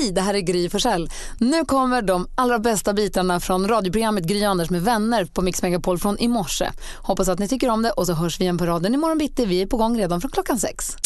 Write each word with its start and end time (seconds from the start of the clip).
Hej, 0.00 0.12
det 0.12 0.20
här 0.20 0.34
är 0.34 0.40
Gry 0.40 0.68
Forssell. 0.68 1.10
Nu 1.38 1.64
kommer 1.64 2.02
de 2.02 2.28
allra 2.34 2.58
bästa 2.58 2.92
bitarna 2.92 3.40
från 3.40 3.68
radioprogrammet 3.68 4.24
Gry 4.24 4.44
Anders 4.44 4.70
med 4.70 4.82
vänner 4.82 5.24
på 5.24 5.42
Mix 5.42 5.62
Megapol 5.62 5.98
från 5.98 6.18
i 6.18 6.28
morse. 6.28 6.70
Hoppas 6.96 7.28
att 7.28 7.38
ni 7.38 7.48
tycker 7.48 7.68
om 7.68 7.82
det 7.82 7.90
och 7.90 8.06
så 8.06 8.12
hörs 8.12 8.40
vi 8.40 8.44
igen 8.44 8.58
på 8.58 8.66
raden 8.66 8.94
imorgon 8.94 9.18
bitti. 9.18 9.46
Vi 9.46 9.62
är 9.62 9.66
på 9.66 9.76
gång 9.76 9.98
redan 9.98 10.20
från 10.20 10.30
klockan 10.30 10.58
sex. 10.58 10.96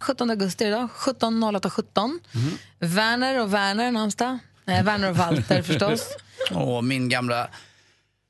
17 0.00 0.30
augusti 0.30 0.64
idag, 0.64 0.88
17.08.17. 0.96 1.70
17. 1.70 2.20
Mm. 2.34 2.94
Werner 2.94 3.40
och 3.40 3.54
Werner 3.54 3.90
namnsdag. 3.90 4.38
Nej, 4.64 4.82
Werner 4.82 5.10
och 5.10 5.16
Walter 5.16 5.62
förstås. 5.72 6.08
Och 6.54 6.84
min 6.84 7.08
gamla 7.08 7.48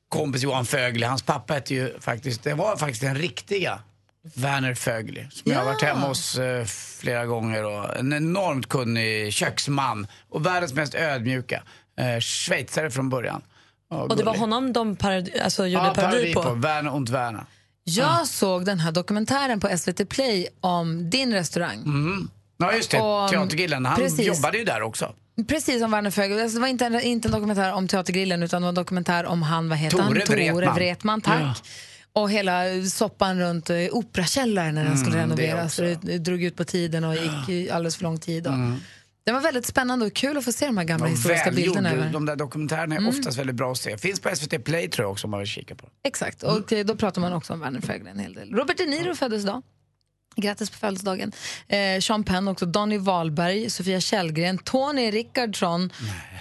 kompis 0.08 0.42
Johan 0.42 0.66
Fögli, 0.66 1.06
hans 1.06 1.22
pappa 1.22 1.54
hette 1.54 1.74
ju 1.74 2.00
faktiskt, 2.00 2.42
det 2.42 2.54
var 2.54 2.76
faktiskt 2.76 3.02
den 3.02 3.14
riktiga 3.14 3.80
Werner 4.22 4.74
Fögli 4.74 5.26
som 5.30 5.42
ja. 5.44 5.52
jag 5.52 5.58
har 5.58 5.72
varit 5.72 5.82
hemma 5.82 6.06
hos 6.08 6.38
eh, 6.38 6.64
flera 6.64 7.26
gånger 7.26 7.64
och 7.64 7.96
en 7.96 8.12
enormt 8.12 8.68
kunnig 8.68 9.32
köksman 9.32 10.06
och 10.28 10.46
världens 10.46 10.74
mest 10.74 10.94
ödmjuka. 10.94 11.62
Eh, 11.98 12.20
schweizare 12.20 12.90
från 12.90 13.08
början. 13.08 13.42
Och, 13.90 14.10
och 14.10 14.16
det 14.16 14.22
var 14.22 14.36
honom 14.36 14.72
de 14.72 14.96
parodi 14.96 15.40
alltså, 15.40 15.66
gjorde 15.66 15.86
ja, 15.86 15.94
parodi 15.94 16.34
på? 16.34 16.42
på 16.42 16.54
Werner 16.54 16.94
und 16.94 17.08
Werner. 17.08 17.44
Jag 17.84 18.14
mm. 18.14 18.26
såg 18.26 18.64
den 18.64 18.80
här 18.80 18.92
dokumentären 18.92 19.60
på 19.60 19.78
SVT 19.78 20.08
Play 20.08 20.48
om 20.60 21.10
din 21.10 21.32
restaurang. 21.32 21.78
Mm. 21.78 22.30
Ja, 22.56 22.72
just 22.72 22.90
det. 22.90 22.98
Teatergrillen. 23.30 23.86
Han 23.86 23.96
precis. 23.96 24.26
jobbade 24.26 24.58
ju 24.58 24.64
där 24.64 24.82
också. 24.82 25.14
Precis 25.48 25.80
som 25.80 25.90
Werner 25.90 26.10
Fögel. 26.10 26.40
Alltså, 26.40 26.58
det 26.58 26.60
var 26.60 26.68
inte 26.68 26.86
en, 26.86 27.00
inte 27.00 27.28
en 27.28 27.32
dokumentär 27.32 27.72
om 27.72 27.88
Teatergrillen 27.88 28.42
utan 28.42 28.62
det 28.62 28.64
var 28.64 28.68
en 28.68 28.74
dokumentär 28.74 29.24
om 29.26 29.42
han, 29.42 29.68
vad 29.68 29.78
heter 29.78 29.98
Tore 29.98 30.46
han? 30.46 30.52
Tore 30.54 30.70
Wretman. 30.70 31.20
tack. 31.20 31.40
Ja. 31.40 31.54
Och 32.12 32.30
hela 32.30 32.82
soppan 32.82 33.40
runt 33.40 33.70
uh, 33.70 33.88
Operakällaren 33.90 34.74
när 34.74 34.84
den 34.84 34.98
skulle 34.98 35.18
mm, 35.18 35.36
renoveras. 35.36 35.76
Det, 35.76 35.98
det, 36.02 36.18
drog 36.18 36.42
ut 36.42 36.56
på 36.56 36.64
tiden 36.64 37.04
och 37.04 37.14
gick 37.14 37.70
alldeles 37.70 37.96
för 37.96 38.02
lång 38.02 38.18
tid. 38.18 38.46
Och, 38.46 38.52
mm. 38.52 38.76
Det 39.24 39.32
var 39.32 39.40
väldigt 39.40 39.66
spännande 39.66 40.06
och 40.06 40.12
kul 40.12 40.38
att 40.38 40.44
få 40.44 40.52
se 40.52 40.66
de 40.66 40.76
här 40.76 40.84
gamla 40.84 41.06
och 41.06 41.12
historiska 41.12 41.50
bilderna. 41.50 41.90
Över. 41.90 42.12
De 42.12 42.26
där 42.26 42.36
dokumentärerna 42.36 42.94
är 42.94 42.98
mm. 42.98 43.10
oftast 43.10 43.38
väldigt 43.38 43.56
bra 43.56 43.72
att 43.72 43.78
se. 43.78 43.98
Finns 43.98 44.20
på 44.20 44.36
SVT 44.36 44.64
Play 44.64 44.88
tror 44.88 45.04
jag 45.04 45.12
också 45.12 45.26
om 45.26 45.30
man 45.30 45.40
vill 45.40 45.48
kika 45.48 45.74
på. 45.74 45.88
Exakt, 46.04 46.42
och 46.42 46.72
mm. 46.72 46.86
då 46.86 46.96
pratar 46.96 47.20
man 47.20 47.32
också 47.32 47.52
om 47.52 47.60
Werner 47.60 47.80
Fögel 47.80 48.06
en 48.06 48.18
hel 48.18 48.34
del. 48.34 48.54
Robert 48.54 48.76
De 48.76 48.86
Niro 48.86 49.14
föddes 49.14 49.42
idag. 49.42 49.62
Grattis 50.36 50.70
på 50.70 50.76
födelsedagen. 50.76 51.32
Eh, 51.68 52.00
Sean 52.00 52.24
Penn 52.24 52.48
också, 52.48 52.66
Donny 52.66 52.98
Wahlberg, 52.98 53.70
Sofia 53.70 54.00
Källgren, 54.00 54.58
Tony 54.58 55.10
Rickardsson 55.10 55.92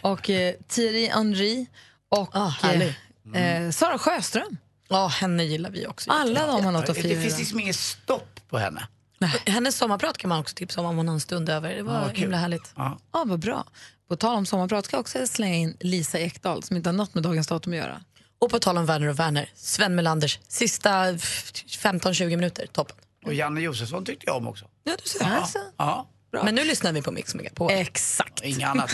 och 0.02 0.30
eh, 0.30 0.54
Thierry 0.68 1.08
Henry 1.08 1.66
och 2.10 2.36
oh, 2.36 2.66
eh, 2.66 2.94
mm. 3.36 3.72
Sara 3.72 3.98
Sjöström. 3.98 4.58
Ja, 4.90 5.08
henne 5.08 5.44
gillar 5.44 5.70
vi 5.70 5.88
också. 5.88 6.12
Alla 6.12 6.48
de 6.48 6.66
har 6.66 6.72
något 6.72 6.90
att 6.90 6.98
fira. 6.98 7.16
Det 7.16 7.22
finns 7.22 7.40
liksom 7.40 7.60
inget 7.60 7.76
stopp 7.76 8.40
på 8.50 8.58
henne. 8.58 8.88
Nej. 9.20 9.42
Hennes 9.46 9.78
sommarprat 9.78 10.18
kan 10.18 10.30
man 10.30 10.40
också 10.40 10.56
tipsa 10.56 10.82
om 10.82 10.88
om 10.88 10.96
man 10.96 11.08
har 11.08 11.14
en 11.14 11.20
stund 11.20 11.50
över. 11.50 11.76
Det 11.76 11.84
var 11.84 11.94
ja, 11.94 12.08
himla 12.08 12.38
härligt. 12.38 12.74
Ja. 12.76 13.00
ja, 13.14 13.24
vad 13.28 13.40
bra. 13.40 13.66
På 14.10 14.16
tal 14.16 14.38
om 14.38 14.46
sommarprat 14.46 14.86
ska 14.86 14.96
jag 14.96 15.02
också 15.02 15.28
slänga 15.28 15.56
in 15.56 15.78
Lisa 15.80 16.20
Ekdahl 16.20 16.64
som 16.64 16.78
inte 16.78 16.90
har 16.90 16.94
något 16.94 17.14
med 17.14 17.24
dagens 17.24 17.48
datum 17.48 17.74
att 17.74 17.78
göra. 17.78 18.02
Och 18.40 18.50
på 18.50 18.60
tal 18.60 18.78
om 18.78 18.86
Werner 18.86 19.08
och 19.08 19.20
Werner, 19.20 19.52
Sven 19.56 19.96
Melanders 19.96 20.40
sista 20.48 21.12
15-20 21.12 22.30
minuter, 22.30 22.68
toppen. 22.68 22.96
Och 23.26 23.34
Janne 23.34 23.62
Josefsson 23.62 24.06
tyckte 24.06 24.24
jag 24.28 24.38
om 24.38 24.48
också. 24.48 24.66
Ja, 24.84 24.94
du 25.04 25.10
ser. 25.10 25.26
Alltså. 25.26 25.60
Ja. 25.78 26.10
Bra. 26.32 26.44
Men 26.44 26.56
nu 26.56 26.64
lyssnar 26.64 26.94
vi 26.94 27.02
på 27.02 27.12
Mix 27.12 27.36
Megapol. 27.36 27.72
Exakt. 27.72 28.44
Inget 28.44 28.70
annat. 28.70 28.92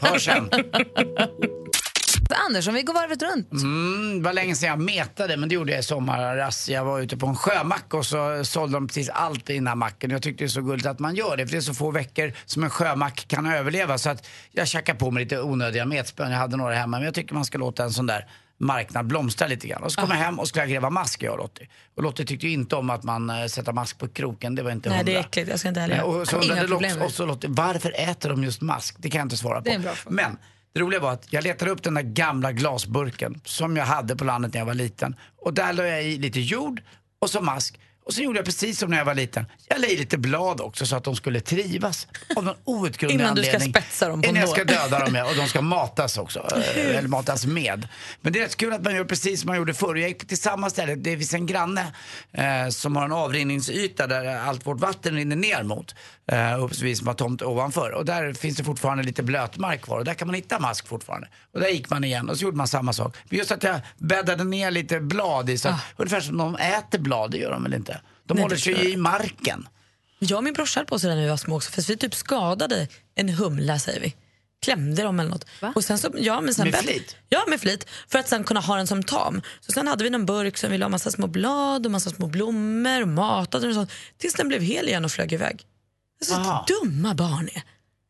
Hör 0.00 0.18
sen. 0.18 0.50
Anders, 2.36 2.68
om 2.68 2.74
vi 2.74 2.82
går 2.82 2.94
varvet 2.94 3.22
runt. 3.22 3.52
Mm, 3.52 4.18
det 4.18 4.24
var 4.24 4.32
länge 4.32 4.54
sedan 4.54 4.68
jag 4.68 4.80
metade, 4.80 5.36
men 5.36 5.48
det 5.48 5.54
gjorde 5.54 5.72
jag 5.72 5.80
i 5.80 5.82
sommaras. 5.82 6.68
Jag 6.68 6.84
var 6.84 7.00
ute 7.00 7.16
på 7.16 7.26
en 7.26 7.36
sjömack 7.36 7.94
och 7.94 8.06
så 8.06 8.44
sålde 8.44 8.76
de 8.76 8.86
precis 8.86 9.08
allt 9.08 9.50
i 9.50 9.54
den 9.54 9.66
här 9.66 9.74
macken. 9.74 10.10
Jag 10.10 10.22
tyckte 10.22 10.44
det 10.44 10.46
är 10.46 10.48
så 10.48 10.62
gulligt 10.62 10.86
att 10.86 10.98
man 10.98 11.14
gör 11.14 11.36
det, 11.36 11.46
för 11.46 11.52
det 11.52 11.58
är 11.58 11.60
så 11.60 11.74
få 11.74 11.90
veckor 11.90 12.32
som 12.46 12.64
en 12.64 12.70
sjömack 12.70 13.28
kan 13.28 13.46
överleva. 13.46 13.98
Så 13.98 14.10
att 14.10 14.26
jag 14.52 14.68
tjackade 14.68 14.98
på 14.98 15.10
mig 15.10 15.24
lite 15.24 15.40
onödiga 15.40 15.84
metspön. 15.84 16.30
Jag 16.30 16.38
hade 16.38 16.56
några 16.56 16.74
hemma, 16.74 16.96
men 16.96 17.04
jag 17.04 17.14
tycker 17.14 17.34
man 17.34 17.44
ska 17.44 17.58
låta 17.58 17.84
en 17.84 17.92
sån 17.92 18.06
där 18.06 18.26
marknad 18.58 19.06
blomstra 19.06 19.48
lite 19.48 19.66
grann. 19.66 19.82
Och 19.82 19.92
så 19.92 20.00
kom 20.00 20.10
jag 20.10 20.16
hem 20.16 20.38
och 20.38 20.48
skulle 20.48 20.66
gräva 20.66 20.90
mask 20.90 21.22
jag 21.22 21.32
och 21.32 21.38
Lottie. 21.38 21.68
Och 21.96 22.02
Lottie 22.02 22.26
tyckte 22.26 22.46
ju 22.46 22.52
inte 22.52 22.76
om 22.76 22.90
att 22.90 23.02
man 23.02 23.30
äh, 23.30 23.46
sätter 23.46 23.72
mask 23.72 23.98
på 23.98 24.08
kroken, 24.08 24.54
det 24.54 24.62
var 24.62 24.70
inte 24.70 24.88
Nej, 24.88 24.98
hundra. 24.98 25.12
det 25.12 25.18
är 25.18 25.20
äckligt, 25.20 25.48
jag 25.48 25.58
ska 25.58 25.68
inte 25.68 25.80
heller. 25.80 26.02
Och 26.02 26.28
så 26.28 26.36
undrade 26.36 26.66
Lottie, 26.66 27.26
Lottie, 27.26 27.50
varför 27.50 27.94
äter 27.96 28.28
de 28.30 28.44
just 28.44 28.60
mask? 28.60 28.96
Det 28.98 29.10
kan 29.10 29.18
jag 29.18 29.24
inte 29.24 29.36
svara 29.36 29.62
på. 29.62 29.70
Men 30.08 30.38
det 30.72 30.80
roliga 30.80 31.00
var 31.00 31.12
att 31.12 31.32
jag 31.32 31.44
letade 31.44 31.70
upp 31.70 31.82
den 31.82 31.94
där 31.94 32.02
gamla 32.02 32.52
glasburken 32.52 33.40
som 33.44 33.76
jag 33.76 33.84
hade 33.84 34.16
på 34.16 34.24
landet 34.24 34.52
när 34.54 34.60
jag 34.60 34.66
var 34.66 34.74
liten. 34.74 35.16
Och 35.36 35.54
där 35.54 35.72
la 35.72 35.86
jag 35.86 36.04
i 36.04 36.18
lite 36.18 36.40
jord 36.40 36.82
och 37.18 37.30
så 37.30 37.40
mask. 37.40 37.80
Och 38.08 38.14
så 38.14 38.22
gjorde 38.22 38.38
jag 38.38 38.46
precis 38.46 38.78
som 38.78 38.90
när 38.90 38.98
jag 38.98 39.04
var 39.04 39.14
liten. 39.14 39.46
Jag 39.68 39.80
la 39.80 39.86
i 39.86 39.96
lite 39.96 40.18
blad 40.18 40.60
också 40.60 40.86
så 40.86 40.96
att 40.96 41.04
de 41.04 41.16
skulle 41.16 41.40
trivas. 41.40 42.06
Av 42.36 42.44
någon 42.44 42.54
outgrundlig 42.64 43.20
Innan 43.20 43.34
du 43.34 43.44
ska 43.44 43.60
spetsa 43.60 44.08
dem 44.08 44.22
på 44.22 44.28
Innan 44.28 44.40
jag 44.40 44.48
ska 44.48 44.64
döda 44.64 44.98
dem 44.98 45.26
och 45.30 45.36
de 45.36 45.48
ska 45.48 45.60
matas 45.62 46.18
också. 46.18 46.48
Eh, 46.76 46.96
eller 46.96 47.08
matas 47.08 47.46
med. 47.46 47.88
Men 48.20 48.32
det 48.32 48.38
är 48.38 48.42
rätt 48.42 48.56
kul 48.56 48.72
att 48.72 48.84
man 48.84 48.94
gör 48.94 49.04
precis 49.04 49.40
som 49.40 49.48
man 49.48 49.56
gjorde 49.56 49.74
förr. 49.74 49.94
Jag 49.94 50.08
gick 50.08 50.28
till 50.28 50.38
samma 50.38 50.70
ställe. 50.70 50.94
Det 50.94 51.16
finns 51.16 51.34
en 51.34 51.46
granne 51.46 51.92
eh, 52.32 52.68
som 52.68 52.96
har 52.96 53.04
en 53.04 53.12
avrinningsyta 53.12 54.06
där 54.06 54.36
allt 54.36 54.66
vårt 54.66 54.80
vatten 54.80 55.14
rinner 55.14 55.36
ner 55.36 55.62
mot. 55.62 55.94
Uh, 56.32 56.64
och 56.64 56.72
vi 56.82 56.96
som 56.96 57.06
har 57.06 57.14
tomt 57.14 57.42
ovanför. 57.42 57.90
Och 57.90 58.04
där 58.04 58.32
finns 58.32 58.56
det 58.56 58.64
fortfarande 58.64 59.02
lite 59.02 59.22
blötmark 59.22 59.82
kvar 59.82 59.98
och 59.98 60.04
där 60.04 60.14
kan 60.14 60.28
man 60.28 60.34
hitta 60.34 60.58
mask 60.58 60.88
fortfarande. 60.88 61.28
Och 61.52 61.60
där 61.60 61.68
gick 61.68 61.90
man 61.90 62.04
igen 62.04 62.28
och 62.28 62.38
så 62.38 62.44
gjorde 62.44 62.56
man 62.56 62.68
samma 62.68 62.92
sak. 62.92 63.16
Just 63.30 63.52
att 63.52 63.62
jag 63.62 63.80
bäddade 63.96 64.44
ner 64.44 64.70
lite 64.70 65.00
blad 65.00 65.50
i, 65.50 65.58
så 65.58 65.68
ah. 65.68 65.80
ungefär 65.96 66.20
som 66.20 66.36
de 66.36 66.56
äter 66.56 66.98
blad, 66.98 67.30
det 67.30 67.38
gör 67.38 67.50
de 67.50 67.62
väl 67.62 67.74
inte? 67.74 67.97
De 68.28 68.34
Nej, 68.34 68.42
håller 68.42 68.56
sig 68.56 68.92
i 68.92 68.96
marken. 68.96 69.68
Jag 70.18 70.36
och 70.36 70.44
min 70.44 70.52
brorsa 70.54 70.84
på 70.84 70.98
sådär 70.98 71.14
när 71.14 71.22
vi 71.22 71.28
var 71.28 71.36
små 71.36 71.56
också, 71.56 71.70
för 71.70 71.82
vi 71.82 71.96
typ 71.96 72.14
skadade 72.14 72.88
en 73.14 73.28
humla 73.28 73.78
säger 73.78 74.00
vi. 74.00 74.14
Klämde 74.62 75.02
dem 75.02 75.20
eller 75.20 75.30
något. 75.30 75.44
Och 75.74 75.84
sen 75.84 75.98
så, 75.98 76.10
ja, 76.18 76.40
men 76.40 76.54
sen 76.54 76.70
med 76.70 76.80
flit? 76.80 77.16
Ja, 77.28 77.44
med 77.48 77.60
flit. 77.60 77.86
För 78.08 78.18
att 78.18 78.28
sen 78.28 78.44
kunna 78.44 78.60
ha 78.60 78.76
den 78.76 78.86
som 78.86 79.02
tam. 79.02 79.42
Så 79.60 79.72
sen 79.72 79.88
hade 79.88 80.04
vi 80.04 80.14
en 80.14 80.26
burk 80.26 80.56
som 80.56 80.70
vi 80.70 80.78
la 80.78 80.88
massa 80.88 81.10
små 81.10 81.26
blad 81.26 81.86
och 81.86 81.92
massa 81.92 82.10
små 82.10 82.26
blommor 82.26 83.02
och 83.02 83.08
matade 83.08 83.62
den 83.66 83.70
och 83.70 83.74
sånt. 83.74 83.90
Tills 84.18 84.34
den 84.34 84.48
blev 84.48 84.62
hel 84.62 84.88
igen 84.88 85.04
och 85.04 85.12
flög 85.12 85.32
iväg. 85.32 85.62
Så 86.24 86.34
Aha. 86.34 86.66
dumma 86.68 87.14
barn 87.14 87.48
är. 87.54 87.62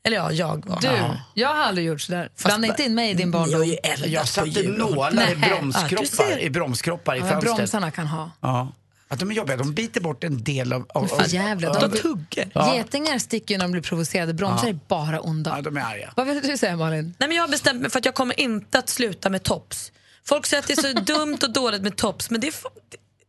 Eller 0.05 0.17
ja, 0.17 0.33
jag 0.33 0.67
var. 0.67 0.81
Du, 0.81 1.19
jag 1.35 1.49
har 1.49 1.55
aldrig 1.55 1.87
gjort 1.87 2.01
sådär. 2.01 2.31
Blanda 2.45 2.69
inte 2.69 2.83
in 2.83 2.95
mig 2.95 3.11
i 3.11 3.15
din 3.15 3.31
barndom. 3.31 3.77
Jag, 3.83 4.09
jag 4.09 4.29
satte 4.29 4.63
nålar 4.63 5.33
i 5.33 5.37
bromskroppar, 5.37 6.31
ja, 6.31 6.39
i 6.39 6.51
bromskroppar 6.51 7.17
i 7.17 7.21
fönstret. 7.21 7.57
Bromsarna 7.57 7.91
kan 7.91 8.07
ha. 8.07 8.31
Ja. 8.41 8.73
Att 9.11 9.19
de 9.19 9.31
är 9.31 9.35
jobbiga, 9.35 9.57
de 9.57 9.75
biter 9.75 10.01
bort 10.01 10.25
en 10.25 10.45
del 10.45 10.73
av... 10.73 10.87
av, 10.89 11.13
av 11.13 11.29
Jävlar, 11.29 11.81
de, 11.81 11.91
de 11.91 11.99
tuggar. 11.99 12.51
Ja. 12.55 12.77
Getingar 12.77 13.19
sticker 13.19 13.59
när 13.59 13.65
de 13.65 13.73
blir 13.73 13.83
provocerade, 13.83 14.35
bromsar 14.35 14.67
ja. 14.67 14.71
är 14.71 14.79
bara 14.89 15.21
onda. 15.21 15.57
Ja, 15.57 15.63
de 15.63 15.77
är 15.77 15.81
arga. 15.81 16.13
Vad 16.17 16.27
vill 16.27 16.41
du 16.43 16.57
säga 16.59 16.77
Malin? 16.77 17.15
Nej, 17.19 17.29
men 17.29 17.37
jag 17.37 17.43
har 17.43 17.49
bestämt 17.49 17.81
mig 17.81 17.91
för 17.91 17.99
att 17.99 18.05
jag 18.05 18.15
kommer 18.15 18.41
inte 18.41 18.79
att 18.79 18.89
sluta 18.89 19.31
med 19.31 19.43
tops. 19.43 19.93
Folk 20.25 20.47
säger 20.47 20.63
att 20.63 20.67
det 20.67 20.79
är 20.79 20.95
så 20.95 21.01
dumt 21.19 21.39
och 21.43 21.53
dåligt 21.53 21.83
med 21.83 21.97
tops, 21.97 22.31
men 22.31 22.41
det 22.41 22.47
är, 22.47 22.55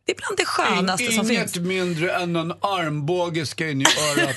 det 0.04 0.12
är 0.12 0.16
bland 0.16 0.36
det 0.36 0.44
skönaste 0.44 1.04
In, 1.04 1.12
som 1.12 1.26
finns. 1.26 1.56
Inget 1.56 1.66
mindre 1.66 2.12
än 2.12 2.36
en 2.36 2.52
armbåge 2.60 3.46
ska 3.46 3.68
in 3.68 3.80
i 3.80 3.84
örat. 3.84 4.36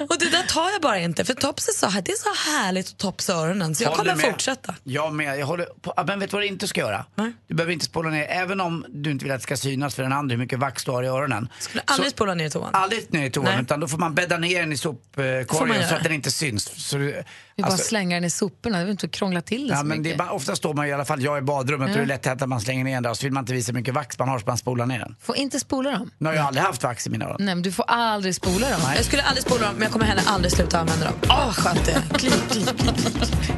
och 0.10 0.18
det 0.18 0.30
där 0.30 0.42
tar 0.42 0.70
jag 0.70 0.82
bara 0.82 0.98
inte, 0.98 1.24
för 1.24 1.34
tops 1.34 1.68
är 1.68 1.72
så, 1.72 1.86
här, 1.86 2.02
det 2.02 2.12
är 2.12 2.16
så 2.16 2.50
härligt 2.50 2.88
att 2.88 2.98
topsa 2.98 3.34
öronen. 3.34 3.74
Så 3.74 3.84
jag 3.84 3.94
kommer 3.94 4.16
med. 4.16 4.24
fortsätta. 4.24 4.74
Jag 4.84 5.14
med. 5.14 5.38
Jag 5.38 5.46
håller 5.46 5.66
på, 5.80 5.94
men 6.06 6.20
vet 6.20 6.30
du 6.30 6.34
vad 6.34 6.42
du 6.42 6.46
inte 6.46 6.68
ska 6.68 6.80
göra? 6.80 7.04
Nej. 7.14 7.32
Du 7.46 7.54
behöver 7.54 7.72
inte 7.72 7.84
spola 7.84 8.10
ner, 8.10 8.26
även 8.26 8.60
om 8.60 8.84
du 8.88 9.10
inte 9.10 9.24
vill 9.24 9.32
att 9.32 9.40
det 9.40 9.42
ska 9.42 9.56
synas 9.56 9.94
för 9.94 10.02
den 10.02 10.12
andra 10.12 10.32
hur 10.32 10.38
mycket 10.38 10.58
vax 10.58 10.84
du 10.84 10.90
har 10.90 11.02
i 11.02 11.06
öronen. 11.06 11.48
Skulle 11.58 11.82
aldrig 11.86 12.10
så, 12.10 12.16
spola 12.16 12.34
ner 12.34 12.46
i 12.46 12.50
toan? 12.50 12.70
Aldrig 12.72 13.12
ner 13.12 13.26
i 13.26 13.30
toan, 13.30 13.60
utan 13.60 13.80
då 13.80 13.88
får 13.88 13.98
man 13.98 14.14
bädda 14.14 14.38
ner 14.38 14.60
den 14.60 14.72
i 14.72 14.76
sopkorgen 14.76 15.88
så 15.88 15.94
att 15.94 16.02
den 16.02 16.12
inte 16.12 16.30
syns. 16.30 16.88
Så 16.88 16.96
du, 16.96 17.22
vi 17.56 17.62
bara 17.62 17.72
alltså, 17.72 17.88
slänga 17.88 18.16
den 18.16 18.24
i 18.24 18.30
soporna, 18.30 18.78
det 18.78 18.84
vill 18.84 18.90
inte 18.90 19.08
krångla 19.08 19.40
till 19.40 19.68
det 19.68 19.72
ja, 19.72 19.78
så 19.78 19.84
men 19.84 19.98
mycket. 19.98 20.18
Det 20.18 20.24
är 20.24 20.26
bara, 20.26 20.30
ofta 20.30 20.56
står 20.56 20.74
man 20.74 20.86
i 20.86 20.92
alla 20.92 21.04
fall, 21.04 21.22
jag 21.22 21.38
i 21.38 21.40
badrummet, 21.40 21.88
mm. 21.88 22.00
och 22.00 22.06
det 22.06 22.12
är 22.12 22.16
lätt 22.16 22.26
hänt 22.26 22.42
att 22.42 22.48
man 22.48 22.60
slänger 22.60 22.84
ner 22.84 22.94
den 22.94 23.02
där 23.02 23.14
så 23.14 23.26
vill 23.26 23.32
man 23.32 23.42
inte 23.42 23.52
visa 23.52 23.72
hur 23.72 23.78
mycket 23.78 23.94
vax 23.94 24.18
man 24.18 24.28
har 24.28 24.38
så 24.38 24.46
man 24.46 24.58
spolar 24.58 24.86
ner 24.86 24.98
den. 24.98 25.16
Får 25.20 25.36
inte 25.36 25.60
spola 25.60 25.90
dem. 25.90 26.10
Nu 26.18 26.28
har 26.28 26.36
jag 26.36 26.46
aldrig 26.46 26.64
haft 26.64 26.82
vax 26.82 27.06
i 27.06 27.10
mina 27.10 27.24
öron. 27.24 27.36
Nej 27.38 27.54
men 27.54 27.62
du 27.62 27.72
får 27.72 27.84
aldrig 27.88 28.34
spola 28.34 28.70
dem. 28.70 28.80
Nej. 28.84 28.96
Jag 28.96 29.04
skulle 29.04 29.22
aldrig 29.22 29.44
spola 29.44 29.66
dem 29.66 29.74
men 29.74 29.82
jag 29.82 29.92
kommer 29.92 30.06
heller 30.06 30.22
aldrig 30.26 30.52
sluta 30.52 30.78
använda 30.78 31.04
dem. 31.04 31.14
Åh 31.22 31.48
oh, 31.48 31.52
skönt 31.52 31.86
det 31.86 32.02
klick, 32.18 32.48
klick, 32.50 32.78
klick. 32.78 33.52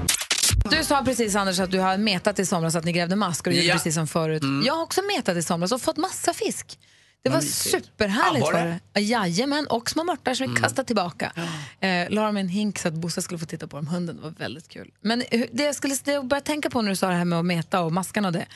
Du 0.71 0.85
sa 0.85 1.03
precis 1.05 1.37
Anders 1.37 1.61
att 1.61 1.71
du 1.71 1.79
har 1.79 1.99
metat 1.99 2.39
i 2.39 2.47
somras 2.47 2.75
att 2.75 2.85
ni 2.85 2.93
grävde 2.93 3.17
mask 3.17 3.47
och 3.47 3.53
du 3.53 3.59
ja. 3.59 3.63
gjorde 3.63 3.73
precis 3.73 3.95
som 3.95 4.07
förut. 4.07 4.43
Mm. 4.43 4.67
Jag 4.67 4.75
har 4.75 4.83
också 4.83 5.01
metat 5.17 5.37
i 5.37 5.43
somras 5.43 5.73
och 5.73 5.83
fått 5.83 5.97
massa 5.97 6.33
fisk. 6.33 6.79
Det 7.27 7.35
var 7.35 7.41
superhärligt. 7.41 8.47
Ah, 8.47 8.53
var 8.53 8.81
det? 8.93 9.01
Jajamän, 9.01 9.67
och 9.67 9.91
små 9.91 10.05
mörtar 10.05 10.35
som 10.35 10.45
vi 10.45 10.51
mm. 10.51 10.63
kastade 10.63 10.87
tillbaka. 10.87 11.33
Ja. 11.81 11.89
Eh, 11.89 12.11
la 12.11 12.27
dem 12.27 12.37
i 12.37 12.41
en 12.41 12.49
hink 12.49 12.79
så 12.79 12.89
att 12.89 12.95
Bosse 12.95 13.23
skulle 13.23 13.39
få 13.39 13.47
titta 13.47 13.67
på 13.67 13.77
dem. 13.77 13.87
Hunden 13.87 14.23
var 14.23 14.31
väldigt 14.31 14.69
kul. 14.69 14.93
Men 15.01 15.23
det 15.53 15.63
jag, 15.63 15.75
skulle, 15.75 15.95
det 16.05 16.13
jag 16.13 16.27
började 16.27 16.47
tänka 16.47 16.71
på 16.71 16.83
när 16.83 16.91
du 16.91 16.97
sa 16.97 17.09
det 17.09 17.15
här 17.15 17.25
med 17.25 17.39
att 17.39 17.45
meta 17.45 17.81
och 17.81 17.93
maskarna 17.93 18.29
och 18.29 18.33
det. 18.33 18.47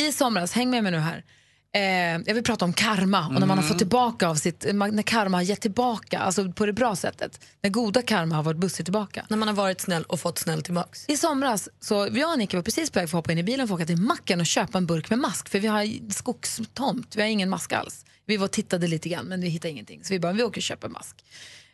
I 0.00 0.12
somras, 0.12 0.52
häng 0.52 0.70
med 0.70 0.82
mig 0.82 0.92
nu 0.92 0.98
här. 0.98 1.24
Eh, 1.74 1.82
jag 2.26 2.34
vill 2.34 2.44
prata 2.44 2.64
om 2.64 2.72
karma 2.72 3.26
och 3.26 3.32
när 3.32 3.46
man 3.46 3.58
har 3.58 3.62
fått 3.62 3.70
mm. 3.70 3.78
tillbaka 3.78 4.28
av 4.28 4.34
sitt, 4.34 4.66
när 4.72 5.02
karma 5.02 5.36
har 5.36 5.42
gett 5.42 5.60
tillbaka, 5.60 6.18
alltså 6.18 6.52
på 6.52 6.66
det 6.66 6.72
bra 6.72 6.96
sättet. 6.96 7.44
När 7.60 7.70
goda 7.70 8.02
karma 8.02 8.34
har 8.34 8.42
varit 8.42 8.56
bussig 8.56 8.86
tillbaka. 8.86 9.26
När 9.28 9.36
man 9.36 9.48
har 9.48 9.54
varit 9.54 9.80
snäll 9.80 10.02
och 10.02 10.20
fått 10.20 10.38
snäll 10.38 10.62
tillbaks. 10.62 11.08
I 11.08 11.16
somras, 11.16 11.68
så 11.80 12.08
jag 12.12 12.32
och 12.32 12.38
Nicky 12.38 12.56
var 12.56 12.62
precis 12.62 12.90
på 12.90 12.98
väg 12.98 13.10
för 13.10 13.18
att 13.18 13.24
hoppa 13.24 13.32
in 13.32 13.38
i 13.38 13.42
bilen 13.42 13.68
för 13.68 13.74
att 13.74 13.80
åka 13.80 13.86
till 13.86 13.96
macken 13.96 14.40
och 14.40 14.46
köpa 14.46 14.78
en 14.78 14.86
burk 14.86 15.10
med 15.10 15.18
mask 15.18 15.48
för 15.48 15.58
vi 15.58 15.66
har 15.66 16.12
skogstomt, 16.12 17.16
vi 17.16 17.22
har 17.22 17.28
ingen 17.28 17.50
mask 17.50 17.72
alls. 17.72 18.04
Vi 18.26 18.36
var 18.36 18.44
och 18.44 18.50
tittade 18.50 18.86
lite 18.86 19.08
grann 19.08 19.26
men 19.26 19.40
vi 19.40 19.48
hittade 19.48 19.70
ingenting 19.70 20.04
så 20.04 20.14
vi 20.14 20.20
bara, 20.20 20.32
vi 20.32 20.42
åker 20.42 20.58
och 20.58 20.62
köper 20.62 20.88
mask. 20.88 21.24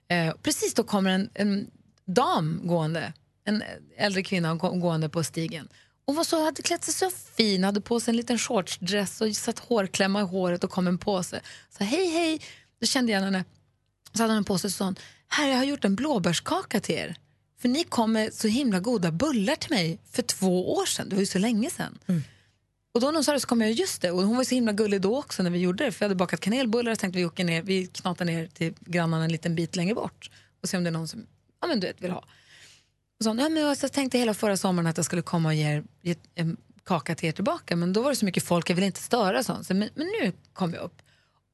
Eh, 0.08 0.34
precis 0.42 0.74
då 0.74 0.82
kommer 0.82 1.10
en, 1.10 1.30
en 1.34 1.66
dam 2.06 2.60
gående 2.64 3.12
en 3.48 3.62
äldre 3.96 4.22
kvinna 4.22 4.54
gående 4.54 5.08
på 5.08 5.24
stigen. 5.24 5.68
Hon 6.08 6.16
var 6.16 6.24
så, 6.24 6.44
hade 6.44 6.62
klätt 6.62 6.84
sig 6.84 6.94
så 6.94 7.10
fin, 7.10 7.64
hade 7.64 7.80
på 7.80 8.00
sig 8.00 8.12
en 8.12 8.16
liten 8.16 8.38
shortsdress 8.38 9.20
och 9.20 9.36
satt 9.36 9.58
hårklämma 9.58 10.20
i 10.20 10.24
håret 10.24 10.64
och 10.64 10.70
kom 10.70 10.86
en 10.86 10.98
påse. 10.98 11.40
Så 11.78 11.84
hej 11.84 12.06
hej, 12.10 12.40
då 12.80 12.86
kände 12.86 13.12
jag 13.12 13.20
henne. 13.20 13.44
Så 14.12 14.22
hade 14.22 14.32
hon 14.32 14.38
en 14.38 14.44
påse 14.44 14.66
och 14.66 14.72
sa 14.72 14.94
här 15.28 15.48
jag 15.48 15.56
har 15.56 15.64
gjort 15.64 15.84
en 15.84 15.96
blåbärskaka 15.96 16.80
till 16.80 16.94
er. 16.94 17.16
För 17.60 17.68
ni 17.68 17.84
kom 17.84 18.12
med 18.12 18.34
så 18.34 18.48
himla 18.48 18.80
goda 18.80 19.12
bullar 19.12 19.54
till 19.54 19.70
mig 19.70 19.98
för 20.10 20.22
två 20.22 20.74
år 20.74 20.86
sedan, 20.86 21.08
det 21.08 21.16
var 21.16 21.20
ju 21.20 21.26
så 21.26 21.38
länge 21.38 21.70
sedan. 21.70 21.98
Mm. 22.06 22.22
Och 22.94 23.00
då 23.00 23.06
när 23.06 23.14
hon 23.14 23.24
sa 23.24 23.32
det 23.32 23.40
så 23.40 23.46
kom 23.46 23.60
jag 23.60 23.72
just 23.72 24.02
det, 24.02 24.10
och 24.10 24.22
hon 24.22 24.36
var 24.36 24.44
så 24.44 24.54
himla 24.54 24.72
gullig 24.72 25.00
då 25.00 25.18
också 25.18 25.42
när 25.42 25.50
vi 25.50 25.58
gjorde 25.58 25.84
det. 25.84 25.92
För 25.92 26.04
jag 26.04 26.08
hade 26.08 26.18
bakat 26.18 26.40
kanelbullar 26.40 26.92
och 26.92 26.98
tänkte 26.98 27.18
vi 27.18 27.24
åker 27.24 27.44
ner, 27.44 27.62
vi 27.62 27.86
knatar 27.86 28.24
ner 28.24 28.46
till 28.46 28.74
grannarna 28.80 29.24
en 29.24 29.32
liten 29.32 29.54
bit 29.54 29.76
längre 29.76 29.94
bort 29.94 30.30
och 30.62 30.68
se 30.68 30.76
om 30.76 30.84
det 30.84 30.90
är 30.90 30.92
någon 30.92 31.08
som 31.08 31.26
ja, 31.60 31.66
men 31.66 31.80
du 31.80 31.86
vet, 31.86 32.00
vill 32.00 32.10
ha. 32.10 32.24
Och 33.18 33.24
så, 33.24 33.30
ja, 33.30 33.48
men 33.48 33.56
jag 33.56 33.92
tänkte 33.92 34.18
hela 34.18 34.34
förra 34.34 34.56
sommaren 34.56 34.86
att 34.86 34.96
jag 34.96 35.06
skulle 35.06 35.22
komma 35.22 35.48
och 35.48 35.54
ge, 35.54 35.82
ge 36.02 36.14
en 36.34 36.56
kaka 36.84 37.14
till 37.14 37.28
er 37.28 37.32
tillbaka 37.32 37.76
men 37.76 37.92
då 37.92 38.02
var 38.02 38.10
det 38.10 38.16
så 38.16 38.24
mycket 38.24 38.44
folk, 38.44 38.70
jag 38.70 38.74
ville 38.74 38.86
inte 38.86 39.02
störa. 39.02 39.42
Så, 39.42 39.52
men, 39.68 39.88
men 39.94 40.06
nu 40.20 40.32
kom 40.52 40.74
jag 40.74 40.82
upp. 40.82 41.02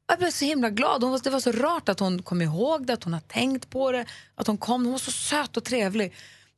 Jag 0.06 0.18
blev 0.18 0.30
så 0.30 0.44
himla 0.44 0.70
glad. 0.70 1.02
Hon 1.02 1.12
var, 1.12 1.20
det 1.24 1.30
var 1.30 1.40
så 1.40 1.52
rart 1.52 1.88
att 1.88 2.00
hon 2.00 2.22
kom 2.22 2.42
ihåg 2.42 2.86
det, 2.86 2.92
att 2.92 3.04
hon 3.04 3.12
har 3.12 3.20
tänkt 3.20 3.70
på 3.70 3.92
det, 3.92 4.06
att 4.34 4.46
hon 4.46 4.58
kom. 4.58 4.84
Hon 4.84 4.92
var 4.92 4.98
så 4.98 5.10
söt 5.10 5.56
och 5.56 5.64
trevlig. 5.64 6.12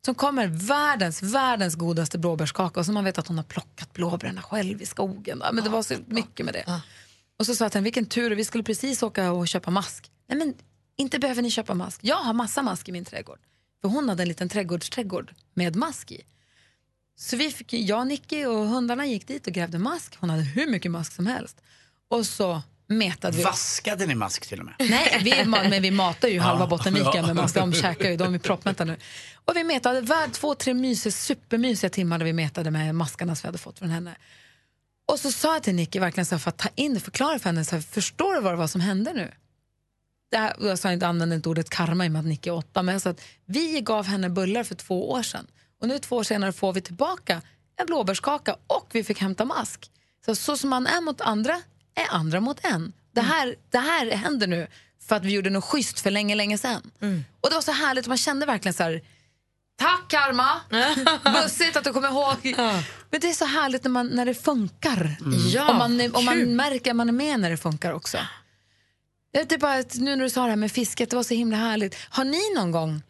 Som 0.05 0.15
kommer 0.15 0.47
världens, 0.47 1.23
världens 1.23 1.75
godaste 1.75 2.19
blåbärskaka 2.19 2.81
och 2.81 2.87
så 2.87 2.93
man 2.93 3.05
vet 3.05 3.19
att 3.19 3.27
hon 3.27 3.37
har 3.37 3.45
plockat 3.45 3.93
blåbärna 3.93 4.43
själv 4.43 4.83
i 4.83 4.87
skogen. 4.87 5.43
Men 5.53 5.65
det 5.65 5.71
var 5.71 5.83
så 5.83 5.95
mycket 6.07 6.47
med 6.47 6.55
det. 6.55 6.65
Och 7.39 7.47
så 7.47 7.55
sa 7.55 7.65
jag 7.65 7.73
till 7.73 7.79
henne, 7.79 7.85
vilken 7.85 8.07
tur, 8.07 8.31
vi 8.31 8.45
skulle 8.45 8.65
precis 8.65 9.03
åka 9.03 9.33
och 9.33 9.49
köpa 9.49 9.71
mask. 9.71 10.11
Nej 10.29 10.39
men 10.39 10.55
inte 10.97 11.19
behöver 11.19 11.43
ni 11.43 11.51
köpa 11.51 11.75
mask. 11.75 12.01
Jag 12.03 12.17
har 12.17 12.33
massa 12.33 12.63
mask 12.63 12.89
i 12.89 12.93
min 12.93 13.05
trädgård. 13.05 13.39
För 13.87 13.91
hon 13.91 14.09
hade 14.09 14.23
en 14.23 14.29
liten 14.29 14.49
trädgårdsträdgård 14.49 15.35
med 15.55 15.77
mask 15.77 16.13
i. 16.13 16.21
Så 17.17 17.37
vi 17.37 17.51
fick, 17.51 17.73
jag 17.73 18.01
och 18.01 18.07
Nicky 18.07 18.45
och 18.45 18.67
hundarna 18.67 19.07
gick 19.07 19.27
dit 19.27 19.47
och 19.47 19.53
grävde 19.53 19.79
mask. 19.79 20.17
Hon 20.21 20.31
hade 20.31 20.43
hur 20.43 20.67
mycket 20.67 20.91
mask 20.91 21.13
som 21.13 21.27
helst. 21.27 21.61
Och 22.09 22.27
så 22.27 22.63
metade 22.87 23.37
vi. 23.37 23.43
Vaskade 23.43 24.07
ni 24.07 24.15
mask 24.15 24.47
till 24.49 24.61
och 24.61 24.65
med? 24.65 24.75
Nej, 24.79 25.21
vi, 25.25 25.45
men 25.45 25.83
vi 25.83 25.91
matar 25.91 26.29
ju 26.29 26.41
halva 26.41 26.67
Bottenviken 26.67 27.27
med 27.27 27.37
mask. 27.37 27.55
De 27.55 27.73
käkar 27.73 28.11
ju, 28.11 28.17
de 28.17 28.35
är 28.35 28.39
proppmätta 28.39 28.85
nu. 28.85 28.97
Och 29.45 29.57
vi 29.57 29.65
metade, 29.65 30.01
värd 30.01 30.33
två, 30.33 30.55
tre 30.55 30.75
mysiga, 30.75 31.13
supermysiga 31.13 31.91
timmar 31.91 32.19
där 32.19 32.25
vi 32.25 32.33
metade 32.33 32.71
med 32.71 32.95
maskarna 32.95 33.37
som 33.37 33.43
vi 33.43 33.49
hade 33.49 33.59
fått 33.59 33.79
från 33.79 33.91
henne. 33.91 34.17
Och 35.09 35.21
så 35.21 35.33
sa 35.33 35.53
jag 35.53 35.63
till 35.63 35.75
Nicky 35.75 35.99
verkligen 35.99 36.27
så 36.27 36.35
här, 36.35 36.41
för 36.41 36.49
att 36.49 36.59
ta 36.59 36.69
in 36.75 36.95
det, 36.95 37.01
förklara 37.01 37.39
för 37.39 37.49
henne, 37.49 37.65
så 37.65 37.77
här, 37.77 37.83
förstår 37.83 38.35
du 38.35 38.41
vad 38.41 38.53
det 38.53 38.57
var 38.57 38.67
som 38.67 38.81
hände 38.81 39.13
nu? 39.13 39.33
Det 40.31 40.37
här, 40.37 40.57
jag 40.61 40.79
sa 40.79 40.93
inte 40.93 41.07
använda 41.07 41.35
inte 41.35 41.49
ordet 41.49 41.71
karma 41.71 42.05
i 42.05 42.09
och 42.09 42.13
med 42.13 42.21
att 42.21 42.27
Nicky 42.27 42.51
är 42.51 42.55
åtta, 42.55 42.83
men 42.83 43.01
sa 43.01 43.11
att 43.11 43.21
vi 43.47 43.81
gav 43.81 44.07
henne 44.07 44.31
bullar 44.31 44.65
för 44.65 44.75
två 44.75 45.11
år 45.11 45.23
sedan. 45.23 45.47
Och 45.81 45.89
nu 45.89 45.99
två 45.99 46.17
år 46.17 46.23
senare 46.23 46.53
får 46.53 46.73
vi 46.73 46.81
tillbaka 46.81 47.43
en 47.77 47.87
blåbärskaka 47.87 48.57
och 48.67 48.89
vi 48.93 49.05
fick 49.05 49.21
hämta 49.21 49.45
mask. 49.45 49.91
Så, 50.25 50.35
så 50.35 50.57
som 50.57 50.71
man 50.71 50.87
är 50.87 51.01
mot 51.01 51.21
andra 51.21 51.61
är 51.95 52.07
andra 52.11 52.41
mot 52.41 52.65
en. 52.65 52.93
Det 53.15 53.21
mm. 53.21 53.33
här, 53.33 53.47
mm. 53.47 53.59
det 53.71 53.79
här 53.79 54.11
händer 54.11 54.47
nu 54.47 54.67
för 55.09 55.17
att 55.17 55.25
vi 55.25 55.33
gjorde 55.33 55.51
något 55.51 55.65
schysst 55.65 56.01
för 56.01 56.11
länge, 56.11 56.35
länge 56.35 56.59
sedan. 56.59 56.91
Mm. 57.01 57.25
Och 57.41 57.49
det 57.51 57.55
var 57.55 57.63
så 57.63 57.73
härligt, 57.73 58.07
man 58.07 58.17
kände 58.17 58.47
verkligen 58.47 58.75
så 58.75 58.83
här, 58.83 59.03
Tack 59.79 60.09
Karma! 60.09 60.61
Bussigt 61.43 61.77
att 61.77 61.85
du 61.85 61.93
kommer 61.93 62.09
ihåg. 62.09 62.55
Men 63.11 63.21
det 63.21 63.29
är 63.29 63.33
så 63.33 63.45
härligt 63.45 63.85
när, 63.85 63.91
man, 63.91 64.07
när 64.07 64.27
det 64.27 64.35
funkar. 64.35 65.17
Mm. 65.21 65.39
Ja, 65.49 65.71
om 65.71 65.77
man, 65.77 66.15
om 66.15 66.25
man 66.25 66.57
märker 66.57 66.91
att 66.91 66.97
man 66.97 67.09
är 67.09 67.13
med 67.13 67.41
när 67.41 67.51
det 67.51 67.57
funkar 67.57 67.93
också. 67.93 68.19
Det 69.45 69.53
är 69.53 69.59
bara 69.59 69.85
nu 69.95 70.17
när 70.17 70.25
du 70.25 70.31
sa 70.31 70.43
det 70.43 70.49
här 70.49 70.57
med 70.57 70.73
fisket, 70.73 71.11
det 71.11 71.17
var 71.17 71.23
så 71.23 71.35
himla 71.35 71.57
härligt. 71.57 71.97
Har 72.09 72.25
ni 72.25 72.55
någon 72.55 72.71
gång 72.71 73.03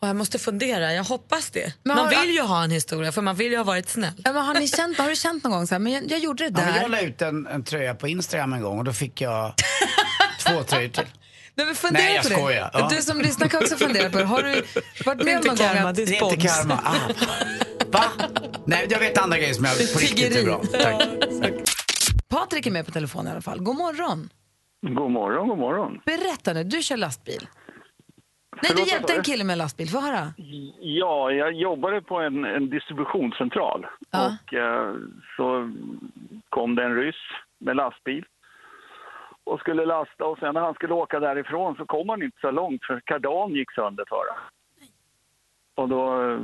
och 0.00 0.08
jag 0.08 0.16
måste 0.16 0.38
fundera, 0.38 0.92
jag 0.92 1.04
hoppas 1.04 1.50
det. 1.50 1.72
Men 1.82 1.96
man 1.96 2.08
vill 2.08 2.30
ju 2.30 2.40
ha 2.40 2.64
en 2.64 2.70
historia 2.70 3.12
för 3.12 3.22
man 3.22 3.36
vill 3.36 3.52
ju 3.52 3.56
ha 3.56 3.64
varit 3.64 3.88
snäll. 3.88 4.22
Ja, 4.24 4.32
men 4.32 4.44
har, 4.44 4.54
ni 4.54 4.68
känt, 4.68 4.98
har 4.98 5.08
du 5.08 5.16
känt 5.16 5.44
någon 5.44 5.52
gång 5.52 5.66
så 5.66 5.74
här, 5.74 5.78
men 5.78 5.92
jag, 5.92 6.10
jag 6.10 6.18
gjorde 6.18 6.44
det 6.44 6.50
där? 6.50 6.68
Ja, 6.68 6.82
jag 6.82 6.90
la 6.90 7.00
ut 7.00 7.22
en, 7.22 7.46
en 7.46 7.64
tröja 7.64 7.94
på 7.94 8.08
Instagram 8.08 8.52
en 8.52 8.62
gång 8.62 8.78
och 8.78 8.84
då 8.84 8.92
fick 8.92 9.20
jag 9.20 9.54
två 10.46 10.62
tröjor 10.62 10.88
till. 10.88 11.06
Nej, 11.54 11.74
Nej 11.90 12.14
jag 12.14 12.24
skojar. 12.24 12.70
Ja. 12.72 12.88
Du 12.96 13.02
som 13.02 13.20
lyssnar 13.20 13.48
kan 13.48 13.62
också 13.62 13.76
fundera 13.76 14.10
på 14.10 14.18
det. 14.18 14.24
Har 14.24 14.42
du 14.42 14.64
varit 15.04 15.24
med 15.24 15.38
om 15.38 15.46
någon 15.46 15.56
gång 15.56 15.66
att... 15.66 15.96
Det 15.96 16.02
är 16.02 16.24
inte 16.24 16.48
karma. 16.48 16.80
Ah. 16.84 16.94
Va? 17.86 18.04
Nej, 18.66 18.86
jag 18.90 18.98
vet 18.98 19.18
andra 19.18 19.38
grejer 19.38 19.54
som 19.54 19.64
jag 19.64 19.92
på 19.92 19.98
riktigt 19.98 20.36
är 20.36 20.44
bra. 20.44 20.62
Tack. 20.72 21.02
Patrik 22.28 22.66
är 22.66 22.70
med 22.70 22.86
på 22.86 22.92
telefon 22.92 23.26
i 23.26 23.30
alla 23.30 23.42
fall. 23.42 23.60
God 23.62 23.76
morgon. 23.76 24.28
God 24.82 25.10
morgon, 25.10 25.48
god 25.48 25.58
morgon. 25.58 26.00
Berätta 26.04 26.52
nu, 26.52 26.64
du 26.64 26.82
kör 26.82 26.96
lastbil. 26.96 27.48
Nej, 28.62 28.72
du 28.76 28.82
hjälpte 28.82 29.12
en 29.14 29.22
kille 29.22 29.44
med 29.44 29.58
lastbil. 29.58 29.88
Få 29.88 30.00
höra. 30.00 30.32
Ja, 30.80 31.32
jag 31.32 31.52
jobbade 31.52 32.02
på 32.02 32.18
en, 32.18 32.44
en 32.44 32.70
distributionscentral. 32.70 33.86
Ja. 34.10 34.26
Och 34.26 34.54
eh, 34.54 34.94
så 35.36 35.72
kom 36.48 36.74
det 36.74 36.84
en 36.84 36.96
ryss 36.96 37.22
med 37.58 37.76
lastbil 37.76 38.24
och 39.44 39.60
skulle 39.60 39.86
lasta. 39.86 40.24
Och 40.24 40.38
sen 40.38 40.54
när 40.54 40.60
han 40.60 40.74
skulle 40.74 40.94
åka 40.94 41.20
därifrån 41.20 41.76
så 41.76 41.86
kom 41.86 42.08
han 42.08 42.22
inte 42.22 42.40
så 42.40 42.50
långt 42.50 42.84
för 42.84 43.00
kardan 43.00 43.50
gick 43.50 43.72
sönder 43.72 44.04
för 44.08 44.24
Och 45.74 45.88
då 45.88 46.38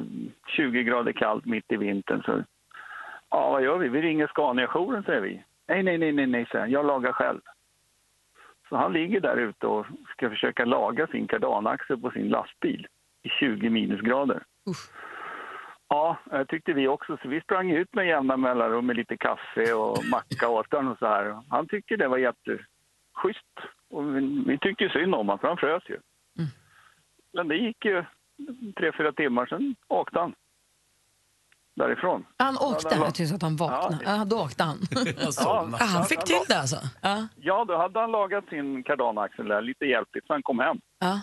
20 0.49 0.82
grader 0.82 1.12
kallt 1.12 1.44
mitt 1.44 1.73
i 1.73 1.77
vintern 1.77 2.23
så... 2.23 2.43
Ja, 3.31 3.50
vad 3.50 3.62
gör 3.62 3.79
vi? 3.79 3.89
Vi 3.89 4.03
ringer 4.03 4.27
Scania-jouren, 4.27 5.03
säger 5.03 5.21
vi. 5.21 5.43
Nej, 5.69 5.82
nej, 5.82 5.99
nej, 5.99 6.12
nej, 6.12 6.27
nej, 6.27 6.47
säger. 6.53 6.67
Jag 6.67 6.87
lagar 6.87 7.12
själv. 7.12 7.41
Så 8.69 8.77
han 8.77 8.93
ligger 8.93 9.21
där 9.21 9.37
ute 9.37 9.67
och 9.67 9.87
ska 10.13 10.31
försöka 10.31 10.65
laga 10.65 11.07
sin 11.07 11.27
kardanaxel 11.27 12.01
på 12.01 12.11
sin 12.11 12.29
lastbil 12.29 12.87
i 13.23 13.29
20 13.29 13.71
minusgrader. 13.71 14.43
Uff. 14.71 14.91
Ja, 15.89 16.19
det 16.31 16.45
tyckte 16.45 16.73
vi 16.73 16.89
också, 16.89 17.19
så 17.23 17.29
vi 17.29 17.41
sprang 17.41 17.71
ut 17.71 17.95
med 17.95 18.07
jämna 18.07 18.37
mellanrum 18.37 18.87
med 18.87 18.97
lite 18.97 19.17
kaffe 19.17 19.73
och 19.75 19.99
macka 20.11 20.49
åt 20.49 20.73
honom 20.73 20.93
och 20.93 20.99
så 20.99 21.07
här. 21.07 21.43
Han 21.51 21.69
tyckte 21.69 21.97
det 21.97 22.09
var 22.09 22.19
jätteschysst. 22.19 23.55
Och 23.91 24.17
vi, 24.17 24.45
vi 24.47 24.59
tyckte 24.59 24.89
synd 24.89 25.15
om 25.15 25.29
honom, 25.29 25.39
för 25.39 25.49
han 25.49 25.57
frös 25.57 25.83
ju. 25.89 25.99
Mm. 26.39 26.51
Men 27.33 27.49
det 27.49 27.57
gick 27.57 27.85
ju 27.85 28.05
tre, 28.77 28.93
fyra 28.93 29.13
timmar, 29.13 29.47
sen 29.47 29.77
åkte 29.89 30.19
han 30.19 30.35
därifrån. 31.76 32.26
Han 32.37 32.58
åkte? 32.58 32.94
Ja, 32.94 33.05
jag 33.05 33.14
tyckte 33.14 33.34
att 33.34 33.43
han 33.43 33.56
vaknade. 33.56 34.05
Ja, 34.05 34.17
ja 34.17 34.25
då 34.25 34.37
åkte 34.37 34.64
han. 34.64 34.78
ja, 35.38 35.69
han 35.81 36.05
fick 36.05 36.25
till 36.25 36.44
det 36.49 36.58
alltså? 36.61 36.76
Ja. 37.02 37.28
ja, 37.37 37.64
då 37.64 37.76
hade 37.76 38.00
han 38.00 38.11
lagat 38.11 38.49
sin 38.49 38.82
kardanaxel 38.82 39.49
där, 39.49 39.62
lite 39.62 39.84
hjälpligt, 39.84 40.26
så 40.26 40.32
han 40.32 40.43
kom 40.43 40.58
hem. 40.58 40.81
Ja. 40.99 41.20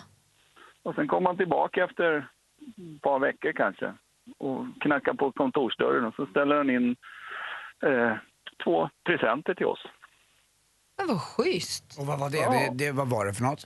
Och 0.82 0.94
sen 0.94 1.08
kom 1.08 1.26
han 1.26 1.36
tillbaka 1.36 1.84
efter 1.84 2.16
ett 2.96 3.02
par 3.02 3.18
veckor 3.18 3.52
kanske 3.52 3.94
och 4.38 4.66
knackade 4.80 5.16
på 5.16 5.32
kontorsdörren 5.32 6.04
och 6.04 6.14
så 6.14 6.26
ställer 6.26 6.56
han 6.56 6.70
in 6.70 6.96
eh, 7.82 8.12
två 8.64 8.90
presenter 9.04 9.54
till 9.54 9.66
oss. 9.66 9.86
Men 10.98 11.06
vad 11.08 11.20
schysst! 11.20 11.98
Och 11.98 12.06
vad 12.06 12.20
var 12.20 12.30
det? 12.30 12.38
Ja. 12.38 12.50
det, 12.50 12.84
det 12.84 12.92
vad 12.92 13.10
var 13.10 13.26
det 13.26 13.34
för 13.34 13.42
något? 13.42 13.64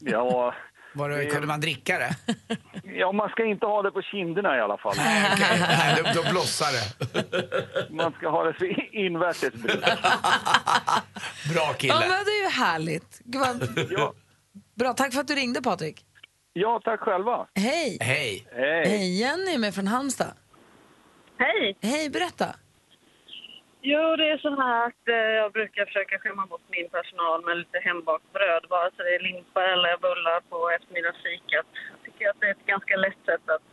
ja, 0.00 0.54
var 0.92 1.08
det, 1.08 1.26
kunde 1.26 1.46
man 1.46 1.60
dricka 1.60 1.98
det? 1.98 2.16
Ja, 2.84 3.12
man 3.12 3.28
ska 3.28 3.44
inte 3.44 3.66
ha 3.66 3.82
det 3.82 3.90
på 3.90 4.02
kinderna 4.02 4.56
i 4.56 4.60
alla 4.60 4.78
fall. 4.78 4.94
Nej, 4.96 5.32
okay. 5.32 5.58
Nej 5.58 6.02
då, 6.04 6.22
då 6.22 6.30
blossar 6.30 6.66
det. 6.72 7.94
Man 7.94 8.12
ska 8.12 8.28
ha 8.28 8.44
det 8.44 8.54
för 8.54 8.94
invärtes. 8.94 9.54
Bra 11.54 11.72
kille. 11.78 11.92
Ja, 11.92 12.00
men 12.00 12.08
det 12.08 12.30
är 12.30 12.42
ju 12.42 12.50
härligt. 12.50 13.20
Ja. 13.90 14.12
Bra, 14.74 14.92
tack 14.92 15.12
för 15.12 15.20
att 15.20 15.28
du 15.28 15.34
ringde 15.34 15.62
Patrik. 15.62 16.04
Ja, 16.52 16.80
tack 16.84 17.00
själva. 17.00 17.46
Hej. 17.54 17.98
Hej. 18.00 18.46
Hej. 18.52 18.88
Hej, 18.88 19.20
Jenny 19.20 19.54
är 19.54 19.58
med 19.58 19.74
från 19.74 19.86
Halmstad. 19.86 20.32
Hej. 21.38 21.78
Hej, 21.82 22.10
berätta. 22.10 22.56
Jo, 23.82 24.16
det 24.16 24.30
är 24.30 24.38
så 24.38 24.50
här 24.60 24.86
att 24.86 25.08
eh, 25.08 25.30
jag 25.40 25.52
brukar 25.52 25.84
försöka 25.84 26.18
skämma 26.18 26.46
bort 26.46 26.66
min 26.68 26.88
personal 26.88 27.44
med 27.44 27.56
lite 27.56 27.78
hembakt 27.78 28.32
bröd, 28.32 28.64
vare 28.68 28.90
sig 28.90 29.04
det 29.04 29.14
är 29.14 29.28
limpa 29.28 29.60
eller 29.72 29.96
bullar 29.96 30.40
på 30.50 30.70
eftermiddagsfikat. 30.70 31.66
Jag 31.92 32.00
tycker 32.04 32.30
att 32.30 32.40
det 32.40 32.46
är 32.46 32.50
ett 32.50 32.72
ganska 32.74 32.96
lätt 32.96 33.20
sätt 33.26 33.46
att 33.54 33.66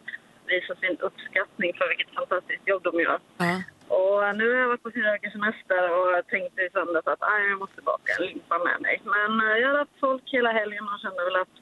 visa 0.45 0.75
sin 0.75 0.97
uppskattning 1.07 1.73
för 1.77 1.87
vilket 1.87 2.15
fantastiskt 2.19 2.67
jobb 2.67 2.83
de 2.83 2.93
gör. 3.05 3.19
Mm. 3.45 3.61
Och 3.87 4.35
nu 4.39 4.45
har 4.51 4.59
jag 4.59 4.67
varit 4.67 4.83
på 4.83 4.91
fyra 4.91 5.11
veckors 5.11 5.33
semester 5.33 5.81
och 5.97 6.27
tänkte 6.27 6.61
i 6.61 6.69
söndags 6.69 7.07
att 7.07 7.23
aj, 7.33 7.49
jag 7.49 7.59
måste 7.59 7.81
baka 7.81 8.09
en 8.13 8.25
limpa 8.25 8.57
med 8.67 8.81
mig. 8.81 9.01
Men 9.15 9.31
eh, 9.45 9.57
jag 9.61 9.69
har 9.69 9.77
haft 9.77 9.99
folk 9.99 10.23
hela 10.25 10.51
helgen 10.51 10.89
och 10.89 10.99
kände 11.03 11.23
väl 11.23 11.41
att 11.43 11.55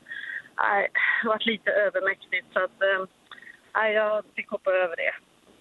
det 1.21 1.27
varit 1.27 1.45
lite 1.45 1.71
övermäktigt 1.71 2.47
så 2.53 2.59
att 2.63 2.79
eh, 2.89 3.91
jag 3.99 4.23
fick 4.35 4.49
hoppa 4.49 4.71
över 4.71 4.95
det. 4.95 5.13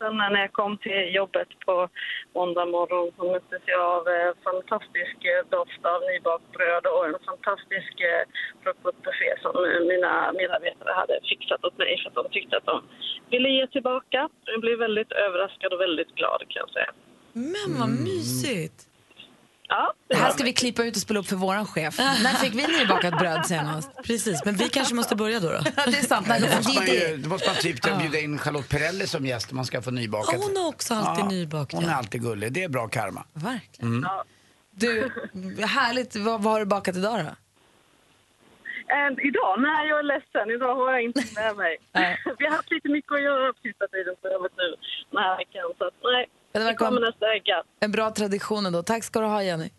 Sen 0.05 0.17
när 0.17 0.41
jag 0.47 0.53
kom 0.53 0.79
till 0.79 1.15
jobbet 1.15 1.49
på 1.67 1.89
måndag 2.35 2.67
morgon 2.67 3.13
så 3.17 3.23
möttes 3.33 3.63
jag 3.67 3.81
av 3.97 4.05
eh, 4.09 4.31
fantastisk 4.49 5.17
eh, 5.33 5.43
doft 5.57 5.83
av 5.93 6.01
nybakt 6.09 6.49
bröd 6.57 6.85
och 6.93 7.07
en 7.07 7.19
fantastisk 7.31 7.95
eh, 8.11 8.23
frukostbuffé 8.63 9.31
som 9.43 9.53
mina 9.93 10.33
medarbetare 10.41 10.93
hade 11.01 11.17
fixat 11.31 11.65
åt 11.65 11.79
mig 11.79 11.93
för 12.01 12.09
att 12.09 12.19
de 12.21 12.25
tyckte 12.31 12.57
att 12.57 12.67
de 12.73 12.77
ville 13.31 13.49
ge 13.49 13.67
tillbaka. 13.67 14.29
Jag 14.45 14.61
blev 14.61 14.79
väldigt 14.79 15.13
överraskad 15.13 15.73
och 15.73 15.81
väldigt 15.81 16.15
glad 16.15 16.41
kan 16.49 16.61
jag 16.65 16.71
säga. 16.77 16.91
Men 17.33 17.71
vad 17.81 17.91
mysigt! 18.09 18.94
Ja, 19.69 19.93
det 20.09 20.17
här 20.17 20.31
ska 20.31 20.45
vi 20.45 20.53
klippa 20.53 20.85
ut 20.85 20.97
och 20.97 21.03
spela 21.03 21.21
upp 21.21 21.27
för 21.27 21.37
våran 21.37 21.67
chef. 21.67 21.99
När 21.99 22.35
fick 22.35 22.55
vi 22.55 22.79
nybakat 22.79 23.19
bröd 23.19 23.47
senast? 23.47 23.91
Precis, 24.05 24.45
men 24.45 24.55
vi 24.55 24.69
kanske 24.69 24.95
måste 24.95 25.17
börja 25.17 25.41
då. 25.41 25.49
då. 25.49 25.59
det 25.63 25.99
är 25.99 26.07
sant. 26.07 26.27
Nej, 26.29 26.41
då, 26.41 26.57
måste 26.57 26.75
man 26.75 26.87
ju, 26.87 27.17
då 27.17 27.29
måste 27.29 27.49
man 27.49 27.57
typ 27.57 27.99
bjuda 27.99 28.19
in 28.19 28.39
Charlotte 28.39 28.69
Perrelli 28.69 29.07
som 29.07 29.27
gäst 29.27 29.51
om 29.51 29.57
man 29.57 29.65
ska 29.65 29.83
få 29.83 29.91
nybakat. 29.91 30.35
Ja, 30.35 30.47
hon 30.47 30.57
är 30.57 30.69
också 30.69 30.95
alltid 30.95 31.25
ja, 31.25 31.29
nybakat. 31.29 31.81
Hon 31.81 31.91
är 31.91 31.95
alltid 31.95 32.23
gullig. 32.23 32.53
Det 32.53 32.63
är 32.63 32.69
bra 32.69 32.89
karma. 32.89 33.25
Verkligen. 33.33 33.89
Mm. 33.97 34.05
Du, 34.71 35.11
härligt. 35.67 36.17
Vad, 36.17 36.43
vad 36.43 36.53
har 36.53 36.61
du 36.61 36.67
bakat 36.67 36.97
idag 36.97 37.25
då? 37.25 37.31
And 39.05 39.19
idag? 39.21 39.61
Nej, 39.61 39.89
jag 39.89 39.99
är 39.99 40.03
ledsen. 40.03 40.51
Idag 40.57 40.75
har 40.75 40.93
jag 40.93 41.03
inte 41.03 41.25
med 41.35 41.57
mig. 41.57 41.75
Vi 42.39 42.45
har 42.47 42.53
haft 42.57 42.71
lite 42.71 42.89
mycket 42.89 43.13
att 43.13 43.23
göra 43.23 43.53
på 43.53 43.61
sista 43.63 43.87
tiden 43.89 44.15
så 44.21 44.29
jag 44.35 44.43
vet 44.43 44.57
nu 44.57 44.69
den 45.11 45.23
här 45.23 45.37
veckan. 45.37 45.65
Så 45.79 45.85
att, 45.87 45.95
nej, 46.03 46.27
det, 46.59 46.65
det 46.65 46.75
kommer 46.75 47.01
nästa 47.01 47.27
vecka. 47.27 47.63
En 47.81 47.93
bra 47.93 48.11
tradition 48.11 48.67
ändå. 48.67 48.83
Tack 48.83 49.05
ska 49.05 49.21
du 49.21 49.27
ha, 49.27 49.43
Jenny. 49.43 49.71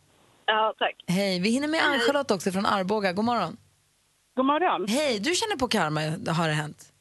Ja, 0.46 0.74
tack. 0.80 0.96
Hej. 1.08 1.40
Vi 1.42 1.50
hinner 1.50 1.68
med 1.68 1.82
Ann-Charlotte 1.84 2.32
också 2.32 2.52
från 2.52 2.66
Arboga. 2.66 3.14
God 3.14 3.26
morgon. 3.26 3.58
God 4.36 4.46
morgon. 4.46 4.86
Hej. 4.88 5.20
Du 5.20 5.32
känner 5.36 5.58
på 5.58 5.68
karma, 5.68 6.00
har 6.34 6.48
det 6.48 6.54
hänt? 6.54 6.92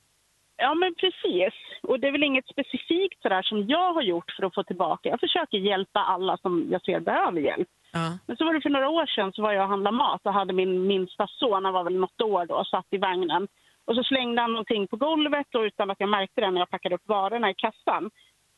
Ja, 0.57 0.75
men 0.75 0.95
precis. 0.95 1.55
Och 1.83 2.01
det 2.01 2.09
är 2.09 2.13
väl 2.13 2.23
inget 2.23 2.49
specifikt 2.49 3.23
sådär 3.23 3.43
som 3.43 3.67
jag 3.69 3.95
har 3.95 4.03
gjort 4.03 4.31
för 4.37 4.47
att 4.47 4.55
få 4.55 4.63
tillbaka. 4.63 5.09
Jag 5.09 5.21
försöker 5.21 5.59
hjälpa 5.59 6.01
alla 6.01 6.37
som 6.37 6.67
jag 6.71 6.83
ser 6.85 7.01
behöver 7.01 7.41
hjälp. 7.41 7.69
Ja. 7.93 8.19
Men 8.27 8.37
så 8.37 8.45
var 8.45 8.55
det 8.55 8.61
för 8.61 8.71
några 8.71 8.89
år 8.89 9.07
sedan 9.07 9.33
så 9.33 9.43
var 9.43 9.53
jag 9.53 9.63
och 9.63 9.69
handlade 9.69 9.97
mat 9.97 10.21
och 10.25 10.33
hade 10.33 10.53
min 10.53 10.87
minsta 10.87 11.27
son, 11.27 11.65
han 11.65 11.75
var 11.75 11.85
väl 11.85 12.01
något 12.01 12.21
år 12.21 12.47
då, 12.47 12.65
satt 12.65 12.87
i 12.91 12.99
vagnen. 12.99 13.49
Och 13.87 13.95
så 13.95 14.03
slängde 14.05 14.41
han 14.41 14.53
någonting 14.53 14.89
på 14.89 14.97
golvet 14.97 15.55
och 15.55 15.61
utan 15.61 15.91
att 15.91 16.01
jag 16.01 16.09
märkte 16.09 16.41
det 16.41 16.51
när 16.51 16.61
jag 16.61 16.71
packade 16.71 16.95
upp 16.95 17.09
varorna 17.09 17.51
i 17.51 17.55
kassan. 17.55 18.11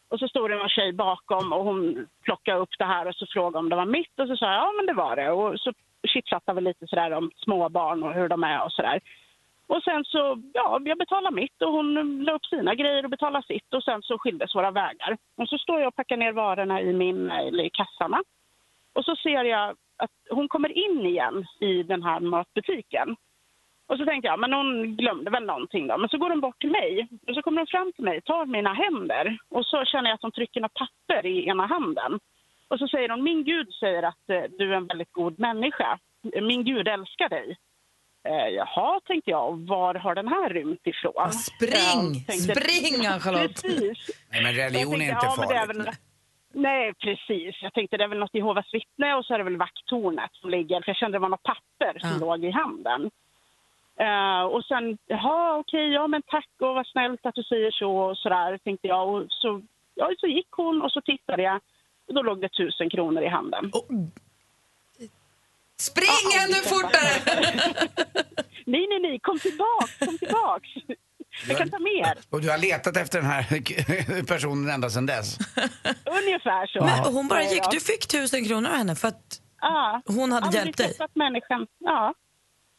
Och 0.08 0.18
så 0.18 0.28
stod 0.28 0.50
det 0.50 0.60
en 0.62 0.68
tjej 0.68 0.92
bakom 0.92 1.52
och 1.52 1.64
hon 1.64 2.06
plockade 2.22 2.58
upp 2.58 2.78
det 2.78 2.84
här 2.84 3.06
och 3.06 3.14
så 3.14 3.26
frågade 3.26 3.58
om 3.58 3.68
det 3.68 3.76
var 3.76 3.86
mitt 3.86 4.20
och 4.20 4.28
så 4.28 4.36
sa 4.36 4.46
jag 4.46 4.54
ja 4.54 4.72
men 4.76 4.86
det 4.86 4.92
var 4.92 5.16
det. 5.16 5.30
Och 5.30 5.60
så 5.60 5.72
chitchattade 6.08 6.60
vi 6.60 6.64
lite 6.64 6.86
sådär 6.86 7.10
om 7.10 7.30
småbarn 7.36 8.02
och 8.02 8.14
hur 8.14 8.28
de 8.28 8.44
är 8.44 8.64
och 8.64 8.72
sådär. 8.72 9.00
Och 9.66 9.82
sen 9.82 10.04
så, 10.04 10.42
ja, 10.52 10.80
jag 10.84 10.98
betalade 10.98 11.36
mitt 11.36 11.62
och 11.62 11.72
hon 11.72 12.24
la 12.24 12.32
upp 12.32 12.46
sina 12.46 12.74
grejer 12.74 13.04
och 13.04 13.10
betalade 13.10 13.46
sitt 13.46 13.74
och 13.74 13.84
sen 13.84 14.02
så 14.02 14.18
skildes 14.18 14.54
våra 14.54 14.70
vägar. 14.70 15.16
Och 15.36 15.48
så 15.48 15.58
står 15.58 15.80
jag 15.80 15.88
och 15.88 15.96
packar 15.96 16.16
ner 16.16 16.32
varorna 16.32 16.80
i 16.80 16.92
min, 16.92 17.30
eller 17.30 17.64
i 17.64 17.70
kassarna. 17.70 18.22
Och 18.92 19.04
så 19.04 19.16
ser 19.16 19.44
jag 19.44 19.76
att 19.96 20.10
hon 20.30 20.48
kommer 20.48 20.78
in 20.78 21.06
igen 21.06 21.46
i 21.60 21.82
den 21.82 22.02
här 22.02 22.20
matbutiken. 22.20 23.16
Och 23.88 23.98
så 23.98 24.04
tänkte 24.04 24.28
jag, 24.28 24.38
men 24.40 24.52
hon 24.52 24.96
glömde 24.96 25.30
väl 25.30 25.44
någonting 25.44 25.86
då. 25.86 25.98
Men 25.98 26.08
så 26.08 26.18
går 26.18 26.30
hon 26.30 26.40
bort 26.40 26.60
till 26.60 26.70
mig 26.70 27.08
och 27.28 27.34
så 27.34 27.42
kommer 27.42 27.60
hon 27.60 27.66
fram 27.66 27.92
till 27.92 28.04
mig, 28.04 28.20
tar 28.20 28.46
mina 28.46 28.74
händer 28.74 29.38
och 29.48 29.66
så 29.66 29.84
känner 29.84 30.10
jag 30.10 30.14
att 30.14 30.22
hon 30.22 30.32
trycker 30.32 30.60
något 30.60 30.74
papper 30.74 31.26
i 31.26 31.48
ena 31.48 31.66
handen. 31.66 32.20
Och 32.68 32.78
så 32.78 32.88
säger 32.88 33.08
hon, 33.08 33.22
min 33.22 33.44
Gud 33.44 33.72
säger 33.72 34.02
att 34.02 34.30
eh, 34.30 34.42
du 34.58 34.72
är 34.72 34.76
en 34.76 34.86
väldigt 34.86 35.12
god 35.12 35.38
människa. 35.38 35.98
Min 36.42 36.64
Gud 36.64 36.88
älskar 36.88 37.28
dig. 37.28 37.56
Eh, 38.28 38.48
jaha, 38.48 39.00
tänkte 39.06 39.30
jag, 39.30 39.66
var 39.66 39.94
har 39.94 40.14
den 40.14 40.28
här 40.28 40.48
rymt 40.50 40.86
ifrån? 40.86 41.32
Spring! 41.32 42.24
Tänkte, 42.26 42.54
Spring, 42.54 43.06
Ann-Charlotte! 43.06 43.62
Nej, 44.32 44.42
men 44.42 44.52
religion 44.54 44.98
tänkte, 44.98 45.04
är 45.04 45.14
inte 45.14 45.26
ja, 45.26 45.66
farligt. 45.66 46.00
Nej, 46.54 46.94
precis. 46.94 47.62
Jag 47.62 47.74
tänkte 47.74 47.96
det 47.96 48.04
är 48.04 48.08
väl 48.08 48.18
något 48.18 48.34
Jehovas 48.34 48.74
vittne 48.74 49.14
och 49.14 49.24
så 49.24 49.34
är 49.34 49.38
det 49.38 49.44
väl 49.44 49.56
vakttornet 49.56 50.30
som 50.32 50.50
ligger. 50.50 50.80
För 50.80 50.88
jag 50.90 50.96
kände 50.96 51.18
det 51.18 51.22
var 51.22 51.28
något 51.28 51.42
papper 51.42 51.98
som 51.98 52.10
ja. 52.10 52.18
låg 52.18 52.44
i 52.44 52.50
handen. 52.50 53.10
Uh, 54.00 54.42
och 54.42 54.64
sen, 54.64 54.98
jaha 55.06 55.56
okej, 55.58 55.86
okay, 55.86 55.94
ja 55.94 56.06
men 56.06 56.22
tack 56.22 56.48
och 56.60 56.74
vad 56.74 56.86
snällt 56.86 57.26
att 57.26 57.34
du 57.34 57.42
säger 57.42 57.70
så 57.70 57.96
och 57.96 58.18
sådär 58.18 58.58
tänkte 58.58 58.88
jag. 58.88 59.08
Och 59.08 59.26
så, 59.28 59.62
ja, 59.94 60.10
så 60.18 60.26
gick 60.26 60.48
hon 60.50 60.82
och 60.82 60.92
så 60.92 61.00
tittade 61.00 61.42
jag 61.42 61.60
och 62.08 62.14
då 62.14 62.22
låg 62.22 62.40
det 62.40 62.48
tusen 62.48 62.90
kronor 62.90 63.22
i 63.22 63.28
handen. 63.28 63.70
Oh. 63.72 64.06
Spring 65.80 66.26
ännu 66.44 66.54
fortare! 66.54 67.12
nej, 68.64 68.86
nej, 68.88 69.00
nej, 69.00 69.18
kom 69.22 69.38
tillbaks, 69.38 69.98
kom 69.98 70.18
tillbaks. 70.18 70.68
Jag 71.48 71.58
kan 71.58 71.70
ta 71.70 71.78
mer. 71.78 72.18
Och 72.30 72.40
du 72.40 72.50
har 72.50 72.58
letat 72.58 72.96
efter 72.96 73.20
den 73.20 73.30
här 73.30 74.22
personen 74.26 74.68
ända 74.68 74.90
sedan 74.90 75.06
dess? 75.06 75.38
Ungefär 76.04 76.66
så. 76.66 76.84
Men 76.84 77.14
hon 77.14 77.28
bara 77.28 77.42
gick, 77.42 77.70
du 77.70 77.80
fick 77.80 78.06
tusen 78.06 78.44
kronor 78.44 78.70
av 78.70 78.76
henne 78.76 78.94
för 78.96 79.08
att 79.08 79.40
ja. 79.60 80.02
hon 80.06 80.32
hade 80.32 80.56
hjälpt 80.56 80.78
dig? 80.78 80.96
människan, 81.14 81.66
ja. 81.78 82.14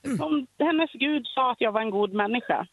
Mm. 0.06 0.22
Om 0.22 0.48
hennes 0.60 0.92
gud 0.92 1.27
sa 1.36 1.51
att 1.51 1.62
jag 1.62 1.72
var 1.72 1.82
en 1.82 1.89
god 1.89 2.13
människa. 2.13 2.68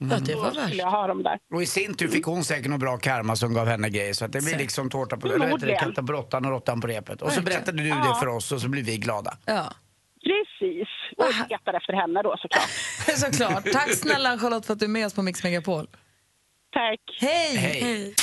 Mm. 0.00 0.12
Ja, 0.12 0.18
det 0.18 0.34
var 0.34 0.50
värst. 0.54 0.74
jag 0.74 0.90
ha 0.90 1.06
dem 1.06 1.22
där. 1.22 1.38
Och 1.54 1.62
i 1.62 1.66
sin 1.66 1.94
tur 1.94 2.08
fick 2.08 2.24
hon 2.24 2.44
säkert 2.44 2.66
någon 2.66 2.78
bra 2.78 2.96
karma 2.96 3.36
som 3.36 3.54
gav 3.54 3.66
henne 3.66 3.88
grejer. 3.88 4.12
Så 4.12 4.24
att 4.24 4.32
det 4.32 4.44
blir 4.44 4.58
liksom 4.58 4.90
tårta 4.90 5.16
på, 5.16 5.26
eller 5.26 5.46
heter 5.48 5.92
det, 5.96 6.02
på 6.02 6.12
råttan 6.12 6.44
och 6.44 6.50
råttan 6.50 6.80
på 6.80 6.86
repet. 6.86 7.22
Och 7.22 7.32
så 7.32 7.42
berättade 7.42 7.82
du 7.82 7.88
ja. 7.88 7.94
det 7.94 8.20
för 8.20 8.26
oss 8.26 8.52
och 8.52 8.60
så 8.60 8.68
blir 8.68 8.82
vi 8.82 8.96
glada. 8.96 9.36
Ja. 9.46 9.72
Precis. 10.22 10.88
Och 11.16 11.34
skrattar 11.34 11.74
efter 11.74 11.92
henne 11.92 12.22
då 12.22 12.36
såklart. 12.38 12.70
såklart. 13.18 13.72
Tack 13.72 13.94
snälla 13.94 14.38
Charlotte 14.38 14.66
för 14.66 14.72
att 14.72 14.78
du 14.78 14.84
är 14.84 14.90
med 14.90 15.06
oss 15.06 15.14
på 15.14 15.22
Mix 15.22 15.44
Megapol. 15.44 15.86
Tack. 16.72 17.00
Hej. 17.20 17.56
Hej. 17.56 17.80
Hej. 17.80 18.14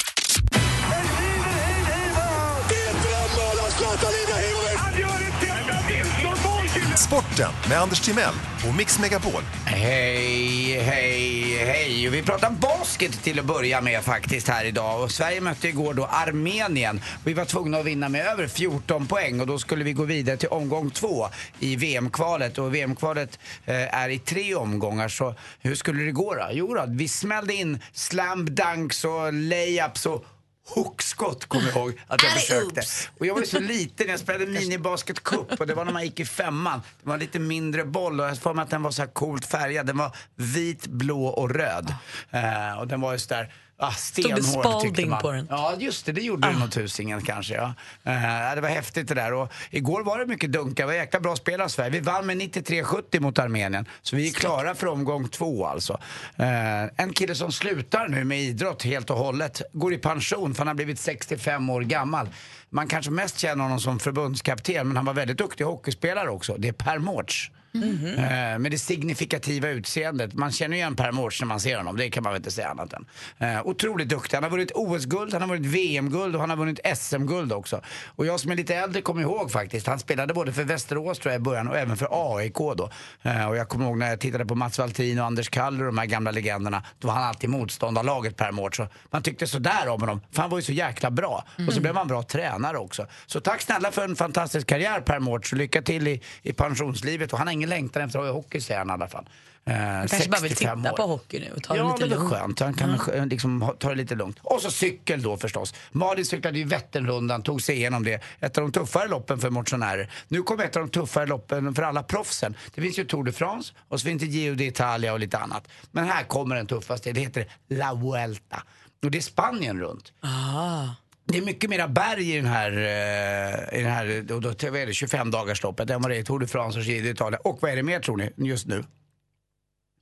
Sporten 7.08 7.52
med 7.70 7.82
Anders 7.82 8.00
Timell 8.00 8.34
och 8.68 8.76
Mix 8.76 9.00
Megapol. 9.00 9.42
Hej, 9.66 10.80
hej, 10.80 11.58
hej. 11.66 12.10
Vi 12.10 12.24
pratar 12.24 12.52
basket 12.52 13.24
till 13.24 13.40
att 13.40 13.46
börja 13.46 13.82
med 13.82 14.04
faktiskt 14.04 14.48
här 14.48 14.66
idag. 14.66 15.04
Och 15.04 15.12
Sverige 15.12 15.42
mötte 15.42 15.68
igår 15.68 15.94
då 15.94 16.06
Armenien. 16.06 17.02
Vi 17.26 17.34
var 17.34 17.46
tvungna 17.46 17.78
att 17.78 17.86
vinna 17.86 18.10
med 18.10 18.28
över 18.28 18.48
14 18.48 19.08
poäng 19.08 19.40
och 19.40 19.48
då 19.48 19.60
skulle 19.60 19.84
vi 19.84 19.94
gå 19.94 20.04
vidare 20.04 20.38
till 20.38 20.50
omgång 20.50 20.90
två 20.90 21.28
i 21.60 21.76
VM-kvalet. 21.76 22.58
Och 22.58 22.76
VM-kvalet 22.76 23.40
eh, 23.66 23.96
är 23.96 24.10
i 24.10 24.20
tre 24.20 24.56
omgångar 24.56 25.08
så 25.08 25.36
hur 25.62 25.76
skulle 25.76 26.04
det 26.04 26.12
gå 26.12 26.36
då? 26.36 26.48
Jo 26.52 26.74
då, 26.74 26.86
vi 26.88 27.08
smällde 27.08 27.54
in 27.54 27.80
slam 27.94 28.56
dunks 28.56 29.06
och 29.06 29.34
layups 29.34 30.06
och 30.06 30.26
hookskott 30.76 31.46
kommer 31.46 31.68
jag 31.68 31.76
ihåg 31.76 32.00
att 32.08 32.24
jag 32.24 32.32
försökte. 32.32 32.82
Och 33.20 33.26
jag 33.26 33.34
var 33.34 33.42
ju 33.42 33.48
så 33.48 33.60
liten, 33.60 34.08
jag 34.08 34.20
spelade 34.20 34.46
minibasket 34.46 35.24
cup 35.24 35.60
och 35.60 35.68
det 35.68 35.74
var 35.74 35.86
när 35.86 35.94
man 35.94 36.04
gick 36.04 36.20
i 36.20 36.26
femman. 36.26 36.82
Det 37.02 37.08
var 37.08 37.14
en 37.14 37.20
lite 37.20 37.40
mindre 37.40 37.86
boll 37.86 38.20
och 38.20 38.28
jag 38.28 38.38
får 38.38 38.54
mig 38.54 38.64
att 38.64 38.70
den 38.70 38.84
var 38.84 38.92
så 38.92 39.02
här 39.02 39.10
coolt 39.10 39.46
färgad. 39.46 39.86
Den 39.86 39.98
var 39.98 40.16
vit, 40.36 40.88
blå 40.88 41.26
och 41.26 41.50
röd. 41.50 41.94
Uh, 42.34 42.80
och 42.80 42.88
den 42.88 43.02
var 43.02 43.14
just 43.14 43.30
där 43.30 43.54
Ah, 43.80 43.92
Stod 43.92 44.36
det 44.36 44.44
Spalding 44.44 45.12
på 45.22 45.32
den? 45.32 45.48
Ja, 45.50 45.76
just 45.80 46.06
det. 46.06 46.12
Det 46.12 46.22
gjorde 46.22 46.48
ah. 46.48 46.52
det 46.52 46.60
nog 46.60 46.72
tusingen 46.72 47.22
kanske. 47.22 47.54
Ja. 47.54 47.74
Uh, 48.08 48.56
det 48.56 48.62
var 48.62 48.70
häftigt 48.70 49.08
det 49.08 49.14
där. 49.14 49.34
Och 49.34 49.54
igår 49.70 50.04
var 50.04 50.20
det 50.20 50.26
mycket 50.26 50.52
dunkar. 50.52 50.84
Det 50.84 50.88
var 50.88 50.94
jäkla 50.94 51.20
bra 51.20 51.36
spel 51.36 51.62
av 51.62 51.68
Sverige. 51.68 51.90
Vi 51.90 52.00
vann 52.00 52.26
med 52.26 52.38
93-70 52.38 53.20
mot 53.20 53.40
Armenien. 53.40 53.86
Så 54.02 54.16
vi 54.16 54.28
är 54.28 54.34
klara 54.34 54.76
för 54.76 54.88
omgång 54.88 55.28
två 55.28 55.66
alltså. 55.66 55.94
Uh, 56.40 56.90
en 56.96 57.14
kille 57.14 57.36
som 57.36 57.52
slutar 57.52 58.08
nu 58.08 58.24
med 58.24 58.40
idrott 58.42 58.84
helt 58.84 59.10
och 59.10 59.18
hållet. 59.18 59.62
Går 59.74 59.94
i 59.94 59.98
pension 59.98 60.54
för 60.54 60.60
han 60.60 60.68
har 60.68 60.76
blivit 60.76 61.00
65 61.00 61.70
år 61.70 61.82
gammal. 61.82 62.30
Man 62.70 62.88
kanske 62.88 63.12
mest 63.12 63.40
känner 63.40 63.64
honom 63.64 63.80
som 63.80 64.00
förbundskapten 64.00 64.88
men 64.88 64.98
han 64.98 65.06
var 65.06 65.14
väldigt 65.14 65.38
duktig 65.38 65.66
hockeyspelare 65.66 66.30
också. 66.30 66.56
Det 66.58 66.68
är 66.68 66.74
Per 66.74 67.00
Mårts. 67.00 67.52
Mm 67.84 67.98
-hmm. 67.98 68.60
med 68.60 68.72
det 68.72 68.78
signifikativa 68.78 69.70
utseendet. 69.70 70.34
Man 70.34 70.52
känner 70.52 70.78
igen 70.78 70.96
Per 70.96 71.12
Mårts 71.12 71.42
när 71.42 71.48
man 71.48 71.60
ser 71.60 71.78
honom, 71.78 71.98
det 71.98 72.10
kan 72.10 72.24
man 72.24 72.34
väl 72.34 72.40
inte 72.40 72.52
säga 72.52 72.70
annat 72.70 72.94
än. 72.94 73.06
Uh, 73.42 73.68
otroligt 73.68 74.10
duktig. 74.10 74.38
Han 74.38 74.44
har 74.44 74.52
vunnit 74.52 74.72
OS-guld, 74.76 75.34
han 75.34 75.42
har 75.42 75.50
vunnit 75.50 75.72
VM-guld 75.72 76.36
och 76.36 76.42
han 76.42 76.50
har 76.50 76.58
vunnit 76.58 76.80
SM-guld 76.98 77.54
också. 77.54 77.82
Och 78.06 78.26
jag 78.26 78.40
som 78.40 78.52
är 78.52 78.56
lite 78.56 78.76
äldre 78.76 79.02
kommer 79.02 79.22
ihåg 79.22 79.52
faktiskt, 79.52 79.88
han 79.88 80.00
spelade 80.00 80.34
både 80.34 80.54
för 80.54 80.64
Västerås 80.64 81.20
tror 81.20 81.32
jag 81.32 81.40
i 81.42 81.44
början 81.44 81.68
och 81.68 81.78
även 81.78 81.98
för 81.98 82.08
AIK 82.12 82.58
då. 82.58 82.90
Uh, 83.26 83.48
och 83.48 83.58
jag 83.58 83.70
kommer 83.70 83.86
ihåg 83.86 83.98
när 83.98 84.10
jag 84.10 84.20
tittade 84.20 84.46
på 84.46 84.56
Mats 84.56 84.80
Valtin 84.80 85.20
och 85.20 85.26
Anders 85.26 85.50
Kaller 85.50 85.80
och 85.80 85.86
de 85.86 85.98
här 85.98 86.06
gamla 86.06 86.32
legenderna, 86.32 86.84
då 87.00 87.08
var 87.08 87.16
han 87.16 87.24
alltid 87.24 87.50
motståndarlaget 87.50 88.38
Per 88.38 88.52
Mårts. 88.52 88.80
Man 89.12 89.24
tyckte 89.24 89.48
sådär 89.48 89.88
om 89.88 90.02
honom, 90.02 90.22
för 90.32 90.42
han 90.42 90.52
var 90.52 90.58
ju 90.58 90.64
så 90.64 90.72
jäkla 90.72 91.12
bra. 91.12 91.44
Mm. 91.58 91.68
Och 91.68 91.74
så 91.74 91.82
blev 91.82 91.96
han 91.96 92.08
bra 92.08 92.24
tränare 92.24 92.78
också. 92.78 93.08
Så 93.26 93.40
tack 93.40 93.62
snälla 93.62 93.92
för 93.92 94.04
en 94.04 94.16
fantastisk 94.16 94.68
karriär 94.68 95.02
Per 95.02 95.20
Mårts 95.20 95.52
och 95.52 95.58
lycka 95.58 95.82
till 95.82 96.08
i, 96.08 96.22
i 96.42 96.54
pensionslivet. 96.54 97.34
Och 97.34 97.38
han 97.38 97.48
har 97.48 97.54
ingen 97.54 97.67
längtan 97.68 98.04
efter 98.04 98.20
att 98.20 98.26
ha 98.26 98.32
hockey 98.32 98.62
säger 98.62 98.80
han 98.80 98.90
i 98.90 98.92
alla 98.92 99.08
fall. 99.08 99.30
Eh, 99.68 99.76
han 99.76 100.08
kanske 100.08 100.30
bara 100.30 100.42
vill 100.42 100.56
titta 100.56 100.74
år. 100.74 100.96
på 100.98 101.04
hockey 101.04 101.40
nu 101.40 101.52
och 101.56 101.64
ta 101.64 101.78
ja, 101.78 101.84
det 101.84 101.92
lite 101.92 102.16
lugnt. 102.16 102.32
Ja, 102.32 102.38
skönt. 102.38 102.60
Han 102.60 102.74
kan 102.74 103.00
mm. 103.14 103.30
liksom, 103.30 103.76
ta 103.80 103.90
det 103.90 103.96
lite 103.96 104.16
lugnt. 104.16 104.38
Och 104.42 104.62
så 104.62 104.72
cykel 104.72 105.22
då 105.22 105.38
förstås. 105.38 105.74
Malin 105.92 106.26
cyklade 106.26 106.58
ju 106.58 106.66
Vätternrundan, 106.66 107.44
tog 107.44 107.62
sig 107.62 107.76
igenom 107.76 108.04
det. 108.04 108.24
Ett 108.40 108.58
av 108.58 108.64
de 108.64 108.72
tuffare 108.72 109.08
loppen 109.08 109.40
för 109.40 109.50
motionärer. 109.50 110.12
Nu 110.28 110.44
kommer 110.44 110.64
ett 110.64 110.76
av 110.76 110.82
de 110.82 110.90
tuffare 110.90 111.26
loppen 111.26 111.76
för 111.76 111.84
alla 111.84 112.04
proffsen. 112.04 112.56
Det 112.76 112.82
finns 112.82 113.00
ju 113.00 113.06
Tour 113.06 113.24
de 113.24 113.32
France 113.32 113.74
och 113.88 114.00
så 114.00 114.06
finns 114.06 114.22
det 114.22 114.28
Giro 114.28 114.56
d'Italia 114.56 115.12
och 115.12 115.20
lite 115.20 115.38
annat. 115.38 115.68
Men 115.92 116.06
här 116.06 116.24
kommer 116.24 116.56
den 116.56 116.68
tuffaste. 116.68 117.12
Det 117.12 117.22
heter 117.22 117.48
La 117.70 117.94
Vuelta. 117.94 118.64
Och 119.04 119.12
det 119.12 119.18
är 119.18 119.22
Spanien 119.22 119.80
runt. 119.80 120.14
Ah. 120.22 120.88
Det 121.28 121.38
är 121.38 121.42
mycket 121.42 121.70
mera 121.70 121.88
berg 121.88 122.32
i 122.32 122.36
den 122.36 122.46
här, 122.46 122.72
uh, 122.72 123.80
i 123.80 123.84
den 123.84 123.92
här 123.92 124.24
då, 124.28 124.40
då, 124.40 124.50
vad 124.50 124.76
är 124.76 124.86
det, 124.86 124.94
25 124.94 125.32
dagars 125.32 125.64
loppet 125.64 125.90
än 125.90 126.02
vad 126.02 126.12
det 126.12 126.16
är 126.16 126.20
i 126.20 126.24
Tour 126.24 126.40
de 126.40 126.48
France 126.48 126.80
och 126.80 126.86
Giro 126.86 127.14
d'Italia. 127.14 127.36
Och 127.36 127.58
vad 127.62 127.72
är 127.72 127.76
det 127.76 127.84
mer 127.84 128.00
tror 128.00 128.18
ni 128.18 128.48
just 128.48 128.68
nu? 128.68 128.84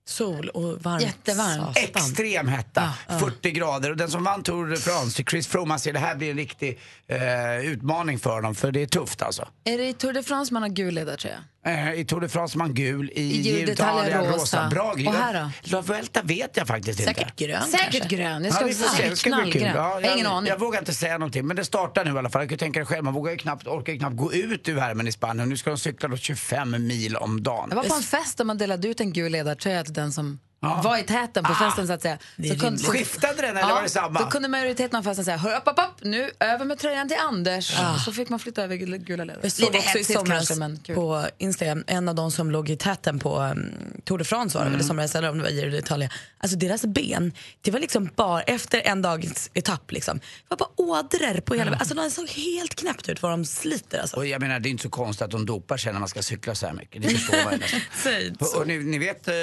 Sol 0.08 0.50
och 0.50 0.84
varmt. 0.84 1.02
Jättevarmt. 1.02 1.78
Extrem 1.78 2.48
hetta, 2.48 2.94
40 3.20 3.52
grader. 3.52 3.90
Och 3.90 3.98
den 3.98 4.10
som 4.10 4.24
vann 4.24 4.44
Tour 4.44 4.68
de 4.68 4.78
France, 4.78 5.24
Chris 5.30 5.48
Froome, 5.48 5.72
han 5.72 5.80
säger 5.80 5.94
det 5.94 6.00
här 6.00 6.16
blir 6.16 6.32
en 6.32 6.38
riktig 6.38 6.80
eh, 7.08 7.66
utmaning 7.66 8.20
för 8.20 8.36
honom. 8.36 8.56
För 8.56 8.72
det 8.72 8.82
är 8.82 8.86
tufft 8.86 9.22
alltså. 9.22 9.48
Är 9.64 9.78
det 9.78 9.88
i 9.88 9.94
Tour 9.94 10.14
de 10.14 10.24
France 10.24 10.54
man 10.54 10.62
har 10.62 10.70
gul 10.70 10.94
ledartröja? 10.94 11.44
Eh, 11.66 11.94
I 11.94 12.06
Tour 12.06 12.22
de 12.22 12.30
France 12.30 12.58
man 12.58 12.74
gul, 12.74 13.10
i, 13.16 13.22
I 13.22 13.72
Italien 13.72 14.20
rosa. 14.26 14.36
rosa. 14.38 14.68
Bra 14.70 14.92
Och 14.92 15.14
här 15.14 15.34
då? 15.44 15.50
La 15.72 15.82
Vuelta 15.82 16.22
vet 16.22 16.58
jag 16.58 16.68
faktiskt 16.68 17.00
inte. 17.00 17.14
Säkert 17.14 17.36
grön 17.40 17.62
Säkert 17.68 17.92
kanske. 18.00 18.16
grön. 18.16 18.44
Jag 18.44 18.52
Ja, 18.52 18.56
ska 18.56 18.66
vi 18.66 18.74
får 18.74 18.86
se. 18.90 18.96
säga 18.98 19.10
Det 19.10 19.16
ska 19.16 19.42
bli 19.44 19.52
kul. 19.52 19.62
Ja, 19.76 20.02
jag 20.02 20.14
ingen 20.14 20.28
aning. 20.28 20.50
Jag 20.50 20.60
vågar 20.60 20.80
inte 20.80 20.94
säga 20.94 21.18
någonting, 21.18 21.48
men 21.48 21.56
det 21.56 21.66
startar 21.66 22.06
nu 22.06 22.14
i 22.16 22.18
alla 22.18 22.30
fall. 22.30 22.42
Jag 22.42 22.50
kan 22.50 22.58
tänka 22.58 22.80
dig 22.80 22.86
själv, 22.88 23.04
man 23.04 23.14
vågar 23.14 23.32
ju 23.32 23.38
knappt, 23.38 23.68
orkar 23.68 23.94
ju 23.94 24.00
knappt 24.00 24.16
gå 24.18 24.34
ut 24.34 24.70
ur 24.70 24.76
värmen 24.76 25.08
i 25.08 25.12
Spanien. 25.12 25.50
Nu 25.50 25.58
ska 25.58 25.70
de 25.70 25.78
cykla 25.78 26.10
då 26.10 26.18
25 26.18 26.88
mil 26.88 27.16
om 27.16 27.44
dagen. 27.44 27.68
Jag 27.70 27.76
var 27.76 27.84
på 27.84 27.96
en 27.96 28.02
fest 28.04 28.38
där 28.38 28.46
man 28.46 28.58
delade 28.58 28.88
ut 28.88 29.00
en 29.00 29.14
gul 29.14 29.32
ledartröja 29.32 29.84
till 29.84 29.94
den 29.94 30.12
som 30.12 30.40
Ja. 30.55 30.55
Var 30.84 30.98
i 30.98 31.04
täten 31.04 31.44
på 31.44 31.54
festen 31.54 31.88
så 31.88 31.94
att 31.94 32.02
säga. 32.02 32.18
Så 32.38 32.44
kunde, 32.44 32.66
rimligt. 32.66 32.86
Skiftade 32.88 33.42
den 33.42 33.58
eller 33.58 33.74
var 33.74 33.82
det 33.84 33.90
samma? 33.90 34.20
Då 34.20 34.26
kunde 34.26 34.48
majoriteten 34.48 35.00
av 35.00 35.04
festen 35.04 35.26
säga, 35.26 35.38
hör 35.38 35.58
upp, 35.58 35.68
upp, 35.68 35.80
upp, 35.80 35.96
nu 36.02 36.32
över 36.40 36.66
med 36.66 36.80
tröjan 36.80 37.08
till 37.08 37.18
Anders. 37.20 37.80
Och 37.96 38.00
så 38.02 38.12
fick 38.12 38.30
man 38.30 38.40
flytta 38.40 38.64
över 38.64 38.76
gula- 38.76 38.98
gula 38.98 39.24
ledare. 39.24 39.40
Jag 39.44 39.52
såg 39.52 39.66
Lite 39.66 39.78
också 39.78 39.90
i 39.98 40.00
hetsigt 40.00 40.20
somras 40.20 40.38
kanske, 40.48 40.56
men 40.56 40.80
kul. 40.80 40.96
på 40.96 41.26
Instagram, 41.38 41.84
en 41.88 42.10
av 42.10 42.16
de 42.16 42.32
som 42.32 42.52
låg 42.52 42.70
i 42.70 42.78
täten 42.78 43.20
på 43.20 43.40
um, 43.40 43.72
Tour 44.04 44.18
de 44.18 44.24
France 44.26 44.58
var 44.58 44.66
det, 44.66 44.68
Mm. 44.68 44.80
eller 44.80 44.88
somras 44.88 45.16
eller 45.16 45.30
om 45.30 45.38
det 45.38 45.44
var 45.44 45.50
Giro 45.52 45.70
d'Italia. 45.70 46.10
Alltså 46.38 46.58
deras 46.58 46.86
ben, 46.86 47.32
det 47.62 47.72
var 47.72 47.80
liksom 47.80 48.10
bara, 48.16 48.42
efter 48.42 48.82
en 48.86 49.02
dags 49.02 49.50
etapp 49.54 49.92
liksom, 49.92 50.18
det 50.18 50.24
var 50.48 50.58
bara 50.58 50.70
ådror 50.76 51.42
på 51.42 51.54
hela, 51.54 51.78
alltså 51.78 51.94
de 51.96 52.12
såg 52.12 52.30
helt 52.30 52.76
knäppt 52.76 53.10
ut 53.10 53.22
vad 53.22 53.32
de 53.32 53.46
sliter 53.46 54.00
alltså. 54.00 54.16
Och 54.18 54.26
jag 54.28 54.42
menar, 54.42 54.60
det 54.60 54.70
är 54.70 54.72
inte 54.72 54.84
så 54.84 54.90
konstigt 54.90 55.22
att 55.26 55.32
de 55.32 55.46
dopar 55.46 55.78
sig 55.78 55.94
när 55.94 56.00
man 56.00 56.10
ska 56.10 56.22
cykla 56.22 56.56
så 56.56 56.66
här 56.66 56.74
mycket. 56.74 57.02
Det 57.02 57.10
förstår 57.10 57.44
man 57.44 57.54
ju 57.54 57.60
nästan. 57.60 57.80
Säg 58.04 58.28
inte 58.28 58.46
så. 58.46 58.56
Och, 58.56 58.62
och 58.62 58.68
ni, 58.68 58.78
ni 58.78 58.98
vet 59.00 59.28
eh, 59.28 59.34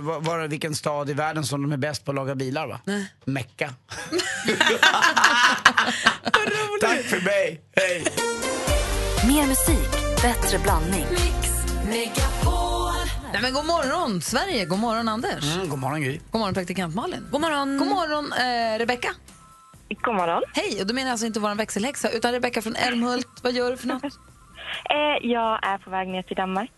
var, 0.00 0.20
var, 0.20 0.48
vilken 0.48 0.61
stad 0.70 1.10
i 1.10 1.12
världen 1.14 1.44
som 1.44 1.62
de 1.62 1.72
är 1.72 1.76
bäst 1.76 2.04
på 2.04 2.10
att 2.10 2.14
laga 2.14 2.34
bilar 2.34 2.66
va? 2.66 2.80
Nej. 2.84 3.12
Mecka. 3.24 3.74
Tack 6.80 7.02
för 7.02 7.24
mig, 7.24 7.60
hej! 7.76 8.04
Mer 9.28 9.46
musik, 9.46 9.90
bättre 10.22 10.58
blandning. 10.58 11.06
Nej, 13.32 13.42
men 13.42 13.52
god 13.52 13.64
morgon 13.66 14.20
Sverige, 14.22 14.64
god 14.64 14.78
morgon 14.78 15.08
Anders. 15.08 15.54
Mm, 15.56 15.68
god 15.68 15.78
morgon 15.78 16.00
Gry. 16.02 16.20
God 16.30 16.38
morgon 16.40 16.54
praktikant 16.54 16.94
Malin. 16.94 17.26
God 17.30 17.40
morgon. 17.40 17.78
God 17.78 17.88
morgon 17.88 18.32
eh, 18.32 18.78
Rebecka. 18.78 19.08
God 20.02 20.14
morgon. 20.14 20.42
Hej, 20.54 20.80
och 20.80 20.86
då 20.86 20.94
menar 20.94 21.06
jag 21.08 21.12
alltså 21.12 21.26
inte 21.26 21.40
vår 21.40 21.54
växelhäxa 21.54 22.10
utan 22.10 22.32
Rebecka 22.32 22.62
från 22.62 22.76
Älmhult. 22.76 23.28
Vad 23.42 23.52
gör 23.52 23.70
du 23.70 23.76
för 23.76 23.88
något? 23.88 24.02
Eh, 24.90 25.30
jag 25.30 25.66
är 25.66 25.78
på 25.78 25.90
väg 25.90 26.08
ner 26.08 26.22
till 26.22 26.36
Danmark. 26.36 26.72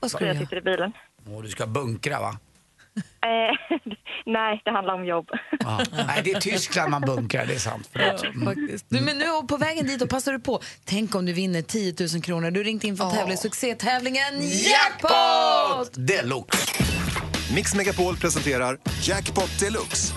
Vad 0.00 0.10
ska 0.10 0.18
du 0.18 0.26
jag 0.26 0.34
göra? 0.34 0.44
sitter 0.44 0.56
i 0.56 0.60
bilen. 0.60 0.92
Åh, 1.28 1.42
du 1.42 1.48
ska 1.48 1.66
bunkra 1.66 2.20
va? 2.20 2.38
Eh, 3.22 3.78
nej, 4.26 4.62
det 4.64 4.70
handlar 4.70 4.94
om 4.94 5.04
jobb. 5.04 5.26
Ja. 5.60 5.80
Nej, 6.06 6.20
det 6.24 6.32
är 6.32 6.40
Tyskland 6.40 6.90
man 6.90 7.00
bunkrar, 7.00 7.46
det 7.46 7.54
är 7.54 7.58
sant. 7.58 7.88
Förlåt. 7.92 8.44
Faktiskt. 8.44 8.86
Du, 8.88 9.00
men 9.00 9.18
nu 9.18 9.24
på 9.48 9.56
vägen 9.56 9.86
dit 9.86 10.02
och 10.02 10.08
passar 10.08 10.32
du 10.32 10.40
på. 10.40 10.60
Tänk 10.84 11.14
om 11.14 11.26
du 11.26 11.32
vinner 11.32 11.62
10 11.62 11.94
000 12.14 12.22
kronor. 12.22 12.50
Du 12.50 12.62
ringt 12.62 12.84
in 12.84 12.96
för 12.96 13.04
att 13.04 13.14
tävla 13.14 13.34
i 13.34 13.36
succétävlingen 13.36 14.34
Jackpot! 14.40 15.90
Deluxe! 16.06 16.58
Mix 17.54 17.74
Megapol 17.74 18.16
presenterar 18.16 18.78
Jackpot 19.02 19.60
Deluxe. 19.60 20.14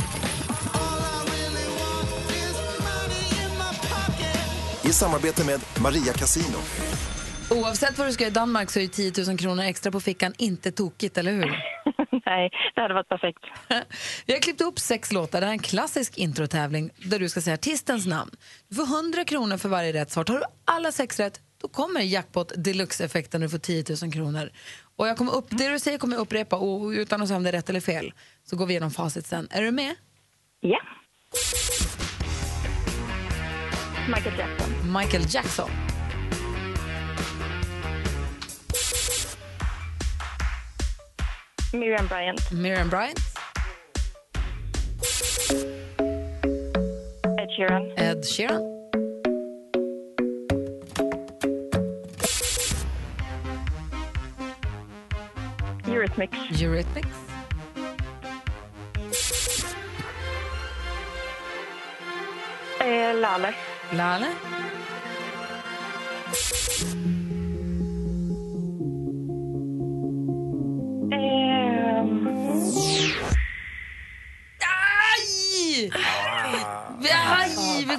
I 4.84 4.94
samarbete 4.94 5.46
med 5.46 5.62
Maria 5.82 6.14
Casino. 6.14 6.58
Oavsett 7.52 7.98
vad 7.98 8.08
du 8.08 8.12
ska 8.12 8.24
göra 8.24 8.32
i 8.32 8.34
Danmark 8.34 8.70
så 8.70 8.80
är 8.80 8.88
10 8.88 9.12
000 9.28 9.38
kronor 9.38 9.64
extra 9.64 9.92
på 9.92 10.00
fickan 10.00 10.34
inte 10.38 10.72
tokigt, 10.72 11.18
eller 11.18 11.32
hur? 11.32 11.46
nej, 12.26 12.50
det 12.76 12.82
hade 12.82 12.94
varit 12.94 13.10
perfekt. 13.10 13.40
Vi 14.26 14.34
har 14.34 14.40
klippt 14.40 14.62
upp 14.62 14.80
sex 14.80 15.12
låtar. 15.12 15.40
Det 15.40 15.46
här 15.46 15.52
är 15.52 15.58
en 15.58 15.60
klassisk 15.60 16.18
introtävling 16.18 16.90
där 17.06 17.20
du 17.20 17.30
ska 17.30 17.42
säga 17.42 17.54
artistens 17.54 18.06
namn. 18.06 18.32
Du 18.70 18.76
får 18.76 18.84
100 18.84 19.26
kronor 19.26 19.58
för 19.58 19.70
varje 19.70 19.94
rätt 19.94 20.12
svar. 20.12 20.24
Tar 20.24 20.34
du 20.34 20.44
alla 20.66 20.92
sex 20.92 21.20
rätt, 21.20 21.40
då 21.62 21.68
kommer 21.68 22.02
jackpot 22.02 22.52
deluxe-effekten 22.56 23.42
och 23.42 23.46
du 23.46 23.50
får 23.50 23.58
10 23.58 23.84
000 24.04 24.14
kronor. 24.14 24.50
Och 24.96 25.08
jag 25.08 25.18
kommer 25.18 25.36
upp, 25.36 25.46
det 25.50 25.70
du 25.70 25.80
säger 25.80 25.98
kommer 25.98 26.16
jag 26.16 26.22
upprepa 26.22 26.56
och 26.56 26.88
utan 26.88 27.22
att 27.22 27.28
säga 27.28 27.38
om 27.38 27.44
det 27.44 27.50
är 27.50 27.54
rätt 27.54 27.70
eller 27.70 27.80
fel. 27.80 28.14
Så 28.44 28.56
går 28.56 28.66
vi 28.66 28.74
igenom 28.74 28.92
facit 28.92 29.26
sen. 29.26 29.48
Är 29.52 29.62
du 29.62 29.72
med? 29.72 29.96
Ja. 30.60 30.80
Michael 34.08 34.40
Jackson. 34.40 34.94
Michael 34.94 35.24
Jackson. 35.30 35.91
Miriam 41.74 42.06
Bryant. 42.08 42.52
Miriam 42.52 42.90
Bryant. 42.90 43.20
Ed 47.40 47.50
Sheeran. 47.58 47.94
Ed 47.98 48.24
Sheeran. 48.24 48.68
Eurythmics. 55.86 56.38
Eurythmics. 56.60 57.08
Eh, 62.82 63.14
Lale. 63.14 63.54
Lale. 63.94 64.62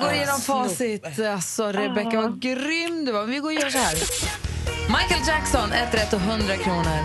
Går 0.02 0.12
igenom 0.12 0.40
facit. 0.40 1.20
Alltså, 1.20 1.72
Rebecca, 1.72 2.20
vad 2.20 2.40
grym 2.42 3.04
du 3.04 3.12
var. 3.12 3.24
Vi 3.24 3.38
går 3.38 3.48
och 3.48 3.54
gör 3.54 3.70
så 3.70 3.78
här. 3.78 3.94
Michael 4.88 5.20
Jackson, 5.26 5.72
ett 5.72 5.94
rätt 5.94 6.12
och 6.12 6.20
100 6.20 6.56
kronor. 6.56 6.98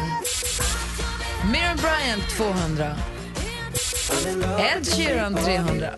Miriam 1.51 1.77
Bryant, 1.77 2.29
200. 2.37 2.95
Ed 4.59 4.87
Sheeran, 4.87 5.35
300. 5.35 5.89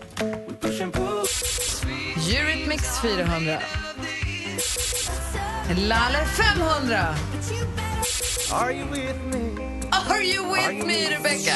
Eurythmics, 2.32 3.00
400. 3.00 3.58
Lalle, 5.76 6.24
500. 6.24 7.14
Are 8.52 8.72
you 10.22 10.54
with 10.54 10.86
me, 10.86 11.10
Rebecca? 11.16 11.54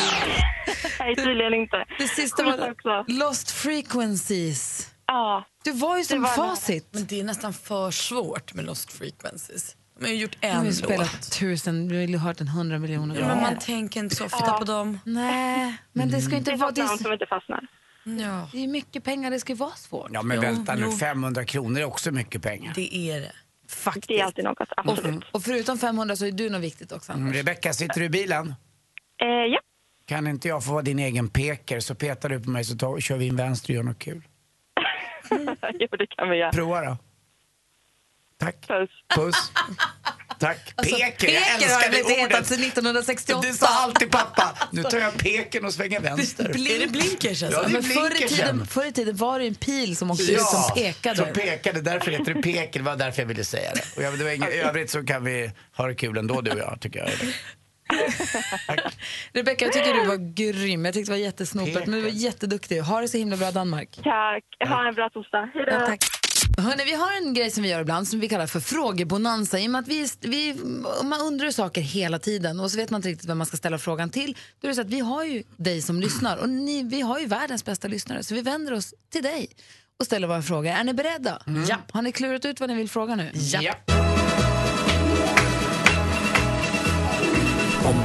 nej, 0.98 1.16
tydligen 1.16 1.54
inte. 1.54 1.84
Det 1.98 2.08
sista 2.08 2.42
var. 2.42 3.10
Lost 3.18 3.50
Frequencies. 3.50 4.90
Ja, 5.14 5.44
Du 5.64 5.72
var 5.72 5.98
ju 5.98 6.04
som 6.04 6.22
var 6.22 6.30
facit. 6.30 6.88
Men 6.90 7.06
det 7.06 7.20
är 7.20 7.24
nästan 7.24 7.52
för 7.52 7.90
svårt 7.90 8.54
med 8.54 8.64
Lost 8.64 8.92
Frequencies. 8.92 9.76
De 9.98 10.04
har 10.04 10.12
ju 10.12 10.18
gjort 10.20 10.36
en 10.40 10.64
låt. 10.64 10.74
spelat 10.74 11.32
tusen, 11.38 11.88
du 11.88 11.94
har 11.94 12.02
ju 12.02 12.16
hört 12.18 12.38
den 12.38 12.48
hundra 12.48 12.78
miljoner 12.78 13.14
Ja, 13.14 13.20
gånger. 13.20 13.34
men 13.34 13.42
man 13.42 13.58
tänker 13.58 14.00
inte 14.00 14.16
så 14.16 14.24
ofta 14.24 14.52
på 14.58 14.64
dem. 14.64 14.98
Nej, 15.04 15.76
men 15.92 16.10
det 16.10 16.20
ska 16.20 16.30
ju 16.30 16.36
inte 16.38 16.52
är 16.52 16.56
vara... 16.56 16.70
Det 16.70 16.80
är, 16.80 16.86
som 16.86 17.12
inte 17.12 17.26
fastnar. 17.26 17.66
Ja, 18.04 18.48
det 18.52 18.64
är 18.64 18.68
mycket 18.68 19.04
pengar, 19.04 19.30
det 19.30 19.40
ska 19.40 19.52
ju 19.52 19.56
vara 19.56 19.70
svårt. 19.76 20.10
Ja 20.12 20.22
men 20.22 20.40
vänta 20.40 20.74
nu, 20.74 20.82
jo. 20.82 20.92
500 20.96 21.44
kronor 21.44 21.80
är 21.80 21.84
också 21.84 22.10
mycket 22.10 22.42
pengar. 22.42 22.72
det 22.74 22.96
är 22.96 23.20
det. 23.20 23.32
Faktiskt. 23.68 24.08
Det 24.08 24.20
är 24.20 24.24
alltid 24.24 24.44
något, 24.44 24.58
absolut. 24.76 25.24
Och 25.32 25.42
förutom 25.42 25.78
500 25.78 26.16
så 26.16 26.26
är 26.26 26.32
du 26.32 26.50
något 26.50 26.60
viktigt 26.62 26.92
också. 26.92 27.12
Mm. 27.12 27.32
Rebecka, 27.32 27.72
sitter 27.72 28.00
du 28.00 28.06
i 28.06 28.08
bilen? 28.08 28.46
Eh, 29.22 29.26
ja, 29.28 29.60
Kan 30.06 30.26
inte 30.26 30.48
jag 30.48 30.64
få 30.64 30.72
vara 30.72 30.82
din 30.82 30.98
egen 30.98 31.28
peker 31.28 31.80
så 31.80 31.94
petar 31.94 32.28
du 32.28 32.40
på 32.40 32.50
mig 32.50 32.64
så 32.64 32.76
tar, 32.76 33.00
kör 33.00 33.16
vi 33.16 33.26
in 33.26 33.36
vänster 33.36 33.70
och 33.72 33.74
gör 33.76 33.82
något 33.82 33.98
kul. 33.98 34.22
jo, 35.80 35.96
det 35.98 36.06
kan 36.06 36.30
vi 36.30 36.36
göra. 36.36 36.52
Prova 36.52 36.84
då. 36.84 36.96
Tack. 38.38 38.56
Puss. 38.68 38.90
Puss. 39.14 39.52
Tack. 40.38 40.72
Alltså, 40.74 40.96
peker, 40.96 41.04
jag 41.32 41.42
peker 41.42 41.48
har 41.50 41.54
älskar 41.54 41.90
det 41.90 41.98
inte 41.98 42.12
det 42.12 42.20
hetat 42.20 42.36
ordet. 42.36 42.46
sedan 42.46 42.60
1968. 42.64 43.40
Det 43.46 43.52
sa 43.52 43.66
alltid 43.66 44.10
pappa. 44.10 44.58
Nu 44.70 44.82
tar 44.82 44.98
jag 44.98 45.18
peken 45.18 45.64
och 45.64 45.74
svänger 45.74 46.00
vänster. 46.00 46.44
Är 46.44 46.78
det 46.78 46.92
blinkers 46.92 47.42
alltså? 47.42 47.60
Ja, 47.62 47.68
det 47.68 47.68
är 47.68 47.72
Men 47.72 47.82
förr, 47.82 48.24
i 48.24 48.28
tiden, 48.28 48.66
förr 48.66 48.84
i 48.84 48.92
tiden 48.92 49.16
var 49.16 49.38
det 49.38 49.46
en 49.46 49.54
pil 49.54 49.96
som 49.96 50.10
åkte 50.10 50.32
ut 50.32 50.40
som 50.40 50.74
pekade. 50.74 51.16
som 51.16 51.32
pekade. 51.32 51.80
Därför 51.80 52.10
heter 52.10 52.34
det 52.34 52.42
peker. 52.42 52.80
Det 52.80 52.84
var 52.84 52.96
därför 52.96 53.22
jag 53.22 53.26
ville 53.26 53.44
säga 53.44 53.70
det. 53.74 53.84
Och 53.96 54.02
jag, 54.02 54.18
det 54.18 54.24
var 54.24 54.30
inget, 54.30 54.54
I 54.54 54.58
övrigt 54.58 54.90
så 54.90 55.02
kan 55.04 55.24
vi 55.24 55.50
ha 55.76 55.86
det 55.86 55.94
kul 55.94 56.18
ändå 56.18 56.40
du 56.40 56.50
och 56.50 56.58
jag 56.58 56.80
tycker 56.80 56.98
jag. 56.98 57.08
Rebecka, 59.32 59.64
jag 59.64 59.72
tycker 59.72 59.94
du 59.94 60.06
var 60.06 60.34
grym. 60.34 60.84
Jag 60.84 60.94
tyckte 60.94 61.12
det 61.12 61.16
var 61.18 61.24
jättesnopet, 61.24 61.74
Peker. 61.74 61.90
men 61.90 61.98
du 61.98 62.04
var 62.04 62.12
jätteduktig. 62.12 62.80
Ha 62.80 63.00
det 63.00 63.08
så 63.08 63.18
himla 63.18 63.36
bra, 63.36 63.50
Danmark. 63.50 63.88
Tack. 63.96 64.68
Ha 64.68 64.88
en 64.88 64.94
bra 64.94 65.10
torsdag. 65.10 65.50
Hej 65.54 65.64
då. 65.66 65.72
Ja, 65.72 65.86
tack. 65.86 66.04
Hörrni, 66.58 66.84
vi 66.84 66.94
har 66.94 67.12
en 67.16 67.34
grej 67.34 67.50
som 67.50 67.62
vi 67.62 67.68
gör 67.68 67.80
ibland 67.80 68.08
som 68.08 68.20
vi 68.20 68.28
kallar 68.28 68.46
för 68.46 68.60
frågebonanza. 68.60 69.58
I 69.58 69.66
och 69.66 69.70
med 69.70 69.78
att 69.78 69.88
vi, 69.88 70.06
vi, 70.20 70.56
man 71.04 71.20
undrar 71.20 71.50
saker 71.50 71.80
hela 71.80 72.18
tiden 72.18 72.60
och 72.60 72.70
så 72.70 72.76
vet 72.76 72.90
man 72.90 72.98
inte 72.98 73.08
riktigt 73.08 73.28
vem 73.28 73.38
man 73.38 73.46
ska 73.46 73.56
ställa 73.56 73.78
frågan 73.78 74.10
till. 74.10 74.36
Då 74.60 74.66
är 74.66 74.68
det 74.68 74.74
så 74.74 74.80
att 74.80 74.90
vi 74.90 75.00
har 75.00 75.24
ju 75.24 75.42
dig 75.56 75.82
som 75.82 76.00
lyssnar 76.00 76.36
och 76.36 76.48
ni, 76.48 76.82
vi 76.82 77.00
har 77.00 77.18
ju 77.18 77.26
världens 77.26 77.64
bästa 77.64 77.88
lyssnare 77.88 78.22
så 78.22 78.34
vi 78.34 78.40
vänder 78.40 78.72
oss 78.72 78.94
till 79.12 79.22
dig 79.22 79.48
och 79.98 80.06
ställer 80.06 80.28
våra 80.28 80.42
frågor. 80.42 80.70
Är 80.70 80.84
ni 80.84 80.94
beredda? 80.94 81.42
Ja. 81.68 81.76
Har 81.92 82.02
ni 82.02 82.12
klurat 82.12 82.44
ut 82.44 82.60
vad 82.60 82.70
ni 82.70 82.76
vill 82.76 82.88
fråga 82.90 83.14
nu? 83.14 83.30
Ja. 83.34 83.74
Hvem 87.84 87.96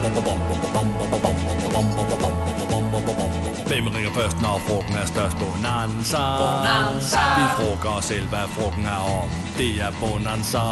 ringer 3.96 4.14
først, 4.14 4.42
når 4.42 4.62
frugten 4.68 4.96
er 4.96 5.06
størst? 5.06 5.38
Bonanza. 5.44 6.24
Bonanza. 6.44 7.20
Vi 7.38 7.44
frågar 7.58 7.94
os 7.98 8.06
selv, 8.06 8.28
hvad 8.34 8.48
frugten 8.56 8.86
er 8.86 9.02
om. 9.22 9.30
Det 9.58 9.72
er 9.86 9.92
Bonanza. 10.02 10.64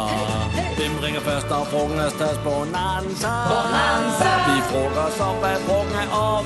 Hvem 0.78 0.94
ringer 1.04 1.20
først, 1.20 1.46
når 1.52 1.62
frugten 1.70 1.98
er 2.06 2.10
størst? 2.18 2.40
Bonanza. 2.48 3.32
Bonanza. 3.52 4.30
Vi 4.48 4.56
frågar 4.70 5.04
os 5.10 5.20
om, 5.28 5.36
hvad 5.42 5.56
frugten 5.66 5.96
er 6.04 6.10
om. 6.32 6.44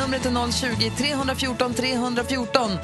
Numret 0.00 0.26
är 0.26 0.52
020 0.52 0.90
314 0.96 1.74
314. 1.74 2.78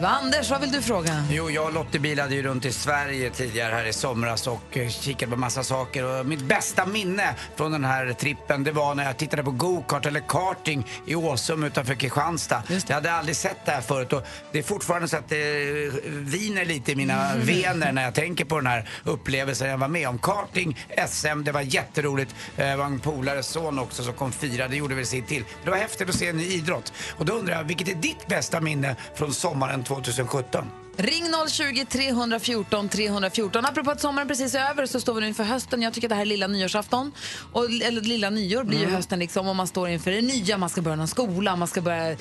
Va, 0.00 0.08
Anders, 0.08 0.50
vad 0.50 0.60
vill 0.60 0.72
du 0.72 0.82
fråga? 0.82 1.24
Jo, 1.30 1.50
jag 1.50 1.64
och 1.64 1.72
Lottie 1.72 2.00
bilade 2.00 2.34
ju 2.34 2.42
runt 2.42 2.64
i 2.64 2.72
Sverige 2.72 3.30
tidigare 3.30 3.74
här 3.74 3.84
i 3.86 3.92
somras 3.92 4.46
och 4.46 4.76
eh, 4.76 4.88
kikade 4.88 5.30
på 5.32 5.36
massa 5.38 5.64
saker. 5.64 6.04
Och 6.04 6.26
mitt 6.26 6.40
bästa 6.42 6.86
minne 6.86 7.34
från 7.56 7.72
den 7.72 7.84
här 7.84 8.12
trippen 8.12 8.64
det 8.64 8.72
var 8.72 8.94
när 8.94 9.04
jag 9.04 9.16
tittade 9.16 9.42
på 9.44 9.50
go-kart 9.50 10.06
eller 10.06 10.20
karting 10.28 10.86
i 11.06 11.14
Åsum 11.14 11.64
utanför 11.64 11.94
Kristianstad. 11.94 12.62
Jag 12.86 12.94
hade 12.94 13.12
aldrig 13.12 13.36
sett 13.36 13.56
det 13.64 13.70
här 13.72 13.80
förut 13.80 14.12
och 14.12 14.26
det 14.52 14.58
är 14.58 14.62
fortfarande 14.62 15.08
så 15.08 15.16
att 15.16 15.28
det 15.28 15.64
viner 16.06 16.64
lite 16.64 16.92
i 16.92 16.96
mina 16.96 17.36
vener 17.36 17.92
när 17.92 18.02
jag 18.04 18.14
tänker 18.14 18.44
på 18.44 18.56
den 18.56 18.66
här 18.66 18.88
upplevelsen 19.04 19.68
jag 19.68 19.78
var 19.78 19.88
med 19.88 20.08
om. 20.08 20.18
Karting, 20.18 20.86
SM, 21.08 21.44
det 21.44 21.52
var 21.52 21.60
jätteroligt. 21.60 22.34
Eh, 22.56 22.66
Det 22.66 22.76
var 22.76 22.84
en 22.86 23.00
polares 23.00 23.46
son 23.46 23.78
också 23.78 24.02
som 24.04 24.12
kom 24.14 24.32
fyra, 24.32 24.68
det 24.68 24.76
gjorde 24.76 24.94
väl 24.94 25.06
sitt 25.06 25.28
till. 25.28 25.44
Det 25.64 25.70
var 25.70 25.78
häftigt 25.78 26.08
att 26.08 26.14
se 26.14 26.28
en 26.28 26.36
ny 26.36 26.53
idrott. 26.54 26.92
Och 27.18 27.24
då 27.24 27.32
undrar 27.32 27.54
jag, 27.54 27.64
vilket 27.64 27.88
är 27.88 27.94
ditt 27.94 28.26
bästa 28.26 28.60
minne 28.60 28.96
från 29.14 29.34
sommaren 29.34 29.84
2017? 29.84 30.64
Ring 30.96 31.24
020 31.48 31.84
314 31.84 32.88
314. 32.88 33.64
Apropå 33.64 33.90
att 33.90 34.00
sommaren 34.00 34.28
precis 34.28 34.54
är 34.54 34.70
över 34.70 34.86
så 34.86 35.00
står 35.00 35.14
vi 35.14 35.20
nu 35.20 35.28
inför 35.28 35.44
hösten. 35.44 35.82
Jag 35.82 35.92
tycker 35.92 36.08
det 36.08 36.14
här 36.14 36.22
är 36.22 36.26
lilla 36.26 36.46
nyårsafton. 36.46 37.12
Och, 37.52 37.64
eller 37.64 38.00
lilla 38.00 38.30
nyår 38.30 38.64
blir 38.64 38.80
ju 38.80 38.86
hösten 38.86 39.18
liksom 39.18 39.48
om 39.48 39.56
man 39.56 39.66
står 39.66 39.88
inför 39.88 40.10
det 40.10 40.22
nya. 40.22 40.58
Man 40.58 40.68
ska 40.68 40.82
börja 40.82 40.96
någon 40.96 41.08
skola, 41.08 41.56
man 41.56 41.68
ska 41.68 41.80
börja 41.80 42.16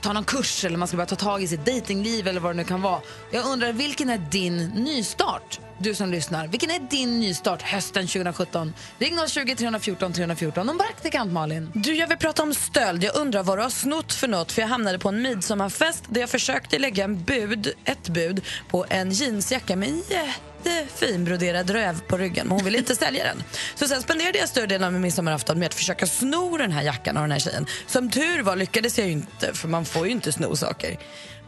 ta 0.00 0.12
någon 0.12 0.24
kurs 0.24 0.64
eller 0.64 0.76
man 0.76 0.88
ska 0.88 0.96
börja 0.96 1.06
ta 1.06 1.16
tag 1.16 1.42
i 1.42 1.48
sitt 1.48 1.66
datingliv 1.66 2.28
eller 2.28 2.40
vad 2.40 2.50
det 2.50 2.56
nu 2.56 2.64
kan 2.64 2.82
vara. 2.82 3.00
Jag 3.30 3.46
undrar, 3.46 3.72
vilken 3.72 4.10
är 4.10 4.18
din 4.18 4.66
nystart? 4.66 5.60
Du 5.78 5.94
som 5.94 6.10
lyssnar, 6.10 6.46
vilken 6.46 6.70
är 6.70 6.78
din 6.78 7.20
nystart 7.20 7.62
hösten 7.62 8.06
2017? 8.06 8.74
Ring 8.98 9.18
020 9.28 9.54
314 9.56 10.12
314. 10.12 10.68
Om 10.68 10.78
praktikant 10.78 11.32
Malin. 11.32 11.70
Du, 11.74 11.94
jag 11.94 12.06
vill 12.06 12.18
prata 12.18 12.42
om 12.42 12.54
stöld. 12.54 13.04
Jag 13.04 13.16
undrar 13.16 13.42
vad 13.42 13.58
du 13.58 13.62
har 13.62 13.70
snott 13.70 14.12
för 14.12 14.28
något. 14.28 14.52
För 14.52 14.62
jag 14.62 14.68
hamnade 14.68 14.98
på 14.98 15.08
en 15.08 15.22
midsommarfest 15.22 16.04
där 16.08 16.20
jag 16.20 16.30
försökte 16.30 16.78
lägga 16.78 17.04
en 17.04 17.24
bud, 17.24 17.72
ett 17.84 18.08
bud 18.08 18.44
på 18.68 18.86
en 18.88 19.10
jeansjacka 19.10 19.76
med 19.76 19.88
en 19.88 20.02
jättefin 20.10 21.24
broderad 21.24 21.70
röv 21.70 22.00
på 22.00 22.16
ryggen. 22.18 22.46
Men 22.46 22.56
hon 22.56 22.64
ville 22.64 22.78
inte 22.78 22.96
sälja 22.96 23.24
den. 23.24 23.42
Så 23.74 23.88
sen 23.88 24.02
spenderade 24.02 24.38
jag 24.38 24.48
större 24.48 24.66
delen 24.66 24.86
av 24.86 24.92
min 24.92 25.02
midsommarafton 25.02 25.58
med 25.58 25.66
att 25.66 25.74
försöka 25.74 26.06
sno 26.06 26.56
den 26.56 26.72
här 26.72 26.82
jackan 26.82 27.16
av 27.16 27.22
den 27.22 27.32
här 27.32 27.38
tjejen. 27.38 27.66
Som 27.86 28.10
tur 28.10 28.42
var 28.42 28.56
lyckades 28.56 28.98
jag 28.98 29.06
ju 29.06 29.12
inte, 29.12 29.54
för 29.54 29.68
man 29.68 29.84
får 29.84 30.06
ju 30.06 30.12
inte 30.12 30.32
sno 30.32 30.56
saker. 30.56 30.98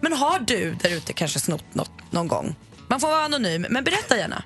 Men 0.00 0.12
har 0.12 0.38
du 0.38 0.74
där 0.74 0.90
ute 0.90 1.12
kanske 1.12 1.40
snott 1.40 1.74
något 1.74 2.12
någon 2.12 2.28
gång? 2.28 2.56
Man 2.88 3.00
får 3.00 3.08
vara 3.08 3.24
anonym, 3.24 3.66
men 3.70 3.84
berätta 3.84 4.16
gärna. 4.16 4.42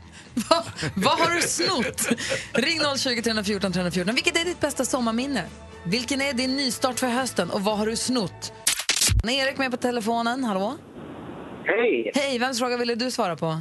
Va, 0.50 0.64
vad 0.96 1.18
har 1.18 1.30
du 1.34 1.42
snott? 1.42 2.08
Ring 2.52 2.80
020 2.98 3.22
314 3.22 3.72
314. 3.72 4.14
Vilket 4.14 4.40
är 4.40 4.44
ditt 4.44 4.60
bästa 4.60 4.84
sommarminne? 4.84 5.44
Vilken 5.84 6.20
är 6.20 6.32
din 6.32 6.56
nystart 6.56 6.98
för 6.98 7.06
hösten 7.06 7.50
och 7.50 7.60
vad 7.60 7.78
har 7.78 7.86
du 7.86 7.96
snott? 7.96 8.52
Erik 9.24 9.58
med 9.58 9.70
på 9.70 9.76
telefonen, 9.76 10.44
hallå? 10.44 10.76
Hej! 11.64 12.10
Hej, 12.14 12.38
vems 12.38 12.58
fråga 12.58 12.76
ville 12.76 12.94
du 12.94 13.10
svara 13.10 13.36
på? 13.36 13.60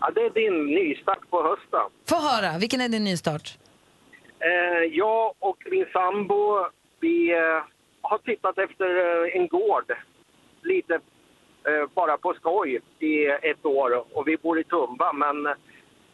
Ja, 0.00 0.10
det 0.14 0.20
är 0.20 0.30
din 0.30 0.66
nystart 0.66 1.30
på 1.30 1.42
hösten. 1.42 1.80
Få 2.08 2.16
höra, 2.16 2.58
vilken 2.58 2.80
är 2.80 2.88
din 2.88 3.04
nystart? 3.04 3.58
Eh, 4.40 4.84
jag 4.92 5.34
och 5.38 5.56
min 5.70 5.86
sambo, 5.92 6.66
vi 7.00 7.30
eh, 7.32 7.62
har 8.02 8.18
tittat 8.18 8.58
efter 8.58 8.88
eh, 8.96 9.40
en 9.40 9.48
gård 9.48 9.92
lite 10.62 11.00
bara 11.94 12.16
på 12.16 12.34
skoj 12.34 12.80
i 12.98 13.26
ett 13.26 13.66
år 13.66 14.04
och 14.12 14.28
vi 14.28 14.36
bor 14.36 14.58
i 14.60 14.64
Tumba 14.64 15.12
men 15.12 15.46
eh, 15.46 15.52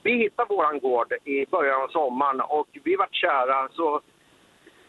vi 0.02 0.12
hittade 0.12 0.54
våran 0.54 0.80
gård 0.80 1.12
i 1.24 1.46
början 1.46 1.83
av 1.83 1.88
sommaren 1.88 2.40
och 2.40 2.68
vi 2.85 2.96
vart 2.96 3.14
kära 3.14 3.68
så 3.72 3.94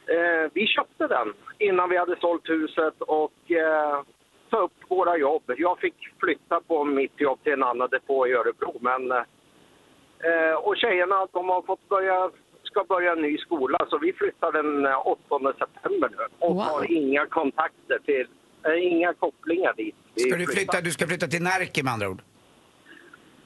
eh, 0.07 0.51
vi 0.53 0.67
köpte 0.67 1.07
den 1.07 1.33
innan 1.59 1.89
vi 1.89 1.97
hade 1.97 2.15
sålt 2.19 2.49
huset 2.49 3.01
och 3.01 3.51
eh, 3.51 4.01
ta 4.49 4.57
upp 4.57 4.73
våra 4.87 5.17
jobb. 5.17 5.43
Jag 5.57 5.79
fick 5.79 5.95
flytta 6.19 6.61
på 6.61 6.83
mitt 6.83 7.19
jobb 7.21 7.39
till 7.43 7.53
en 7.53 7.63
annan 7.63 7.89
depå 7.89 8.27
i 8.27 8.33
Örebro 8.33 8.77
men 8.79 9.11
eh, 9.11 10.55
och 10.63 10.77
tjejerna 10.77 11.27
de 11.31 11.49
har 11.49 11.61
fått 11.61 11.89
börja 11.89 12.29
ska 12.63 12.83
börja 12.83 13.11
en 13.11 13.21
ny 13.21 13.37
skola 13.37 13.77
så 13.89 13.97
vi 13.97 14.13
flyttar 14.13 14.51
den 14.51 14.85
eh, 14.85 15.07
8 15.07 15.53
september 15.59 16.09
nu 16.09 16.17
och 16.39 16.55
Wow. 16.55 16.63
har 16.63 16.91
inga 16.91 17.25
kontakter 17.25 17.99
till, 18.05 18.21
eh, 18.21 18.27
inga 18.73 19.13
kopplingar 19.13 19.73
dit. 19.73 19.95
Ska 20.17 20.36
du 20.38 20.47
flytta, 20.47 20.82
du 20.82 20.91
ska 20.91 21.08
flytta 21.08 21.28
till 21.28 21.43
Närke 21.43 21.84
med 21.84 21.93
andra 21.93 22.10
ord? 22.10 22.21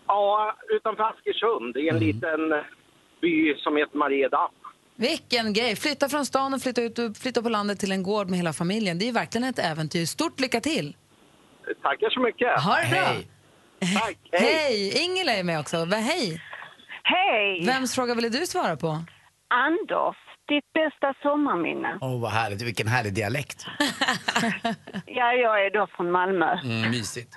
Ja, 0.08 0.56
utanför 0.70 1.04
Askersund 1.04 1.78
i 1.78 1.90
en 1.90 1.96
Mm. 1.96 2.08
liten 2.08 2.52
eh, 2.54 2.60
by 3.22 3.56
som 3.58 3.78
heter 3.78 3.98
Mariedam. 3.98 4.52
Vilken 4.96 5.54
grej! 5.54 5.76
Flytta 5.76 6.10
från 6.10 6.26
stan 6.26 6.54
och 6.54 6.62
flytta, 6.62 6.82
ut 6.82 7.18
flytta 7.18 7.42
på 7.42 7.50
landet 7.50 7.80
till 7.80 7.92
en 7.92 8.04
gård 8.04 8.30
med 8.30 8.38
hela 8.40 8.54
familjen. 8.54 9.00
Det 9.00 9.04
är 9.06 9.08
ju 9.08 9.12
verkligen 9.12 9.48
ett 9.50 9.60
äventyr. 9.60 10.06
Stort 10.06 10.40
lycka 10.40 10.60
till! 10.62 10.96
Tackar 11.82 12.10
så 12.10 12.20
mycket. 12.20 12.62
Ha 12.64 12.76
det 12.76 12.90
bra! 12.90 13.00
Hej. 13.00 13.28
Tack, 14.00 14.18
hej. 14.32 14.54
Hej! 14.54 15.04
Ingela 15.06 15.32
är 15.34 15.44
med 15.44 15.60
också. 15.60 15.78
Hej! 15.86 16.42
Hej! 17.04 17.66
Vems 17.66 17.96
fråga 17.96 18.16
ville 18.16 18.30
du 18.30 18.46
svara 18.46 18.76
på? 18.78 18.88
Anders, 19.48 20.16
ditt 20.50 20.74
bästa 20.74 21.14
sommarminne? 21.24 21.98
Åh, 22.02 22.22
vad 22.22 22.32
härligt. 22.32 22.62
Vilken 22.62 22.88
härlig 22.88 23.14
dialekt. 23.14 23.66
Ja, 25.06 25.34
jag 25.34 25.66
är 25.66 25.70
då 25.70 25.88
från 25.96 26.12
Malmö. 26.12 26.52
Mm, 26.64 26.90
mysigt. 26.92 27.34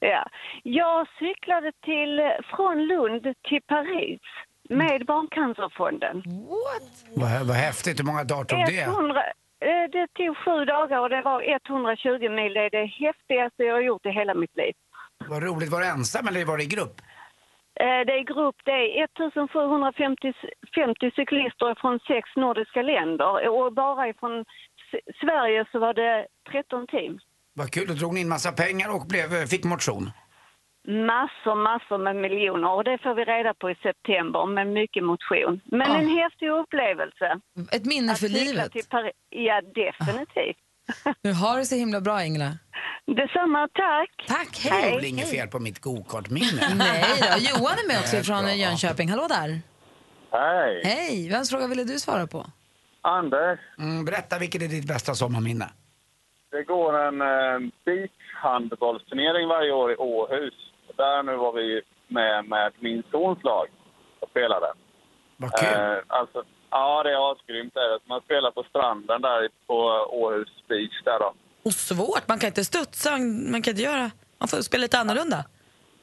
Ja. 0.00 0.26
Jag 0.62 1.06
cyklade 1.18 1.72
till, 1.84 2.20
från 2.56 2.76
Lund 2.86 3.22
till 3.48 3.62
Paris 3.68 4.20
med 4.68 5.06
Barncancerfonden. 5.06 6.22
Vad, 7.16 7.46
vad 7.46 7.56
häftigt. 7.56 8.00
Hur 8.00 8.04
många 8.04 8.24
dagar 8.24 8.44
tog 8.44 8.66
det? 8.66 8.80
100, 8.82 9.20
eh, 9.20 9.84
det 9.92 10.06
tog 10.18 10.36
sju 10.36 10.64
dagar 10.64 10.98
och 10.98 11.08
det 11.10 11.22
var 11.22 11.42
120 11.42 12.28
mil. 12.38 12.52
Det 12.54 12.60
är 12.60 12.70
det 12.70 12.86
häftigaste 13.06 13.62
jag 13.62 13.74
har 13.74 13.80
gjort 13.80 14.06
i 14.06 14.10
hela 14.10 14.34
mitt 14.34 14.56
liv. 14.56 14.74
Vad 15.28 15.42
roligt. 15.42 15.70
Var 15.70 15.80
du 15.80 15.86
ensam 15.86 16.28
eller 16.28 16.44
var 16.44 16.56
det 16.56 16.62
i 16.62 16.66
grupp? 16.66 16.96
Eh, 17.80 18.00
Det 18.06 18.12
är 18.20 18.24
grupp, 18.34 18.56
det 18.64 18.70
är 18.70 19.04
1750 19.04 20.32
50 20.74 21.10
cyklister 21.16 21.74
från 21.80 21.98
sex 22.10 22.24
nordiska 22.36 22.82
länder 22.82 23.48
och 23.48 23.72
bara 23.72 24.08
ifrån 24.08 24.40
S- 24.40 25.14
Sverige 25.20 25.64
så 25.72 25.78
var 25.78 25.94
det 25.94 26.26
13 26.52 26.86
team. 26.86 27.18
Vad 27.54 27.70
kul. 27.70 27.86
Då 27.88 27.94
drog 27.94 28.14
ni 28.14 28.20
in 28.20 28.28
massa 28.28 28.52
pengar 28.52 28.88
och 28.94 29.06
blev, 29.08 29.46
fick 29.46 29.64
motion. 29.64 30.10
Massor, 30.88 31.54
massor 31.54 31.98
med 31.98 32.16
miljoner 32.16 32.70
och 32.70 32.84
det 32.84 32.98
får 33.02 33.14
vi 33.14 33.24
reda 33.24 33.54
på 33.54 33.70
i 33.70 33.74
september 33.74 34.46
med 34.46 34.66
mycket 34.66 35.04
motion. 35.04 35.60
Men 35.64 35.90
Ah. 35.90 35.96
en 35.98 36.08
häftig 36.08 36.48
upplevelse. 36.50 37.40
Ett 37.72 37.84
minne 37.84 38.14
för 38.14 38.28
livet. 38.28 38.72
Ja, 39.30 39.60
definitivt. 39.60 40.56
Du 41.22 41.32
har 41.32 41.58
det 41.58 41.64
så 41.64 41.74
himla 41.76 42.00
bra, 42.00 42.24
Ingela. 42.24 42.50
Detsamma, 43.06 43.68
tack. 43.74 44.10
Tack, 44.28 44.60
Det 44.62 44.68
hej! 44.70 44.90
är 44.92 44.96
väl 44.96 45.04
inget 45.04 45.30
fel 45.30 45.48
på 45.48 45.58
mitt 45.58 45.80
gokartminne? 45.80 46.68
Nej 46.76 47.04
då, 47.20 47.38
Johan 47.38 47.72
är 47.78 47.88
med 47.88 47.98
också 48.00 48.16
från 48.16 48.42
bra. 48.44 48.54
Jönköping. 48.54 49.08
Hallå 49.10 49.26
där! 49.28 49.60
Hej! 50.32 50.82
Hej! 50.84 51.28
Vems 51.30 51.50
fråga 51.50 51.66
ville 51.66 51.84
du 51.84 51.98
svara 51.98 52.26
på? 52.26 52.46
Anders, 53.00 53.58
Mm, 53.78 54.04
berätta, 54.04 54.38
vilket 54.38 54.62
är 54.62 54.68
ditt 54.68 54.88
bästa 54.88 55.14
sommarminne? 55.14 55.68
det 56.50 56.62
går 56.62 56.98
en 56.98 57.20
eh, 57.20 57.70
beachhandbollsturnering 57.84 59.48
varje 59.48 59.72
år 59.72 59.92
i 59.92 59.96
Åhus. 59.96 60.54
Där 60.96 61.22
nu 61.22 61.36
var 61.36 61.52
vi 61.52 61.82
med 62.08 62.44
med 62.48 62.72
min 62.80 63.02
sons 63.10 63.38
lag 63.44 63.66
och 64.20 64.28
spelade. 64.30 64.66
Vad 65.36 65.52
kul. 65.52 65.68
Eh, 65.80 65.98
alltså, 66.06 66.42
ja, 66.70 67.02
det 67.02 67.10
är 67.12 67.32
asgrymt. 67.32 67.76
är 67.76 67.88
det. 67.92 67.98
Man 68.08 68.20
spelar 68.20 68.50
på 68.50 68.62
stranden 68.62 69.22
där 69.22 69.48
på 69.66 69.76
Åhus 70.22 70.48
beach 70.68 71.02
där 71.04 71.18
då. 71.18 71.34
Och 71.62 71.74
svårt, 71.74 72.28
man 72.28 72.38
kan 72.38 72.46
inte 72.46 72.64
studsa, 72.64 73.18
man 73.18 73.62
kan 73.62 73.70
inte 73.70 73.82
göra... 73.82 74.10
Man 74.38 74.48
får 74.48 74.62
spela 74.62 74.82
lite 74.82 74.98
annorlunda. 74.98 75.44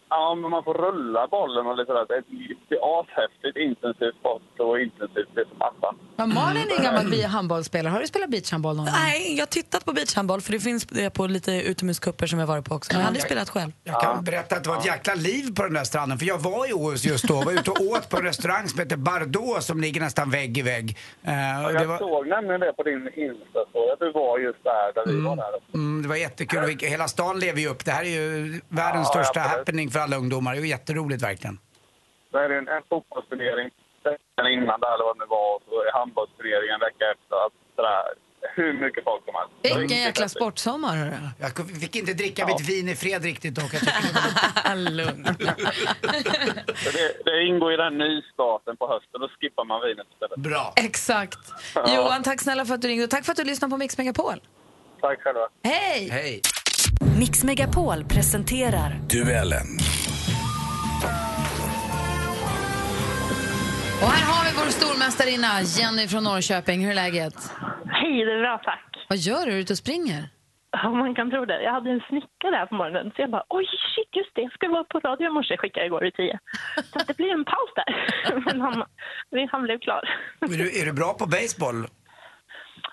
Ja, 0.09 0.35
men 0.35 0.51
man 0.51 0.63
får 0.63 0.73
rulla 0.73 1.27
bollen 1.27 1.65
och 1.67 1.77
lite 1.77 1.87
sådär. 1.91 2.05
Det 2.07 2.15
är- 2.15 2.99
ashäftigt, 2.99 3.57
intensivt 3.57 4.15
sport 4.19 4.59
och 4.59 4.79
intensivt 4.79 5.31
det 5.35 5.45
som 5.49 5.57
passar. 5.59 5.95
Men 6.15 6.33
Malin 6.33 6.67
är 6.71 6.77
en 6.77 6.83
gammal 6.83 7.09
bi- 7.09 7.21
handbollsspelare. 7.23 7.91
Har 7.93 7.99
du 7.99 8.07
spelat 8.07 8.29
beachhandboll 8.29 8.75
någon 8.75 8.85
gång? 8.85 8.95
Nej, 9.03 9.33
jag 9.35 9.41
har 9.41 9.45
tittat 9.47 9.85
på 9.85 9.93
beachhandboll 9.93 10.41
för 10.41 10.51
det 10.51 10.59
finns 10.59 10.85
det 10.85 11.09
på 11.09 11.27
lite 11.27 11.51
utomhuskupper 11.51 12.27
som 12.27 12.39
jag 12.39 12.47
varit 12.47 12.65
på 12.65 12.75
också. 12.75 12.89
Men 12.93 12.99
jag 12.99 13.03
har 13.05 13.07
aldrig 13.07 13.23
spelat 13.25 13.49
själv. 13.49 13.71
Jag 13.83 14.01
kan 14.01 14.23
berätta 14.23 14.55
att 14.55 14.63
det 14.63 14.69
var 14.69 14.77
ett 14.77 14.85
jäkla 14.85 15.13
liv 15.15 15.55
på 15.55 15.63
den 15.63 15.73
där 15.73 15.83
stranden. 15.83 16.17
För 16.17 16.25
jag 16.25 16.37
var 16.37 16.69
i 16.69 16.73
Åhus 16.73 17.05
just 17.05 17.27
då. 17.27 17.41
var 17.41 17.51
ute 17.51 17.71
och 17.71 17.81
åt 17.81 18.09
på 18.09 18.17
en 18.17 18.23
restaurang 18.23 18.67
som 18.67 18.79
heter 18.79 18.97
Bardot 18.97 19.63
som 19.63 19.81
ligger 19.81 20.01
nästan 20.01 20.29
vägg 20.29 20.57
i 20.57 20.61
vägg. 20.61 20.97
Och 21.65 21.73
det 21.73 21.79
Jag 21.79 21.85
var, 21.85 21.97
såg 21.97 22.27
nämligen 22.27 22.59
det 22.59 22.73
på 22.73 22.83
din 22.83 23.09
Insta, 23.15 23.59
så 23.73 23.93
att 23.93 23.99
du 23.99 24.11
var 24.11 24.39
just 24.39 24.63
där, 24.63 24.93
där 24.95 25.13
vi 25.13 25.21
var 25.21 25.35
där. 25.35 25.45
mm, 25.73 26.01
det 26.01 26.07
var 26.09 26.15
jättekul. 26.15 26.77
Hela 26.81 27.07
stan 27.07 27.39
lever 27.39 27.59
ju 27.61 27.67
upp. 27.67 27.85
Det 27.85 27.91
här 27.91 28.03
är 28.05 28.09
ju 28.09 28.61
världens 28.69 29.07
Ja, 29.13 29.23
största 29.23 29.39
absolut. 29.39 29.57
happening 29.57 29.89
för 29.91 29.98
alla 29.99 30.17
ungdomar. 30.17 30.51
Det 30.53 30.59
är 30.59 30.61
ju 30.61 30.67
jätteroligt 30.67 31.23
verkligen. 31.23 31.59
Så 32.31 32.37
är 32.37 32.49
det 32.49 32.57
en, 32.57 32.67
en 32.67 32.83
fotbollsturnering 32.89 33.69
veckan 34.03 34.45
innan 34.53 34.79
där, 34.79 34.93
eller 34.93 35.03
vad 35.07 35.15
det 35.17 35.23
nu 35.23 35.29
var, 35.29 35.55
och 35.55 35.61
så 35.67 35.73
är 35.81 35.91
handbollsturneringen 35.99 36.73
en 36.73 36.79
vecka 36.79 37.05
efter. 37.13 37.35
Att, 37.45 37.53
sådär, 37.75 38.03
hur 38.55 38.73
mycket 38.73 39.03
folk 39.03 39.25
som 39.25 39.35
helst. 39.35 39.53
Det 39.61 39.69
var 39.73 39.79
Vilken 39.79 39.97
jäkla 39.97 40.29
sportsommar. 40.29 40.95
hörru. 40.97 41.15
Jag 41.39 41.79
fick 41.81 41.95
inte 41.95 42.13
dricka 42.13 42.45
mitt 42.47 42.69
vin 42.69 42.89
i 42.89 42.95
fred 42.95 43.23
riktigt 43.23 43.55
dock. 43.55 43.73
Jag 43.73 43.81
det 43.81 44.69
var 44.69 44.91
Lugn. 44.91 45.25
Så 46.83 46.89
Det, 46.97 47.05
det 47.25 47.43
ingår 47.47 47.73
i 47.73 47.77
den 47.77 47.97
nystarten 47.97 48.77
på 48.77 48.87
hösten, 48.87 49.21
då 49.21 49.27
skippar 49.39 49.65
man 49.65 49.81
vinet 49.81 50.07
istället. 50.13 50.37
Bra. 50.37 50.73
Exakt. 50.75 51.39
Ja. 51.75 51.95
Johan, 51.95 52.23
tack 52.23 52.41
snälla 52.41 52.65
för 52.65 52.73
att 52.73 52.81
du 52.81 52.87
ringde 52.87 53.03
och 53.03 53.09
tack 53.09 53.25
för 53.25 53.31
att 53.31 53.37
du 53.37 53.43
lyssnade 53.43 53.69
på 53.71 53.77
Mix 53.77 53.97
Megapol. 53.97 54.39
Tack 55.01 55.21
själva. 55.21 55.47
Hej! 55.63 56.09
Hej! 56.09 56.41
Mix 57.19 57.43
Megapol 57.43 58.03
presenterar 58.03 58.91
Duellen. 59.09 59.69
Och 64.01 64.09
här 64.15 64.25
har 64.31 64.41
vi 64.45 64.51
vår 64.59 64.69
stormästarinna 64.79 65.53
Jenny 65.77 66.07
från 66.07 66.23
Norrköping. 66.23 66.79
Hur 66.83 66.91
är 66.91 66.95
läget? 66.95 67.37
Hej, 67.85 68.25
det 68.25 68.33
är 68.33 68.41
bra 68.41 68.61
tack. 68.63 69.05
Vad 69.09 69.17
gör 69.17 69.45
du? 69.45 69.51
Är 69.51 69.55
du 69.55 69.61
ute 69.61 69.73
och 69.73 69.77
springer? 69.77 70.21
Om 70.85 70.97
man 70.97 71.15
kan 71.15 71.29
tro 71.31 71.45
det. 71.45 71.63
Jag 71.63 71.71
hade 71.71 71.89
en 71.91 72.03
snickare 72.09 72.55
här 72.55 72.65
på 72.65 72.75
morgonen 72.75 73.11
så 73.15 73.21
jag 73.21 73.31
bara 73.31 73.45
oj 73.49 73.65
shit 73.65 74.15
just 74.15 74.35
det, 74.35 74.41
jag 74.41 74.53
ska 74.53 74.69
vara 74.69 74.83
på 74.83 74.99
radio 74.99 75.27
i 75.27 75.31
morse, 75.31 75.57
skickade 75.57 75.79
jag 75.85 75.87
igår 75.87 76.05
i 76.05 76.11
tio. 76.11 76.39
Så 76.91 76.99
att 76.99 77.07
det 77.07 77.17
blir 77.17 77.31
en 77.31 77.45
paus 77.45 77.71
där. 77.79 77.91
Men 78.45 78.61
han, 78.61 78.85
han 79.51 79.63
blev 79.63 79.79
klar. 79.79 80.03
Är 80.41 80.57
du, 80.63 80.81
är 80.81 80.85
du 80.85 80.93
bra 80.93 81.13
på 81.13 81.25
baseball? 81.25 81.79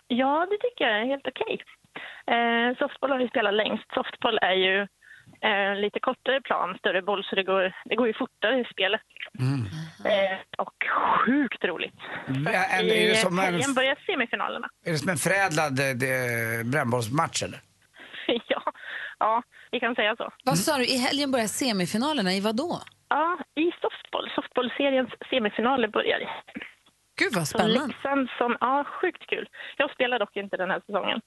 Ja, 0.09 0.47
det 0.51 0.59
tycker 0.65 0.85
jag 0.85 1.01
är 1.01 1.07
helt 1.07 1.27
okej. 1.27 1.63
Eh, 2.35 2.77
softball 2.79 3.11
har 3.11 3.19
vi 3.19 3.29
spelat 3.29 3.55
längst. 3.55 3.85
Softball 3.95 4.39
är 4.43 4.53
ju 4.55 4.81
eh, 5.49 5.75
lite 5.81 6.01
kortare 6.01 6.41
plan, 6.41 6.77
större 6.79 7.03
boll, 7.03 7.25
så 7.25 7.37
det 7.37 7.43
går, 7.43 7.73
det 7.85 7.97
går 7.97 8.07
ju 8.07 8.15
fortare 8.15 8.61
i 8.61 8.65
spelet. 8.65 9.01
Mm. 9.39 9.61
Eh, 10.05 10.39
och 10.59 10.75
sjukt 11.27 11.65
roligt. 11.65 11.95
Ja, 12.45 12.51
är 12.51 12.83
I 12.85 13.09
det 13.09 13.15
som 13.15 13.39
en- 13.39 13.45
helgen 13.45 13.75
börjar 13.75 13.97
semifinalerna. 14.07 14.69
Är 14.87 14.93
det 14.93 14.99
som 14.99 15.09
en 15.11 15.17
förädlad 15.17 15.79
eh, 15.81 16.65
brännbollsmatch 16.73 17.43
eller? 17.43 17.61
ja, 18.49 18.63
ja, 19.19 19.43
vi 19.71 19.81
kan 19.81 19.95
säga 19.95 20.17
så. 20.17 20.31
Vad 20.45 20.59
sa 20.59 20.77
du? 20.77 20.85
I 20.85 20.99
helgen 20.99 21.31
börjar 21.33 21.47
semifinalerna. 21.47 22.33
I 22.33 22.41
vad 22.41 22.57
då? 22.57 22.81
Ja, 23.09 23.39
i 23.55 23.71
softball. 23.83 24.31
Softballseriens 24.35 25.11
semifinaler 25.31 25.89
börjar 25.89 26.21
i 26.21 26.27
Gud 27.21 27.33
vad 27.35 27.49
Så 27.49 27.59
spännande. 27.59 27.87
Leksand 27.87 28.29
som, 28.39 28.57
ja, 28.61 28.85
sjukt 29.01 29.27
kul. 29.27 29.47
Jag 29.77 29.91
spelar 29.91 30.19
dock 30.19 30.37
inte 30.37 30.57
den 30.57 30.71
här 30.71 30.81
säsongen. 30.87 31.21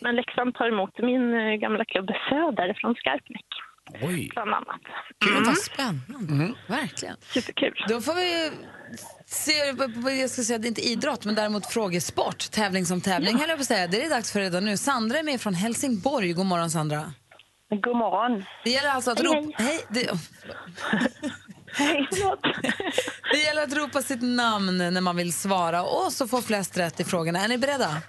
Men 0.00 0.16
Leksand 0.16 0.54
tar 0.54 0.68
emot 0.68 0.98
min 0.98 1.34
eh, 1.34 1.54
gamla 1.54 1.84
klubb 1.84 2.08
Söder 2.28 2.74
från 2.80 2.94
Skarpnäck. 2.94 3.50
Oj. 4.02 4.30
Bland 4.32 4.54
annat. 4.54 4.80
Gud 5.24 5.46
vad 5.46 5.58
spännande. 5.58 6.54
Verkligen. 6.66 7.16
Superkul. 7.20 7.84
Då 7.88 8.00
får 8.00 8.14
vi 8.14 8.50
se, 9.26 9.52
jag 10.20 10.30
ska 10.30 10.42
säga 10.42 10.58
det 10.58 10.66
är 10.66 10.68
inte 10.68 10.88
idrott, 10.88 11.24
men 11.24 11.34
däremot 11.34 11.66
frågesport. 11.66 12.50
Tävling 12.50 12.86
som 12.86 13.00
tävling 13.00 13.38
höll 13.38 13.48
jag 13.48 13.58
på 13.58 13.60
att 13.60 13.66
säga. 13.66 13.86
Det 13.86 14.04
är 14.04 14.10
dags 14.10 14.32
för 14.32 14.40
redan 14.40 14.64
nu. 14.64 14.76
Sandra 14.76 15.18
är 15.18 15.22
med 15.22 15.40
från 15.40 15.54
Helsingborg. 15.54 16.32
God 16.32 16.46
morgon 16.46 16.70
Sandra. 16.70 17.12
God 17.70 17.96
morgon. 17.96 18.44
Det 18.64 18.70
gäller 18.70 18.90
alltså 18.90 19.10
att 19.10 19.18
Hej, 19.18 19.26
ropa... 19.26 19.62
Hej. 19.62 19.80
Det... 19.88 20.10
Hej, 21.76 22.08
förlåt. 22.10 22.40
det 23.32 23.38
gäller 23.38 23.62
att 23.62 23.76
ropa 23.76 24.02
sitt 24.02 24.22
namn 24.22 24.78
när 24.78 25.00
man 25.00 25.16
vill 25.16 25.32
svara 25.32 25.82
och 25.82 26.12
så 26.12 26.28
får 26.28 26.42
flest 26.42 26.78
rätt 26.78 27.00
i 27.00 27.04
frågorna. 27.04 27.44
Är 27.44 27.48
ni 27.48 27.58
beredda? 27.58 28.02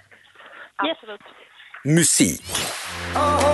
Absolut. 0.76 1.20
Musik. 1.84 2.44
Oh, 3.14 3.48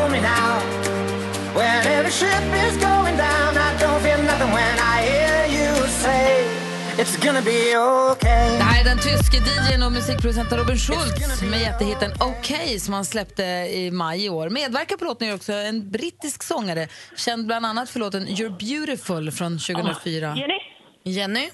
it's 6.98 7.16
gonna 7.26 7.42
be 7.42 7.78
okay. 8.12 8.56
Det 8.56 8.62
här 8.62 8.80
är 8.80 8.84
den 8.84 8.98
tyske 8.98 9.36
DJn 9.36 9.82
och 9.82 9.92
musikproducenten 9.92 10.58
Robin 10.58 10.76
Schultz 10.76 11.42
med 11.42 11.60
jättehitten 11.60 12.10
OK 12.20 12.80
som 12.80 12.94
han 12.94 13.04
släppte 13.04 13.42
i 13.70 13.90
maj 13.90 14.24
i 14.24 14.28
år. 14.28 14.50
Medverkar 14.50 14.96
på 14.96 15.04
låten 15.04 15.28
är 15.28 15.34
också 15.34 15.52
en 15.52 15.90
brittisk 15.90 16.42
sångare 16.42 16.88
känd 17.16 17.46
bland 17.46 17.66
annat 17.66 17.90
för 17.90 18.00
låten 18.00 18.26
You're 18.26 18.58
beautiful 18.58 19.30
från 19.30 19.58
2004. 19.58 20.36
Jenny? 20.36 20.58
Jenny? 21.04 21.50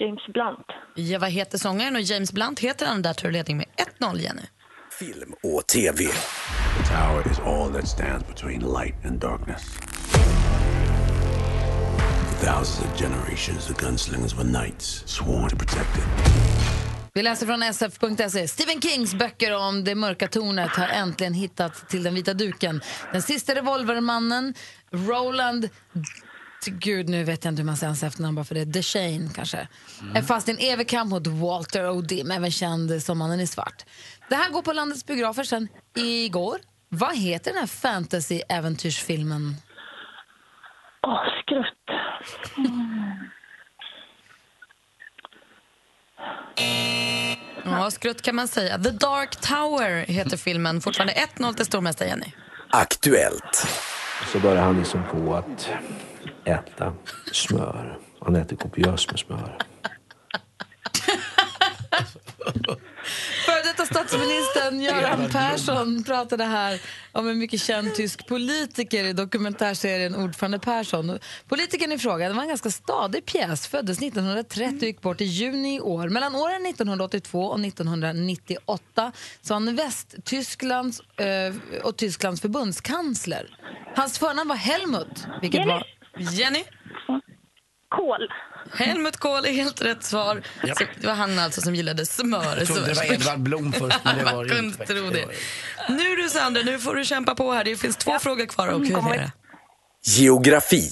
James 0.00 0.20
Blunt. 0.32 0.66
Ja, 0.94 1.18
vad 1.18 1.30
heter 1.30 1.58
sångaren? 1.58 1.96
Och 1.96 2.02
James 2.02 2.32
Blunt 2.32 2.60
heter 2.60 2.86
han 2.86 3.02
där 3.02 3.14
tar 3.14 3.28
du 3.28 3.32
ledning 3.32 3.56
med 3.56 3.66
1-0 4.00 4.18
Jenny. 4.18 4.42
Film 4.98 5.34
och 5.42 5.66
TV. 5.66 6.04
The 6.04 6.94
tower 6.94 7.30
is 7.30 7.38
all 7.38 7.72
that 7.72 7.88
stands 7.88 8.26
between 8.26 8.60
light 8.60 9.06
and 9.06 9.20
darkness. 9.20 9.62
Thousands 12.40 12.92
of 12.92 12.98
generations, 12.98 13.66
the 13.66 13.72
gunslingers 13.72 14.36
were 14.36 14.44
knights, 14.44 15.02
sworn 15.06 15.50
to 15.50 15.56
protect 15.56 15.98
it. 15.98 16.04
Vi 17.14 17.22
läser 17.22 17.46
från 17.46 17.62
sf.se. 17.62 18.48
Stephen 18.48 18.80
Kings 18.80 19.14
böcker 19.14 19.56
om 19.56 19.84
det 19.84 19.94
mörka 19.94 20.28
tornet 20.28 20.70
har 20.70 20.88
äntligen 20.88 21.34
hittat 21.34 21.88
till 21.88 22.02
den 22.02 22.14
vita 22.14 22.34
duken. 22.34 22.80
Den 23.12 23.22
sista 23.22 23.54
revolvermannen, 23.54 24.54
Roland... 24.90 25.68
Gud, 26.66 27.08
nu 27.08 27.24
vet 27.24 27.44
jag 27.44 27.52
inte 27.52 27.62
hur 27.62 27.66
man 27.66 27.76
säger 27.76 27.88
hans 27.88 28.02
efternamn 28.02 28.34
bara 28.34 28.44
för 28.44 28.54
det. 28.54 28.64
DeShane 28.64 29.30
kanske. 29.34 29.68
Är 30.14 30.22
fast 30.22 30.48
i 30.48 30.50
en 30.50 30.58
evig 30.58 30.88
kamp 30.88 31.10
mot 31.10 31.26
Walter 31.26 31.84
O'Dim, 31.84 32.34
även 32.36 32.50
känd 32.50 33.02
som 33.02 33.18
Mannen 33.18 33.40
i 33.40 33.46
svart. 33.46 33.84
Det 34.28 34.34
här 34.34 34.50
går 34.50 34.62
på 34.62 34.72
landets 34.72 35.06
biografer 35.06 35.44
sen 35.44 35.68
igår. 35.96 36.58
Vad 36.88 37.16
heter 37.16 37.50
den 37.50 37.60
här 37.60 37.66
fantasy-äventyrsfilmen? 37.66 39.54
Åh, 41.06 41.22
skrutt. 41.42 41.84
Ja, 47.64 47.90
skrutt 47.90 48.22
kan 48.22 48.34
man 48.36 48.48
säga. 48.48 48.78
The 48.78 48.90
Dark 48.90 49.36
Tower 49.36 50.04
heter 50.06 50.36
filmen. 50.36 50.80
Fortfarande 50.80 51.12
1-0 51.12 51.54
till 51.54 51.66
stormästare 51.66 52.08
Jenny. 52.08 52.32
Aktuellt. 52.70 53.66
Så 54.32 54.38
börjar 54.38 54.62
han 54.62 54.78
liksom 54.78 55.02
på 55.10 55.34
att 55.34 55.70
äta 56.44 56.92
smör. 57.32 57.98
Han 58.20 58.36
äter 58.36 58.56
kopiöst 58.56 59.10
med 59.10 59.20
smör. 59.20 59.58
Statsministern 63.98 64.80
Göran 64.82 65.30
Persson 65.30 66.04
pratade 66.04 66.44
här 66.44 66.80
om 67.12 67.28
en 67.28 67.38
mycket 67.38 67.60
känd 67.60 67.94
tysk 67.94 68.26
politiker 68.26 69.04
i 69.04 69.12
dokumentärserien 69.12 70.14
Ordförande 70.14 70.58
Persson. 70.58 71.18
Politikern 71.48 71.92
i 71.92 71.98
fråga 71.98 72.28
det 72.28 72.34
var 72.34 72.42
en 72.42 72.48
ganska 72.48 72.70
stadig 72.70 73.26
pjäs, 73.26 73.68
föddes 73.68 73.98
1930 74.02 74.76
och 74.76 74.82
gick 74.82 75.00
bort 75.00 75.20
i 75.20 75.24
juni 75.24 75.76
i 75.76 75.80
år. 75.80 76.08
Mellan 76.08 76.34
åren 76.34 76.66
1982 76.66 77.44
och 77.44 77.60
1998 77.60 79.12
så 79.42 79.54
var 79.54 79.60
han 79.60 79.76
Västtysklands 79.76 81.00
eh, 81.00 81.54
och 81.84 81.96
Tysklands 81.96 82.40
förbundskansler. 82.40 83.58
Hans 83.96 84.18
förnamn 84.18 84.48
var 84.48 84.56
Helmut, 84.56 85.26
vilket 85.42 85.60
Jenny. 85.60 85.72
var... 85.72 85.84
Jenny? 86.32 86.64
Kol. 87.88 88.28
Helmut 88.74 89.16
Kohl 89.16 89.44
är 89.44 89.52
helt 89.52 89.82
rätt 89.82 90.02
svar. 90.04 90.42
Så 90.78 90.84
det 91.00 91.06
var 91.06 91.14
han 91.14 91.38
alltså 91.38 91.60
som 91.60 91.74
gillade 91.74 92.06
smör. 92.06 92.56
Jag 92.58 92.66
trodde 92.66 92.86
det 92.86 92.94
var 92.94 93.12
Edvard 93.12 93.38
Blom 93.40 93.72
först, 93.72 93.98
men 94.04 94.18
det 94.18 94.24
var 94.32 94.32
Man 94.32 94.42
inte. 94.44 94.56
kunde 94.56 94.86
tro 94.86 95.10
det. 95.10 95.26
Nu 95.88 96.16
du 96.16 96.28
Sandra, 96.28 96.62
nu 96.62 96.78
får 96.78 96.94
du 96.94 97.04
kämpa 97.04 97.34
på 97.34 97.52
här. 97.52 97.64
Det 97.64 97.76
finns 97.76 97.96
två 97.96 98.18
frågor 98.18 98.46
kvar 98.46 98.68
att 98.68 98.78
kvittera. 98.86 99.30
Geografi. 100.04 100.90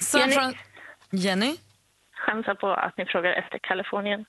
San 0.00 0.30
Fran- 0.32 0.54
Jenny? 1.10 1.56
Chansar 2.26 2.54
på 2.54 2.72
att 2.72 2.96
ni 2.98 3.04
frågar 3.06 3.30
efter 3.32 3.58
Kalifornien. 3.62 4.24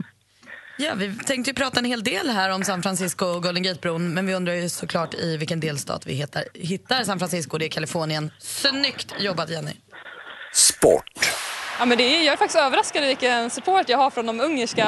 Ja, 0.77 0.95
vi 0.95 1.15
tänkte 1.25 1.49
ju 1.49 1.55
prata 1.55 1.79
en 1.79 1.85
hel 1.85 2.03
del 2.03 2.29
här 2.29 2.49
om 2.49 2.63
San 2.63 2.83
Francisco 2.83 3.25
och 3.25 3.43
Golden 3.43 3.63
Gate-bron 3.63 4.13
men 4.13 4.25
vi 4.25 4.33
undrar 4.33 4.53
ju 4.53 4.69
såklart 4.69 5.13
i 5.13 5.37
vilken 5.37 5.59
delstat 5.59 6.07
vi 6.07 6.13
hittar, 6.13 6.43
hittar 6.53 7.03
San 7.03 7.19
Francisco, 7.19 7.57
det 7.57 7.65
är 7.65 7.69
Kalifornien. 7.69 8.31
Snyggt 8.39 9.13
jobbat 9.19 9.49
Jenny! 9.49 9.73
Sport. 10.53 11.03
Ja, 11.83 11.87
men 11.87 11.97
det 11.97 12.03
är, 12.03 12.25
jag 12.25 12.33
är 12.33 12.37
faktiskt 12.37 12.59
överraskad 12.59 13.03
vilken 13.03 13.49
support 13.49 13.89
jag 13.89 13.97
har 13.97 14.09
från 14.09 14.25
de 14.25 14.41
ungerska 14.41 14.85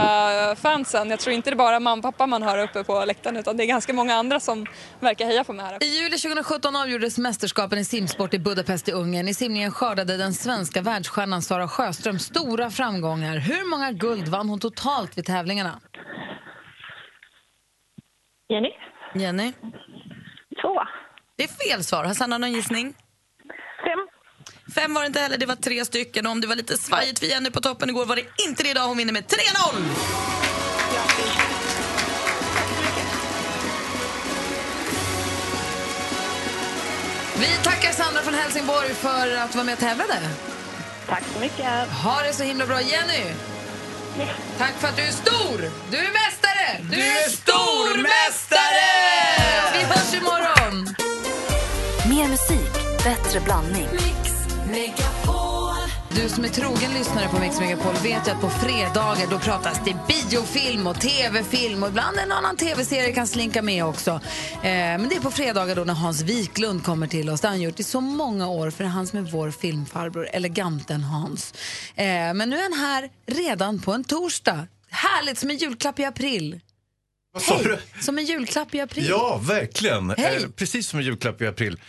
fansen. 0.55 1.09
Jag 1.09 1.19
tror 1.19 1.33
inte 1.33 1.49
det 1.49 1.53
är 1.53 1.55
bara 1.55 1.79
mamma 1.79 1.97
och 1.97 2.03
pappa 2.03 2.27
man 2.27 2.43
har 2.43 2.57
uppe 2.57 2.83
på 2.83 3.05
läktaren 3.05 3.37
utan 3.37 3.57
det 3.57 3.63
är 3.63 3.67
ganska 3.67 3.93
många 3.93 4.15
andra 4.15 4.39
som 4.39 4.65
verkar 4.99 5.25
heja 5.25 5.43
på 5.43 5.53
mig 5.53 5.65
här. 5.65 5.83
I 5.83 5.85
juli 5.85 6.17
2017 6.17 6.75
avgjordes 6.75 7.17
mästerskapen 7.17 7.79
i 7.79 7.85
simsport 7.85 8.33
i 8.33 8.39
Budapest 8.39 8.89
i 8.89 8.91
Ungern. 8.91 9.27
I 9.27 9.33
simningen 9.33 9.71
skördade 9.71 10.17
den 10.17 10.33
svenska 10.33 10.81
världsstjärnan 10.81 11.41
Sara 11.41 11.67
Sjöström 11.67 12.19
stora 12.19 12.69
framgångar. 12.69 13.37
Hur 13.37 13.69
många 13.69 13.91
guld 13.91 14.27
vann 14.27 14.49
hon 14.49 14.59
totalt 14.59 15.17
vid 15.17 15.25
tävlingarna? 15.25 15.79
Jenny? 18.49 18.69
Jenny? 19.15 19.53
Två. 20.61 20.81
Det 21.37 21.43
är 21.43 21.69
fel 21.69 21.83
svar. 21.83 22.03
Har 22.03 22.13
Sanna 22.13 22.37
någon 22.37 22.51
gissning? 22.51 22.93
Fem. 24.73 24.93
Var 24.93 25.01
det 25.01 25.07
inte 25.07 25.19
heller, 25.19 25.37
det 25.37 25.45
var 25.45 25.55
tre 25.55 25.85
stycken. 25.85 26.25
Och 26.25 26.31
om 26.31 26.41
det 26.41 26.47
var 26.47 26.55
lite 26.55 26.77
svajigt 26.77 27.19
för 27.19 27.25
Jenny 27.25 27.49
på 27.49 27.61
toppen 27.61 27.89
igår 27.89 28.05
var 28.05 28.15
det 28.15 28.25
inte 28.47 28.63
det 28.63 28.69
idag. 28.69 28.87
Hon 28.87 28.97
vinner 28.97 29.13
med 29.13 29.23
3-0! 29.23 29.35
Vi 37.39 37.47
tackar 37.63 37.91
Sandra 37.91 38.21
från 38.21 38.33
Helsingborg 38.33 38.93
för 38.93 39.35
att 39.35 39.51
du 39.51 39.57
var 39.57 39.65
med 39.65 39.73
och 39.73 39.79
tävlade. 39.79 40.19
Tack 41.07 41.23
så 41.33 41.39
mycket. 41.39 41.89
Ha 42.03 42.21
det 42.21 42.33
så 42.33 42.43
himla 42.43 42.65
bra. 42.65 42.81
Jenny! 42.81 43.23
Tack 44.57 44.73
för 44.79 44.87
att 44.87 44.95
du 44.95 45.01
är 45.01 45.11
stor! 45.11 45.71
Du 45.91 45.97
är 45.97 46.11
mästare! 46.11 46.85
Du, 46.91 47.01
är 47.01 47.29
stormästare! 47.29 48.91
Vi 49.73 49.83
hörs 49.83 50.13
imorgon! 50.13 50.95
Mer 52.09 52.27
musik, 52.27 53.03
bättre 53.03 53.39
blandning. 53.39 54.14
Du 56.15 56.29
som 56.29 56.43
är 56.43 56.49
trogen 56.49 56.93
lyssnare 56.93 57.27
på 57.27 57.39
Mix 57.39 57.59
Megapol 57.59 57.93
vet 57.93 58.27
ju 58.27 58.31
att 58.31 58.41
på 58.41 58.49
fredagar 58.49 59.27
då 59.31 59.39
pratas 59.39 59.81
det 59.85 59.95
biofilm 60.07 60.87
och 60.87 61.01
tv-film 61.01 61.83
och 61.83 61.89
ibland 61.89 62.17
en 62.17 62.31
annan 62.31 62.57
tv-serie 62.57 63.13
kan 63.13 63.27
slinka 63.27 63.61
med 63.61 63.85
också. 63.85 64.11
Eh, 64.11 64.61
men 64.63 65.09
det 65.09 65.15
är 65.15 65.19
på 65.19 65.31
fredagar 65.31 65.75
då 65.75 65.83
när 65.83 65.93
Hans 65.93 66.21
Wiklund 66.21 66.83
kommer 66.83 67.07
till 67.07 67.29
oss. 67.29 67.41
Det 67.41 67.47
har 67.47 67.53
han 67.53 67.61
gjort 67.61 67.79
i 67.79 67.83
så 67.83 68.01
många 68.01 68.47
år 68.47 68.71
för 68.71 68.83
han 68.83 69.07
som 69.07 69.19
är 69.19 69.31
vår 69.31 69.51
filmfarbror, 69.51 70.27
eleganten 70.33 71.03
Hans. 71.03 71.53
Eh, 71.95 72.05
men 72.05 72.49
nu 72.49 72.57
är 72.57 72.63
han 72.63 72.73
här 72.73 73.09
redan 73.25 73.81
på 73.81 73.93
en 73.93 74.03
torsdag. 74.03 74.67
Härligt, 74.89 75.37
som 75.37 75.49
en 75.49 75.57
julklapp 75.57 75.99
i 75.99 76.05
april. 76.05 76.59
Vad 77.33 77.43
sa 77.43 77.61
du? 77.61 77.77
Som 78.01 78.17
en 78.17 78.25
julklapp 78.25 78.75
i 78.75 78.79
april. 78.79 79.07
Ja, 79.09 79.41
verkligen. 79.43 80.13
Hej. 80.17 80.43
Eh, 80.43 80.49
precis 80.49 80.87
som 80.87 80.99
en 80.99 81.05
julklapp 81.05 81.41
i 81.41 81.47
april. 81.47 81.79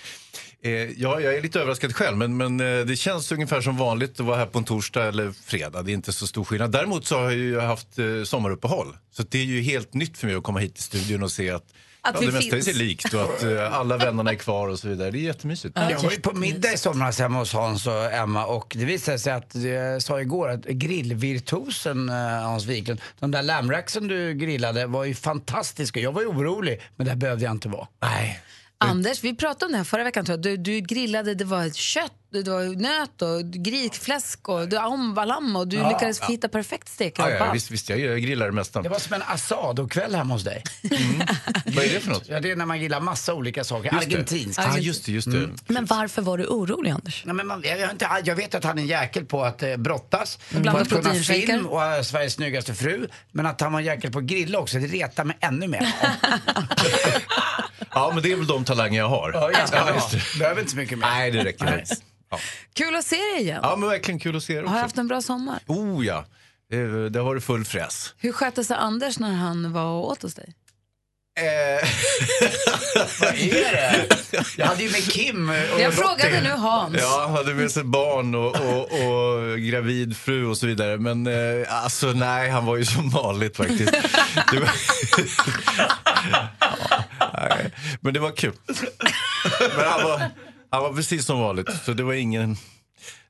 Eh, 0.62 0.71
ja, 0.73 1.21
jag 1.21 1.35
är 1.35 1.42
lite 1.42 1.61
överraskad 1.61 1.95
själv, 1.97 2.16
men, 2.16 2.37
men 2.37 2.61
eh, 2.61 2.87
det 2.87 2.97
känns 2.97 3.33
ungefär 3.33 3.61
som 3.61 3.77
vanligt 3.77 4.21
att 4.21 4.27
vara 4.27 4.37
här 4.37 4.47
på 4.47 4.59
en 4.59 4.64
torsdag 4.64 5.05
eller 5.07 5.33
fredag. 5.45 5.83
Det 5.83 5.90
är 5.92 5.95
inte 5.95 6.12
så 6.12 6.27
stor 6.27 6.45
skillnad. 6.45 6.71
Däremot 6.73 7.07
så 7.07 7.16
har 7.16 7.23
jag 7.23 7.35
ju 7.35 7.61
haft 7.61 7.99
eh, 7.99 8.05
sommaruppehåll. 8.25 8.97
Så 9.12 9.23
det 9.23 9.38
är 9.38 9.45
ju 9.45 9.61
helt 9.61 9.95
nytt 9.95 10.19
för 10.19 10.27
mig 10.27 10.37
att 10.37 10.42
komma 10.42 10.59
hit 10.59 10.75
till 10.75 10.85
studion 10.85 11.23
och 11.23 11.33
se 11.33 11.51
att, 11.51 11.64
Att 12.01 12.14
ja, 12.14 12.21
vi 12.21 12.27
det 12.27 12.33
mesta 12.33 12.47
är 12.47 12.51
finns. 12.51 12.64
sig 12.64 12.75
likt 12.75 13.14
och 13.14 13.23
att 13.23 13.42
eh, 13.42 13.75
alla 13.75 13.97
vännerna 13.97 14.31
är 14.31 14.35
kvar 14.35 14.69
och 14.69 14.79
så 14.79 14.88
vidare. 14.88 15.11
Det 15.11 15.19
är 15.19 15.21
jättemysigt. 15.21 15.77
Jag 15.90 16.01
var 16.03 16.11
ju 16.11 16.21
på 16.21 16.33
middag 16.33 16.73
i 16.73 16.77
somras 16.77 17.19
hemma 17.19 17.38
hos 17.38 17.53
Hans 17.53 17.87
och 17.87 18.12
Emma 18.12 18.47
och 18.47 18.73
det 18.79 18.85
visade 18.85 19.19
sig 19.19 19.33
att, 19.33 19.55
jag 19.55 20.03
sa 20.03 20.21
igår 20.21 20.49
att 20.49 20.64
grillvirtuosen 20.64 22.09
eh, 22.09 22.14
Hans 22.42 22.66
Wiklund, 22.66 23.01
de 23.19 23.31
där 23.31 23.42
lammracksen 23.42 24.09
du 24.09 24.35
grillade 24.35 24.87
var 24.87 25.05
ju 25.05 25.14
fantastiska. 25.14 26.01
Jag 26.01 26.12
var 26.12 26.23
ju 26.23 26.29
orolig, 26.29 26.83
men 26.97 27.07
där 27.07 27.14
behövde 27.16 27.45
jag 27.45 27.53
inte 27.53 27.69
vara. 27.69 27.88
Nej. 28.03 28.40
Anders, 28.79 29.25
vi 29.25 29.35
pratade 29.35 29.67
om 29.67 29.73
det 29.73 29.79
här 29.79 29.85
förra 29.85 30.05
veckan. 30.05 30.25
Tror 30.25 30.39
jag. 30.39 30.43
Du, 30.43 30.57
du 30.57 30.81
grillade, 30.81 31.35
det 31.35 31.45
var 31.45 31.71
kött, 31.71 32.12
det 32.33 32.51
var 32.51 32.83
nöt 32.83 33.23
och 33.23 33.53
grisfläsk 33.53 34.49
och 34.49 34.69
du 34.69 34.77
lamm 35.27 35.57
och 35.57 35.69
du 35.69 35.77
Ja, 35.77 35.89
lyckades 35.89 36.19
ja. 36.21 36.27
hitta 36.27 36.49
perfekt 36.49 36.89
stek. 36.89 37.19
Ja, 37.19 37.31
ja, 37.31 37.53
visst, 37.53 37.71
visst, 37.71 37.89
jag, 37.91 38.23
grillar 38.23 38.47
det 38.47 38.53
mesta. 38.53 38.83
Det 38.83 38.89
var 38.89 38.99
som 38.99 39.15
en 39.15 39.23
asado-kväll 39.23 40.15
hemma 40.15 40.35
hos 40.35 40.45
dig. 40.45 40.62
Vad 41.67 41.85
är 41.85 41.95
det 41.95 42.01
för 42.01 42.11
något? 42.11 42.29
Ja, 42.29 42.41
det 42.41 42.51
är 42.51 42.57
när 42.57 42.67
man 42.67 42.79
grillar 42.81 43.01
massa 43.01 43.35
olika 43.35 43.65
saker. 43.65 43.95
Argentinskt. 43.95 44.59
Ah, 44.67 44.79
just 44.79 45.07
det, 45.07 45.12
just 45.12 45.31
det. 45.33 45.49
Men 45.67 45.87
varför 45.87 46.23
var 46.23 46.39
du 46.39 46.47
orolig, 46.47 46.91
Anders? 46.91 47.23
Nej, 47.27 47.35
men 47.35 47.47
man, 47.47 47.62
jag, 47.65 47.79
jag, 47.79 47.91
inte, 47.91 48.09
jag 48.25 48.37
vet 48.37 48.55
att 48.55 48.65
han 48.65 48.79
är 48.79 48.83
en 48.83 48.89
jäkel 48.89 49.25
på 49.25 49.45
att 49.45 49.62
eh, 49.62 49.77
brottas, 49.77 50.39
Blanda 50.51 50.73
på 50.73 50.79
att 50.79 50.89
kunna 50.89 51.15
film 51.15 51.67
och 51.67 51.83
är 51.83 52.03
Sveriges 52.03 52.33
snyggaste 52.35 52.75
fru. 52.75 53.09
Men 53.33 53.47
att 53.47 53.61
han 53.61 53.73
var 53.73 53.81
en 53.81 53.87
jäkel 53.87 54.12
på 54.12 54.19
att 54.19 54.25
grilla 54.25 54.59
också, 54.59 54.79
det 54.79 54.87
retar 54.87 55.25
mig 55.25 55.37
ännu 55.41 55.69
mer. 55.69 55.95
Ja, 57.97 58.11
men 58.15 58.23
det 58.23 58.33
är 58.33 58.37
väl 58.37 58.47
de 58.47 58.65
talanger 58.65 58.99
jag 58.99 59.09
har. 59.09 59.33
Ja, 59.35 59.49
ganska 59.49 59.85
bra. 59.85 60.01
Behöver 60.39 60.61
inte 60.61 60.71
så 60.71 60.77
mycket 60.77 60.99
mer. 60.99 61.07
Nej, 61.07 61.31
det 61.31 61.45
räcker. 61.45 61.65
Nej. 61.65 61.85
Ja. 62.31 62.39
Kul 62.75 62.97
att 62.97 63.05
se 63.07 63.17
dig 63.17 63.41
igen. 63.43 63.61
ja, 63.63 63.77
men 63.77 63.89
verkligen 63.89 64.21
kul 64.21 64.37
att 64.37 64.43
se 64.43 64.53
er 64.53 64.59
också. 64.63 64.69
Har 64.71 64.77
du 64.77 64.83
haft 64.83 64.99
en 64.99 65.09
bra 65.09 65.23
sommar? 65.23 65.59
Oh 65.67 66.07
ja, 66.07 66.25
det, 66.71 67.09
det 67.09 67.19
har 67.19 67.27
varit 67.27 67.45
full 67.45 67.65
fräs. 67.65 68.15
Hur 68.19 68.33
skötte 68.33 68.65
sig 68.65 68.77
Anders 68.77 69.19
när 69.19 69.33
han 69.33 69.73
var 69.73 69.85
och 69.85 70.11
åt 70.11 70.23
hos 70.23 70.35
dig? 70.35 70.55
Eh, 71.39 71.45
Vad 73.21 73.29
är 73.35 73.73
det? 73.73 74.07
Jag 74.57 74.67
hade 74.67 74.83
ju 74.83 74.91
med 74.91 75.13
Kim 75.13 75.51
och 75.51 75.81
Jag 75.81 75.95
frågade 75.95 76.31
Lottie. 76.31 76.41
nu 76.43 76.51
Hans. 76.51 76.97
Ja, 77.01 77.21
han 77.27 77.33
hade 77.37 77.55
med 77.55 77.71
sig 77.71 77.85
barn 77.85 78.35
och, 78.35 78.57
och, 78.57 78.83
och 78.83 79.59
gravid 79.59 80.17
fru 80.17 80.47
och 80.47 80.59
så 80.59 80.67
vidare. 80.67 80.99
Men 80.99 81.27
eh, 81.27 81.83
alltså 81.85 82.07
nej, 82.07 82.51
han 82.51 82.65
var 82.67 82.77
ju 82.77 82.85
som 82.85 83.11
vanligt 83.11 83.57
faktiskt. 83.57 83.93
Nej, 87.51 87.71
men 88.01 88.15
det 88.15 88.21
var 88.21 88.31
kul. 88.31 88.53
Men 89.77 89.87
han 89.87 90.03
var, 90.05 90.31
han 90.71 90.83
var 90.83 90.93
precis 90.93 91.27
som 91.27 91.41
vanligt. 91.41 91.69
Så 91.85 91.93
det 91.93 92.03
var 92.03 92.13
ingen... 92.15 92.57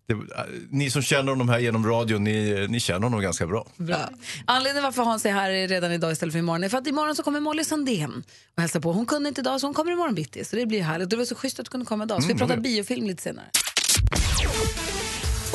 Det, 0.08 0.16
ni 0.70 0.90
som 0.90 1.02
känner 1.02 1.32
honom 1.32 1.48
här 1.48 1.58
genom 1.58 1.86
radion, 1.86 2.24
ni, 2.24 2.66
ni 2.68 2.80
känner 2.80 3.00
honom 3.02 3.20
ganska 3.20 3.46
bra. 3.46 3.66
Bra. 3.76 4.08
Anledningen 4.44 4.82
varför 4.84 5.02
Hans 5.02 5.26
är 5.26 5.32
här 5.32 5.68
redan 5.68 5.92
idag 5.92 6.12
istället 6.12 6.32
för 6.32 6.38
imorgon 6.38 6.64
är 6.64 6.68
för 6.68 6.78
att 6.78 6.86
imorgon 6.86 7.16
så 7.16 7.22
kommer 7.22 7.40
Molly 7.40 7.64
Sandén 7.64 8.24
och 8.56 8.60
hälsa 8.62 8.80
på. 8.80 8.92
Hon 8.92 9.06
kunde 9.06 9.28
inte 9.28 9.40
idag 9.40 9.60
så 9.60 9.66
hon 9.66 9.74
kommer 9.74 9.92
imorgon 9.92 10.14
bitti. 10.14 10.44
Så 10.44 10.56
det 10.56 10.66
blir 10.66 10.82
härligt. 10.82 11.10
Det 11.10 11.16
var 11.16 11.24
så 11.24 11.34
schysst 11.34 11.58
att 11.60 11.64
du 11.66 11.70
kunde 11.70 11.86
komma 11.86 12.04
idag. 12.04 12.22
Så 12.22 12.26
vi 12.26 12.32
Mm, 12.32 12.38
pratar 12.48 12.56
biofilm 12.62 13.06
lite 13.06 13.22
senare. 13.22 13.46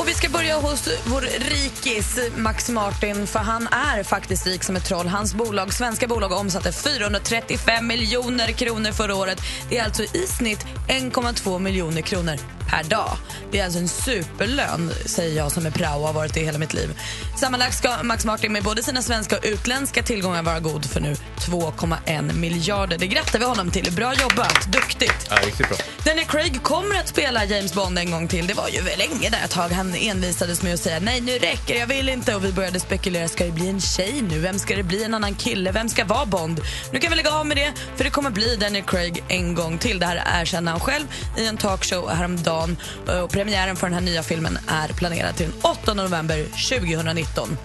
Och 0.01 0.07
vi 0.07 0.13
ska 0.13 0.29
börja 0.29 0.57
hos 0.57 0.89
vår 1.05 1.21
rikis 1.21 2.19
Max 2.37 2.69
Martin 2.69 3.27
för 3.27 3.39
han 3.39 3.67
är 3.67 4.03
faktiskt 4.03 4.47
rik 4.47 4.63
som 4.63 4.75
ett 4.75 4.85
troll. 4.85 5.07
Hans 5.07 5.33
bolag, 5.33 5.73
svenska 5.73 6.07
bolag 6.07 6.31
omsatte 6.31 6.71
435 6.71 7.87
miljoner 7.87 8.51
kronor 8.51 8.91
förra 8.91 9.15
året. 9.15 9.41
Det 9.69 9.77
är 9.77 9.83
alltså 9.83 10.03
i 10.03 10.27
snitt 10.27 10.65
1,2 10.87 11.59
miljoner 11.59 12.01
kronor 12.01 12.61
per 12.69 12.84
dag. 12.84 13.17
Det 13.52 13.60
är 13.60 13.65
alltså 13.65 13.80
en 13.80 13.88
superlön, 13.88 14.91
säger 15.06 15.38
jag 15.38 15.52
som 15.52 15.65
är 15.65 15.71
prao 15.71 16.00
och 16.00 16.08
har 16.08 16.13
varit 16.13 16.34
det 16.34 16.39
hela 16.39 16.58
mitt 16.58 16.74
liv. 16.74 17.00
Sammanlagt 17.38 17.78
ska 17.78 18.04
Max 18.04 18.26
Martin 18.26 18.54
med 18.54 18.63
både 18.63 18.84
sina 18.84 19.02
svenska 19.02 19.38
och 19.38 19.43
utländska 19.45 20.04
tillgångar 20.04 20.43
vara 20.43 20.60
god 20.60 20.86
för 20.86 21.00
nu 21.00 21.15
2,1 21.39 22.34
miljarder. 22.34 22.97
Det 22.97 23.08
grattar 23.08 23.39
vi 23.39 23.45
honom 23.45 23.71
till. 23.71 23.91
Bra 23.91 24.13
jobbat, 24.13 24.71
duktigt. 24.71 25.28
Ja, 25.30 25.36
riktigt 25.36 25.69
bra. 25.69 25.78
Daniel 26.06 26.28
Craig 26.28 26.63
kommer 26.63 27.00
att 27.00 27.08
spela 27.08 27.45
James 27.45 27.74
Bond 27.74 27.97
en 28.00 28.12
gång 28.12 28.28
till. 28.28 28.47
Det 28.47 28.54
var 28.54 28.67
ju 28.67 28.82
väl 28.82 28.97
länge 28.97 29.30
där 29.30 29.45
ett 29.45 29.52
tag. 29.52 29.69
Han 29.69 29.95
envisades 29.95 30.63
med 30.63 30.74
att 30.74 30.80
säga 30.80 31.00
nej 31.00 31.21
nu 31.21 31.38
räcker 31.38 31.80
jag 31.80 31.88
vill 31.88 32.10
inte. 32.10 32.36
Och 32.36 32.45
vi 32.45 32.52
började 32.52 32.80
spekulera, 32.80 33.28
ska 33.28 33.45
det 33.45 33.52
bli 33.52 33.69
en 33.69 33.82
tjej 33.82 34.21
nu? 34.21 34.39
Vem 34.39 34.60
ska 34.60 34.76
det 34.76 34.84
bli? 34.84 35.04
En 35.04 35.13
annan 35.13 35.36
kille? 35.36 35.71
Vem 35.71 35.89
ska 35.89 36.06
vara 36.06 36.26
Bond? 36.26 36.62
Nu 36.93 37.00
kan 37.00 37.10
vi 37.10 37.15
lägga 37.15 37.32
av 37.32 37.45
med 37.45 37.58
det, 37.58 37.74
för 37.95 38.04
det 38.04 38.10
kommer 38.10 38.30
bli 38.30 38.56
Daniel 38.56 38.86
Craig 38.86 39.24
en 39.28 39.56
gång 39.56 39.78
till. 39.78 40.00
Det 40.00 40.06
här 40.06 40.41
erkänner 40.41 40.71
han 40.71 40.80
själv 40.80 41.06
i 41.38 41.47
en 41.47 41.58
talkshow 41.58 42.10
häromdagen. 42.10 42.50
Eh, 43.07 43.19
och 43.19 43.31
premiären 43.31 43.75
för 43.75 43.87
den 43.87 43.93
här 43.93 44.01
nya 44.01 44.23
filmen 44.23 44.57
är 44.67 44.87
planerad 44.87 45.35
till 45.35 45.45
den 45.45 45.71
8 45.71 45.93
november 45.93 46.45
2019. 46.69 47.57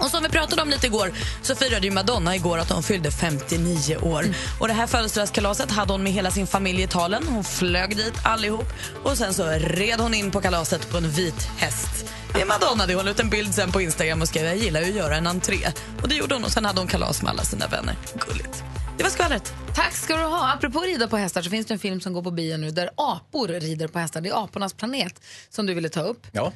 Och 0.00 0.10
som 0.10 0.22
vi 0.22 0.28
pratade 0.28 0.62
om 0.62 0.70
lite 0.70 0.86
igår 0.86 1.12
så 1.42 1.54
firade 1.54 1.86
ju 1.86 1.90
Madonna 1.90 2.36
igår 2.36 2.58
att 2.58 2.70
hon 2.70 2.82
fyllde 2.82 3.10
59 3.10 3.96
år. 3.96 4.24
Och 4.60 4.68
det 4.68 4.74
här 4.74 4.86
födelsedagskalaset 4.86 5.70
hade 5.70 5.92
hon 5.92 6.02
med 6.02 6.12
hela 6.12 6.30
sin 6.30 6.46
familj 6.46 6.80
i 6.80 6.84
Italien. 6.84 7.26
Hon 7.28 7.44
flög 7.44 7.96
dit 7.96 8.14
allihop 8.22 8.72
och 9.02 9.18
sen 9.18 9.34
så 9.34 9.46
red 9.46 10.00
hon 10.00 10.14
in 10.14 10.30
på 10.30 10.40
kalaset 10.40 10.90
på 10.90 10.96
en 10.96 11.10
vit 11.10 11.48
häst. 11.58 12.12
Det 12.34 12.40
är 12.40 12.46
Madonna 12.46 12.86
det. 12.86 12.94
Hon 12.94 13.04
la 13.04 13.10
ut 13.10 13.20
en 13.20 13.30
bild 13.30 13.54
sen 13.54 13.72
på 13.72 13.80
Instagram 13.80 14.22
och 14.22 14.28
skrev 14.28 14.44
jag 14.44 14.56
gillar 14.56 14.80
ju 14.80 14.88
att 14.90 14.96
göra 14.96 15.16
en 15.16 15.26
entré. 15.26 15.58
Och 16.02 16.08
det 16.08 16.14
gjorde 16.14 16.34
hon 16.34 16.44
och 16.44 16.50
sen 16.50 16.64
hade 16.64 16.80
hon 16.80 16.88
kalas 16.88 17.22
med 17.22 17.30
alla 17.30 17.44
sina 17.44 17.66
vänner. 17.66 17.94
Gulligt. 18.14 18.64
Det 19.00 19.04
var 19.04 19.10
skvallret. 19.10 19.54
Tack 19.74 19.92
ska 19.92 20.16
du 20.16 20.22
ha. 20.22 20.52
Apropå 20.52 20.80
rida 20.80 21.08
på 21.08 21.16
hästar 21.16 21.42
så 21.42 21.50
finns 21.50 21.66
det 21.66 21.74
en 21.74 21.78
film 21.78 22.00
som 22.00 22.12
går 22.12 22.22
på 22.22 22.30
bio 22.30 22.56
nu 22.56 22.70
där 22.70 22.90
apor 22.96 23.48
rider 23.48 23.88
på 23.88 23.98
hästar. 23.98 24.20
Det 24.20 24.28
är 24.28 24.44
apornas 24.44 24.74
planet 24.74 25.22
som 25.50 25.66
du 25.66 25.74
ville 25.74 25.88
ta 25.88 26.00
upp. 26.00 26.26
Ja. 26.32 26.52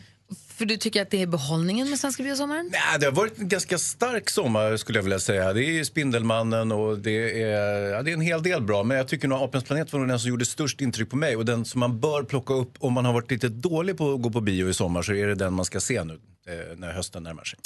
För 0.48 0.64
du 0.64 0.76
tycker 0.76 1.02
att 1.02 1.10
det 1.10 1.22
är 1.22 1.26
behållningen 1.26 1.90
med 1.90 1.98
Svenska 1.98 2.22
biosommaren? 2.22 2.70
Nej, 2.72 2.98
det 3.00 3.06
har 3.06 3.12
varit 3.12 3.38
en 3.38 3.48
ganska 3.48 3.78
stark 3.78 4.30
sommar 4.30 4.76
skulle 4.76 4.98
jag 4.98 5.02
vilja 5.02 5.18
säga. 5.18 5.52
Det 5.52 5.64
är 5.64 5.84
Spindelmannen 5.84 6.72
och 6.72 6.98
det 6.98 7.42
är, 7.42 7.92
ja, 7.92 8.02
det 8.02 8.10
är 8.10 8.14
en 8.14 8.20
hel 8.20 8.42
del 8.42 8.62
bra. 8.62 8.82
Men 8.82 8.96
jag 8.96 9.08
tycker 9.08 9.28
nog 9.28 9.42
Apens 9.42 9.64
planet 9.64 9.92
var 9.92 10.00
nog 10.00 10.08
den 10.08 10.20
som 10.20 10.30
gjorde 10.30 10.46
störst 10.46 10.80
intryck 10.80 11.10
på 11.10 11.16
mig 11.16 11.36
och 11.36 11.44
den 11.44 11.64
som 11.64 11.80
man 11.80 12.00
bör 12.00 12.22
plocka 12.22 12.54
upp 12.54 12.72
om 12.78 12.92
man 12.92 13.04
har 13.04 13.12
varit 13.12 13.30
lite 13.30 13.48
dålig 13.48 13.96
på 13.96 14.14
att 14.14 14.22
gå 14.22 14.30
på 14.30 14.40
bio 14.40 14.68
i 14.68 14.74
sommar 14.74 15.02
så 15.02 15.12
är 15.12 15.26
det 15.26 15.34
den 15.34 15.54
man 15.54 15.64
ska 15.64 15.80
se 15.80 16.04
nu 16.04 16.14
eh, 16.48 16.76
när 16.76 16.92
hösten 16.92 17.22
närmar 17.22 17.44
sig. 17.44 17.58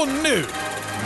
Och 0.00 0.08
nu, 0.08 0.44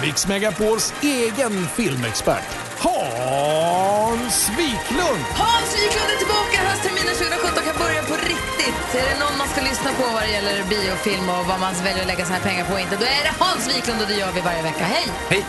Mix 0.03 0.26
Megapols 0.26 0.94
egen 1.03 1.66
filmexpert, 1.76 2.48
Hans 2.79 4.50
Wiklund. 4.59 5.24
Hans 5.44 5.70
Wiklund 5.81 6.11
är 6.14 6.18
tillbaka! 6.18 6.57
Höstterminen 6.68 7.14
2017 7.14 7.64
kan 7.64 7.79
börja 7.85 8.03
på 8.03 8.14
riktigt. 8.14 8.94
Är 8.94 9.07
det 9.11 9.18
någon 9.24 9.38
man 9.38 9.48
ska 9.48 9.61
lyssna 9.61 9.90
på 9.92 10.05
vad 10.12 10.22
det 10.22 10.31
gäller 10.31 10.64
biofilm 10.64 11.29
och 11.29 11.46
vad 11.46 11.61
man 11.61 11.74
väljer 11.85 12.00
att 12.00 12.07
lägga 12.07 12.24
sina 12.24 12.38
pengar 12.38 12.64
på 12.64 12.72
och 12.72 12.81
inte, 12.81 12.96
då 12.96 13.05
är 13.18 13.22
det 13.26 13.35
Hans 13.38 13.64
Wiklund 13.68 14.00
och 14.03 14.09
det 14.09 14.14
gör 14.14 14.33
vi 14.33 14.40
varje 14.40 14.62
vecka. 14.62 14.85
Hej! 14.85 15.07
Hej! 15.28 15.45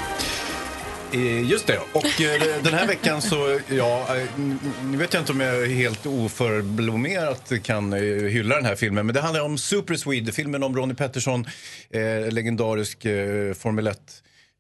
Eh, 1.14 1.50
just 1.50 1.68
det, 1.68 1.80
och 1.94 2.22
eh, 2.22 2.64
den 2.64 2.74
här 2.74 2.88
veckan 2.88 3.22
så, 3.22 3.60
ja, 3.70 4.18
eh, 4.18 4.40
nu 4.84 4.98
vet 4.98 5.14
jag 5.14 5.22
inte 5.22 5.32
om 5.32 5.40
jag 5.40 5.68
helt 5.68 6.06
oförblommerat 6.06 7.52
kan 7.64 7.94
hylla 7.94 8.56
den 8.56 8.66
här 8.66 8.76
filmen, 8.76 9.06
men 9.06 9.16
det 9.16 9.22
handlar 9.22 9.42
om 9.42 9.58
Super 9.58 9.96
Swede, 9.96 10.32
filmen 10.32 10.64
om 10.64 10.76
Ronnie 10.76 10.94
Peterson 10.94 11.46
eh, 11.90 12.32
legendarisk 12.32 13.06
eh, 13.06 13.54
Formel 13.54 13.90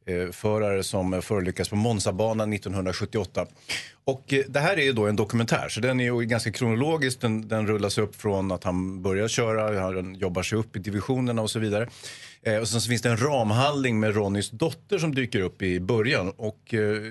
1-förare 0.08 0.84
som 0.84 1.22
förolyckas 1.22 1.70
på 1.70 1.76
Monzabanan 1.76 2.54
1978. 2.54 3.46
Och 4.06 4.34
det 4.48 4.60
här 4.60 4.78
är 4.78 4.84
ju 4.84 4.94
då 4.94 5.08
en 5.08 5.16
dokumentär, 5.16 5.70
så 5.70 5.80
den 5.80 6.00
är 6.00 6.04
ju 6.04 6.22
ganska 6.22 6.52
kronologisk. 6.52 7.22
Den, 7.22 7.48
den 7.48 7.68
rullas 7.68 7.98
upp 7.98 8.16
från 8.16 8.52
att 8.52 8.64
han 8.64 9.02
börjar 9.02 9.28
köra, 9.28 9.82
han 9.82 10.16
jobbar 10.16 10.44
sig 10.44 10.58
upp 10.58 10.76
i 10.76 10.80
divisionerna 10.80 11.42
och 11.42 11.52
så 11.52 11.60
vidare. 11.60 11.88
Eh, 12.46 12.58
och 12.58 12.68
sen 12.68 12.82
så 12.82 12.90
finns 12.90 13.02
det 13.02 13.10
en 13.10 13.18
ramhandling 13.18 14.00
med 14.00 14.16
Ronnys 14.16 14.50
dotter 14.50 14.98
som 14.98 15.16
dyker 15.16 15.42
upp 15.42 15.62
i 15.62 15.80
början. 15.80 16.30
Och 16.38 16.74
eh, 16.74 17.02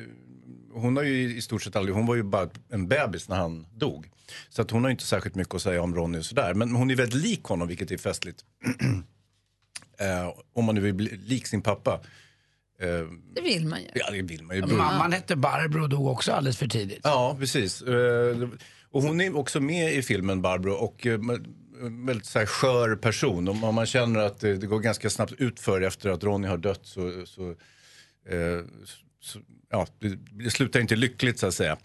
hon 0.73 0.97
har 0.97 1.05
ju 1.05 1.37
i 1.37 1.41
stort 1.43 1.63
sett 1.63 1.77
aldrig, 1.77 1.95
hon 1.97 2.07
var 2.07 2.15
ju 2.15 2.23
bara 2.23 2.49
en 2.73 2.89
bebis 2.89 3.29
när 3.29 3.37
han 3.37 3.67
dog. 3.75 4.07
Så 4.49 4.63
att 4.63 4.71
hon 4.71 4.85
har 4.85 4.91
inte 4.91 5.05
särskilt 5.05 5.35
mycket 5.35 5.55
att 5.55 5.63
säga 5.63 5.83
om 5.83 5.95
Ronny 5.95 6.19
och 6.19 6.25
sådär. 6.25 6.55
Men 6.55 6.75
hon 6.75 6.91
är 6.91 6.97
väldigt 6.97 7.23
lik 7.23 7.43
honom, 7.45 7.69
vilket 7.69 7.91
är 7.91 7.97
festligt. 7.99 8.45
eh, 10.01 10.33
om 10.55 10.65
man 10.65 10.75
nu 10.75 10.81
vill 10.81 10.95
bli 10.95 11.17
lik 11.27 11.47
sin 11.47 11.63
pappa. 11.63 12.01
Eh, 12.81 12.89
Det 13.35 13.41
vill 13.43 13.67
man 13.67 13.81
ju. 13.81 13.87
Ja, 13.95 14.11
det 14.11 14.23
vill 14.23 14.43
man 14.43 14.57
ju. 14.57 14.67
Mamman 14.67 15.13
hette 15.13 15.37
Barbro 15.37 15.83
och 15.83 15.89
dog 15.89 16.07
också 16.07 16.33
alldeles 16.33 16.57
för 16.59 16.69
tidigt. 16.69 17.01
Ja, 17.03 17.37
precis. 17.39 17.83
Eh, 17.83 18.49
Och 18.91 19.03
hon 19.03 19.21
är 19.21 19.37
också 19.37 19.61
med 19.61 19.95
i 19.95 20.03
filmen, 20.03 20.43
Barbro, 20.43 20.73
och 20.73 21.07
eh, 21.07 21.21
en 21.87 22.07
väldigt 22.07 22.27
så 22.27 22.39
här, 22.39 22.47
skör 22.47 22.97
person. 22.97 23.49
Om 23.49 23.65
om 23.65 23.75
man 23.75 23.87
känner 23.87 24.21
att 24.21 24.41
det, 24.41 24.57
det 24.57 24.67
går 24.67 24.81
ganska 24.81 25.11
snabbt 25.11 25.33
utför 25.39 25.81
efter 25.81 26.11
att 26.11 26.25
Ronny 26.25 26.49
har 26.49 26.59
dött 26.59 26.81
så, 26.83 27.27
så, 27.27 27.51
eh, 28.29 28.65
så 29.21 29.39
ja, 29.71 29.87
det, 29.99 30.19
det 30.45 30.51
slutar 30.51 30.81
inte 30.81 30.97
lyckligt 30.97 31.39
så 31.39 31.47
att 31.47 31.55
säga. 31.55 31.77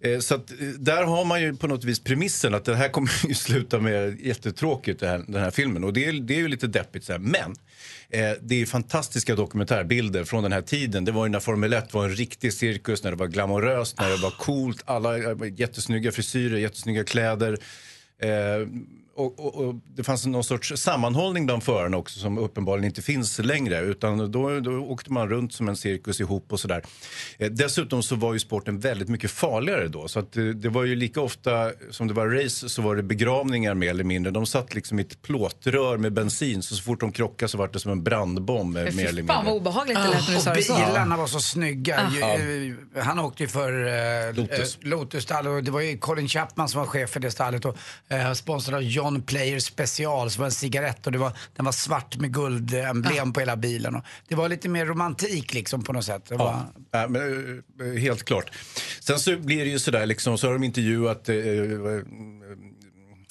Eh, 0.00 0.18
så 0.18 0.34
att, 0.34 0.50
eh, 0.50 0.56
där 0.66 1.04
har 1.04 1.24
man 1.24 1.42
ju 1.42 1.56
på 1.56 1.66
något 1.66 1.84
vis 1.84 2.00
premissen 2.00 2.54
att 2.54 2.64
det 2.64 2.76
här 2.76 2.88
kommer 2.88 3.10
ju 3.28 3.34
sluta 3.34 3.80
med 3.80 4.20
jättetråkigt 4.20 5.00
det 5.00 5.08
här, 5.08 5.24
den 5.28 5.42
här 5.42 5.50
filmen. 5.50 5.84
Och 5.84 5.92
det 5.92 6.04
är, 6.04 6.12
det 6.12 6.34
är 6.34 6.38
ju 6.38 6.48
lite 6.48 6.66
deppigt 6.66 7.04
så 7.04 7.12
här. 7.12 7.18
Men 7.18 7.54
eh, 8.10 8.36
det 8.40 8.62
är 8.62 8.66
fantastiska 8.66 9.34
dokumentärbilder 9.34 10.24
från 10.24 10.42
den 10.42 10.52
här 10.52 10.62
tiden. 10.62 11.04
Det 11.04 11.12
var 11.12 11.26
ju 11.26 11.30
när 11.32 11.40
Formel 11.40 11.72
1 11.72 11.94
var 11.94 12.04
en 12.04 12.14
riktig 12.14 12.52
cirkus, 12.52 13.04
när 13.04 13.10
det 13.10 13.16
var 13.16 13.26
glamoröst, 13.26 14.00
när 14.00 14.10
det 14.10 14.16
var 14.16 14.30
coolt. 14.30 14.82
Alla 14.84 15.18
eh, 15.18 15.36
jättesnygga 15.56 16.12
frisyrer, 16.12 16.58
jättesnygga 16.58 17.04
kläder. 17.04 17.58
Eh, 18.22 18.66
och, 19.20 19.38
och, 19.46 19.54
och 19.68 19.74
det 19.96 20.04
fanns 20.04 20.26
någon 20.26 20.44
sorts 20.44 20.72
sammanhållning 20.76 21.46
bland 21.46 21.62
förarna 21.62 21.96
också 21.96 22.18
som 22.20 22.38
uppenbarligen 22.38 22.84
inte 22.86 23.02
finns 23.02 23.38
längre. 23.38 23.80
Utan 23.80 24.30
då, 24.32 24.60
då 24.60 24.70
åkte 24.72 25.12
man 25.12 25.28
runt 25.28 25.52
som 25.52 25.68
en 25.68 25.76
cirkus 25.76 26.20
ihop 26.20 26.52
och 26.52 26.60
sådär. 26.60 26.82
Eh, 27.38 27.50
dessutom 27.50 28.02
så 28.02 28.16
var 28.16 28.32
ju 28.32 28.38
sporten 28.38 28.80
väldigt 28.80 29.08
mycket 29.08 29.30
farligare 29.30 29.88
då. 29.88 30.08
Så 30.08 30.18
att 30.18 30.32
det, 30.32 30.52
det 30.54 30.68
var 30.68 30.84
ju 30.84 30.94
lika 30.96 31.20
ofta 31.20 31.70
som 31.90 32.08
det 32.08 32.14
var 32.14 32.26
race 32.28 32.68
så 32.68 32.82
var 32.82 32.96
det 32.96 33.02
begravningar 33.02 33.74
mer 33.74 33.90
eller 33.90 34.04
mindre. 34.04 34.30
De 34.32 34.46
satt 34.46 34.74
liksom 34.74 34.98
i 34.98 35.02
ett 35.02 35.22
plåtrör 35.22 35.96
med 35.96 36.12
bensin 36.12 36.62
så 36.62 36.76
så 36.76 36.82
fort 36.82 37.00
de 37.00 37.12
krockade 37.12 37.48
så 37.48 37.58
var 37.58 37.68
det 37.72 37.78
som 37.80 37.92
en 37.92 38.02
brandbomb 38.04 38.76
eh, 38.76 38.82
mer 38.94 39.06
eller 39.06 39.22
Fy 39.22 39.28
fan 39.28 39.44
vad 39.44 39.44
mindre. 39.54 39.60
obehagligt 39.60 39.96
det 39.96 40.08
lät 40.10 40.28
när 40.28 40.34
du 40.34 40.40
sa 40.40 40.50
Och 40.50 40.56
det 40.56 40.62
så. 40.62 40.74
bilarna 40.74 41.16
var 41.16 41.26
så 41.26 41.40
snygga. 41.40 42.10
Ja. 42.20 42.38
Ju- 42.38 42.76
eh, 42.96 43.02
Han 43.04 43.18
åkte 43.18 43.42
ju 43.42 43.48
för 43.48 43.86
eh, 44.28 44.34
Lotus. 44.34 44.78
eh, 44.82 44.88
Lotus 44.88 45.22
stall 45.22 45.46
och 45.46 45.64
det 45.64 45.70
var 45.70 45.80
ju 45.80 45.98
Colin 45.98 46.28
Chapman 46.28 46.68
som 46.68 46.78
var 46.80 46.86
chef 46.86 47.10
för 47.10 47.20
det 47.20 47.30
stallet 47.30 47.64
och 47.64 47.76
eh, 48.08 48.32
sponsrad 48.32 48.74
av 48.74 48.82
John 48.82 49.09
Player 49.22 49.58
Special 49.58 50.30
som 50.30 50.40
var 50.40 50.46
en 50.46 50.52
cigarett 50.52 51.06
och 51.06 51.12
det 51.12 51.18
var, 51.18 51.32
den 51.56 51.64
var 51.64 51.72
svart 51.72 52.16
med 52.16 52.34
guldemblem 52.34 53.32
på 53.32 53.40
hela 53.40 53.56
bilen. 53.56 53.94
Och 53.94 54.02
det 54.28 54.34
var 54.34 54.48
lite 54.48 54.68
mer 54.68 54.86
romantik 54.86 55.54
liksom 55.54 55.82
på 55.84 55.92
något 55.92 56.04
sätt. 56.04 56.24
Det 56.28 56.36
var, 56.36 56.46
Ja, 56.92 57.00
ja, 57.00 57.08
men, 57.08 57.62
eh, 57.80 58.00
helt 58.00 58.24
klart. 58.24 58.50
Sen 59.00 59.18
så 59.20 59.36
blir 59.36 59.64
det 59.64 59.70
ju 59.70 59.78
sådär 59.78 60.06
liksom, 60.06 60.38
så 60.38 60.46
har 60.46 60.52
de 60.52 60.64
intervjuat 60.64 61.28
eh, 61.28 61.36
eh, 61.36 61.42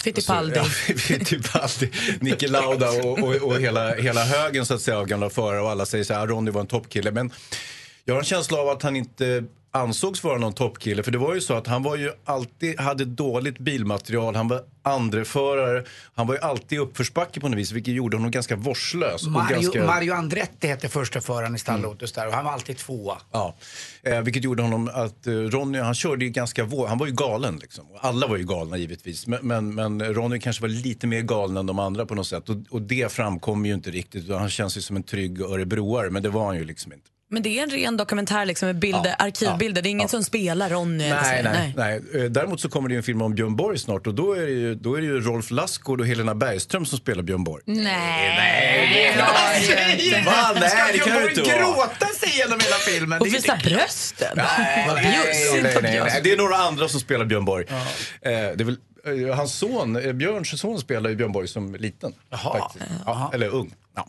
Fittipaldi. 0.03 0.55
Ja, 0.55 0.63
Fittipaldi, 0.97 1.91
Niki 2.19 2.47
Lauda 2.47 2.89
och, 2.89 3.19
och, 3.19 3.35
och 3.35 3.59
hela, 3.59 3.95
hela 3.95 4.23
högen 4.23 4.65
så 4.65 4.73
att 4.73 4.81
säga 4.81 4.97
av 4.97 5.05
gamla 5.05 5.29
förare 5.29 5.61
och 5.61 5.69
alla 5.69 5.85
säger 5.85 6.03
så 6.03 6.13
här, 6.13 6.21
"Ah, 6.21 6.27
Ronny 6.27 6.51
var 6.51 6.61
en 6.61 6.67
toppkille. 6.67 7.11
Men 7.11 7.31
jag 8.05 8.13
har 8.13 8.19
en 8.19 8.25
känsla 8.25 8.57
av 8.57 8.69
att 8.69 8.83
han 8.83 8.95
inte 8.95 9.43
ansågs 9.71 10.23
vara 10.23 10.37
någon 10.37 10.53
toppkille. 10.53 11.03
För 11.03 11.11
det 11.11 11.17
var 11.17 11.35
ju 11.35 11.41
så 11.41 11.53
att 11.53 11.67
han 11.67 11.83
var 11.83 11.95
ju 11.95 12.11
alltid, 12.25 12.79
hade 12.79 13.05
dåligt 13.05 13.59
bilmaterial, 13.59 14.35
han 14.35 14.47
var 14.47 14.63
andreförare, 14.81 15.83
han 16.15 16.27
var 16.27 16.35
ju 16.35 16.41
alltid 16.41 16.79
uppförsbacke 16.79 17.39
på 17.39 17.49
något 17.49 17.57
vis 17.59 17.71
vilket 17.71 17.93
gjorde 17.93 18.17
honom 18.17 18.31
ganska 18.31 18.55
vårdslös. 18.55 19.27
Mario, 19.27 19.53
ganska... 19.53 19.85
Mario 19.85 20.13
Andretti 20.13 20.67
hette 20.67 20.89
första 20.89 21.21
föraren 21.21 21.55
i 21.55 21.59
stall 21.59 21.81
Lotus 21.81 22.11
där 22.11 22.27
och 22.27 22.33
han 22.33 22.45
var 22.45 22.51
alltid 22.51 22.77
tvåa. 22.77 23.17
Ja, 23.31 23.55
eh, 24.03 24.21
vilket 24.21 24.43
gjorde 24.43 24.63
honom 24.63 24.89
att 24.93 25.27
eh, 25.27 25.33
Ronny, 25.33 25.79
han 25.79 25.95
körde 25.95 26.25
ju 26.25 26.31
ganska 26.31 26.63
vå- 26.63 26.87
han 26.87 26.97
var 26.97 27.07
ju 27.07 27.13
galen 27.13 27.57
liksom. 27.57 27.85
Alla 27.99 28.27
var 28.27 28.37
ju 28.37 28.43
galna 28.43 28.77
givetvis, 28.77 29.27
men, 29.27 29.39
men, 29.41 29.75
men 29.75 30.13
Ronny 30.13 30.39
kanske 30.39 30.61
var 30.61 30.69
lite 30.69 31.07
mer 31.07 31.21
galen 31.21 31.57
än 31.57 31.65
de 31.65 31.79
andra 31.79 32.05
på 32.05 32.15
något 32.15 32.27
sätt. 32.27 32.49
Och, 32.49 32.55
och 32.69 32.81
det 32.81 33.11
framkom 33.11 33.65
ju 33.65 33.73
inte 33.73 33.91
riktigt, 33.91 34.29
han 34.29 34.49
känns 34.49 34.77
ju 34.77 34.81
som 34.81 34.95
en 34.95 35.03
trygg 35.03 35.41
örebroare, 35.41 36.09
men 36.09 36.23
det 36.23 36.29
var 36.29 36.45
han 36.45 36.55
ju 36.55 36.63
liksom 36.63 36.93
inte. 36.93 37.09
Men 37.31 37.41
det 37.43 37.59
är 37.59 37.63
en 37.63 37.69
ren 37.69 37.97
dokumentär 37.97 38.45
liksom, 38.45 38.65
med 38.67 38.79
bilder, 38.79 39.15
Ja, 39.19 39.25
arkivbilder. 39.25 39.81
Det 39.81 39.89
är 39.89 39.91
ingen 39.91 40.09
som 40.09 40.23
spelar 40.23 40.69
Ronny. 40.69 41.09
så. 41.09 41.15
Nej, 41.15 41.43
nej, 41.43 41.73
nej. 41.77 42.01
Eh, 42.15 42.23
Däremot 42.23 42.61
så 42.61 42.69
kommer 42.69 42.89
det 42.89 42.95
en 42.95 43.03
film 43.03 43.21
om 43.21 43.35
Björn 43.35 43.55
Borg 43.55 43.77
snart 43.79 44.07
och 44.07 44.13
då 44.13 44.33
är 44.33 44.41
det 44.41 44.51
ju, 44.51 44.75
då 44.75 44.95
är 44.95 45.01
det 45.01 45.07
ju 45.07 45.21
Rolf 45.21 45.51
Lassgård 45.51 46.01
och 46.01 46.07
Helena 46.07 46.35
Bergström 46.35 46.85
som 46.85 46.97
spelar 46.97 47.23
Björn 47.23 47.43
Borg. 47.43 47.63
Nej, 47.65 47.83
nej, 47.85 48.89
det 48.93 49.05
är 49.07 49.13
klart. 49.13 50.25
Va? 50.25 50.59
Nej, 50.59 50.69
Ska 50.69 50.79
det 50.91 50.97
kan 50.97 51.05
Björn 51.07 51.23
Borg 51.23 51.59
gråta 51.59 52.05
sig 52.05 52.29
genom 52.37 52.59
hela 52.59 52.75
filmen? 52.75 53.19
Och 53.19 53.25
Det 53.25 53.31
är 53.31 53.33
visa 53.33 53.55
inte- 53.55 53.69
brösten. 53.69 54.33
Nej, 54.35 54.85
nej, 54.95 55.17
nej, 55.63 55.73
nej, 55.81 56.01
nej. 56.05 56.21
Det 56.23 56.31
är 56.31 56.37
några 56.37 56.55
andra 56.55 56.87
som 56.87 56.99
spelar 56.99 57.25
Björn 57.25 57.45
Borg. 57.45 57.65
Eh, 57.69 57.79
det 58.21 58.31
är 58.31 58.63
väl, 58.63 58.77
eh, 59.29 59.35
hans 59.35 59.53
son, 59.53 59.95
eh, 59.95 60.13
Björns 60.13 60.59
son 60.59 60.79
spelar 60.79 61.09
ju 61.09 61.15
Björn 61.15 61.31
Borg 61.31 61.47
som 61.47 61.75
liten. 61.75 62.13
faktiskt. 62.31 62.85
Ja, 63.05 63.31
eller 63.33 63.47
ung. 63.49 63.73
Ja. 63.95 64.07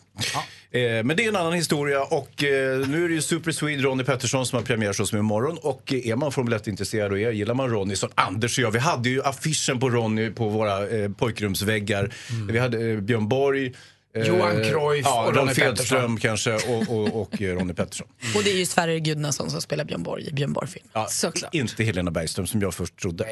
Eh, 0.72 0.80
men 1.04 1.16
det 1.16 1.24
är 1.24 1.28
en 1.28 1.36
annan 1.36 1.52
historia 1.52 2.02
och 2.02 2.44
eh, 2.44 2.88
nu 2.88 3.04
är 3.04 3.08
det 3.08 3.14
ju 3.14 3.22
Super 3.22 3.52
Swede 3.52 3.82
Ronny 3.82 4.04
Pettersson 4.04 4.46
som 4.46 4.56
har 4.56 4.64
premiär 4.64 4.92
som 4.92 5.18
imorgon 5.18 5.58
och 5.62 5.92
eh, 5.92 6.08
är 6.08 6.16
man 6.16 6.32
Formel 6.32 6.54
1-intresserad 6.54 7.10
och 7.10 7.18
är, 7.18 7.30
gillar 7.30 7.54
man 7.54 7.70
Ronny 7.70 7.96
som 7.96 8.08
Anders 8.14 8.58
och 8.58 8.64
jag, 8.64 8.70
vi 8.70 8.78
hade 8.78 9.08
ju 9.08 9.22
affischen 9.22 9.80
på 9.80 9.90
Ronny 9.90 10.30
på 10.30 10.48
våra 10.48 10.88
eh, 10.88 11.10
pojkrumsväggar. 11.10 12.10
Vi 12.50 12.58
hade 12.58 12.90
eh, 12.90 13.00
Björn 13.00 13.28
Borg, 13.28 13.60
Mm. 13.66 13.72
Johan 14.14 14.56
Cruyff 14.56 15.06
ja, 15.06 15.26
och 15.26 15.34
Ronny 15.34 15.54
Pettersson. 15.54 16.16
kanske 16.16 16.52
och, 16.52 16.88
och, 16.88 17.20
och 17.20 17.42
eh, 17.42 17.54
Ronny 17.54 17.74
Pettersson. 17.74 18.06
Och 18.36 18.44
det 18.44 18.50
är 18.50 18.56
ju 18.56 18.66
Sverrir 18.66 18.98
Gudnason 18.98 19.50
som 19.50 19.62
spelar 19.62 19.84
Björn 19.84 20.02
Borg 20.02 20.28
i 20.28 20.32
Björn 20.32 20.52
Borg-film. 20.52 20.86
Ja, 20.92 21.08
Inte 21.52 21.84
Helena 21.84 22.11
Bergström 22.11 22.46
som 22.46 22.62
jag 22.62 22.74
först 22.74 22.96
trodde. 22.96 23.24
Och 23.24 23.30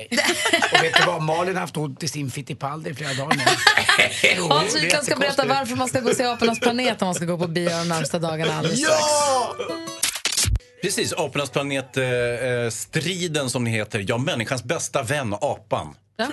vet 0.84 0.94
du 0.94 1.02
vad, 1.06 1.22
Malin 1.22 1.54
har 1.54 1.60
haft 1.60 1.76
ont 1.76 2.02
i 2.02 2.08
sin 2.08 2.30
Fittipaldi 2.30 2.90
i 2.90 2.94
flera 2.94 3.14
dagar 3.14 3.36
nu. 3.36 3.42
Hans 4.48 4.76
Wiklund 4.76 5.04
ska 5.04 5.16
berätta 5.16 5.46
varför 5.46 5.76
man 5.76 5.88
ska 5.88 6.00
gå 6.00 6.10
och 6.10 6.16
se 6.16 6.24
Apornas 6.24 6.60
planet 6.60 7.02
om 7.02 7.06
man 7.06 7.14
ska 7.14 7.24
gå 7.24 7.38
på 7.38 7.46
bio 7.46 7.68
de 7.68 7.88
närmsta 7.88 8.18
dagarna 8.18 8.54
alldeles 8.54 8.80
strax. 8.80 8.98
Precis, 10.82 11.12
Apornas 11.12 11.50
planet-striden 11.50 13.50
som 13.50 13.64
ni 13.64 13.70
heter. 13.70 14.04
Ja, 14.08 14.18
människans 14.18 14.64
bästa 14.64 15.02
vän, 15.02 15.34
apan. 15.34 15.94
Ja. 16.18 16.26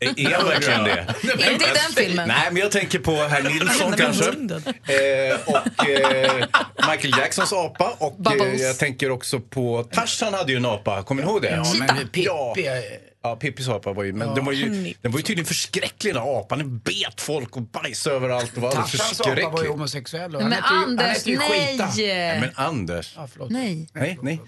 Är 0.00 0.30
jag 0.30 0.44
verkligen 0.44 0.84
det? 0.84 1.06
Inte 1.22 1.44
i 1.44 1.58
den 1.58 2.04
filmen. 2.04 2.28
Nej, 2.28 2.48
men 2.52 2.62
jag 2.62 2.70
tänker 2.70 2.98
på 2.98 3.12
herr 3.12 3.42
Nilsson 3.42 3.92
kanske. 3.96 4.24
Eh, 4.24 5.38
och 5.46 5.88
eh, 5.88 6.46
Michael 6.90 7.14
Jacksons 7.18 7.52
apa. 7.52 7.94
Och 7.98 8.12
eh, 8.12 8.18
Bubbles. 8.18 8.62
jag 8.62 8.78
tänker 8.78 9.10
också 9.10 9.40
på 9.40 9.84
Tarzan 9.92 10.34
hade 10.34 10.52
ju 10.52 10.56
en 10.58 10.66
apa, 10.66 11.02
kommer 11.02 11.22
ni 11.22 11.28
ihåg 11.28 11.42
det? 11.42 11.50
Ja, 11.50 11.64
men 11.78 11.88
Pippi... 11.96 12.24
Ja. 12.24 12.54
Ja, 13.22 13.36
Pippis 13.36 13.68
apa 13.68 13.92
var 13.92 14.04
ju, 14.04 14.12
men 14.12 14.28
Ja. 14.28 14.34
den, 14.34 14.44
var 14.44 14.52
ju, 14.52 14.94
den 15.02 15.12
var 15.12 15.18
ju 15.18 15.22
tydligen 15.22 15.46
förskräcklig 15.46 16.14
den 16.14 16.22
apan. 16.22 16.58
Den 16.58 16.78
bet 16.78 17.20
folk 17.20 17.56
och 17.56 17.62
bajsade 17.62 18.16
överallt 18.16 18.56
och 18.56 18.62
var 18.62 18.70
Tarzans 18.72 19.20
apa 19.20 19.48
var 19.50 19.62
ju 19.62 19.68
homosexuell. 19.68 20.36
och 20.36 20.42
Men 20.42 20.52
han 20.52 20.62
hette 20.62 20.74
ju- 20.74 20.80
han 20.80 20.90
Anders, 21.08 21.26
ju 21.26 21.38
nej! 21.38 21.72
Skita. 21.72 21.88
Nej, 21.96 22.40
men 22.40 22.50
Anders. 22.54 23.16
Nej. 23.50 23.88
Nej, 23.94 24.18
nej. 24.22 24.40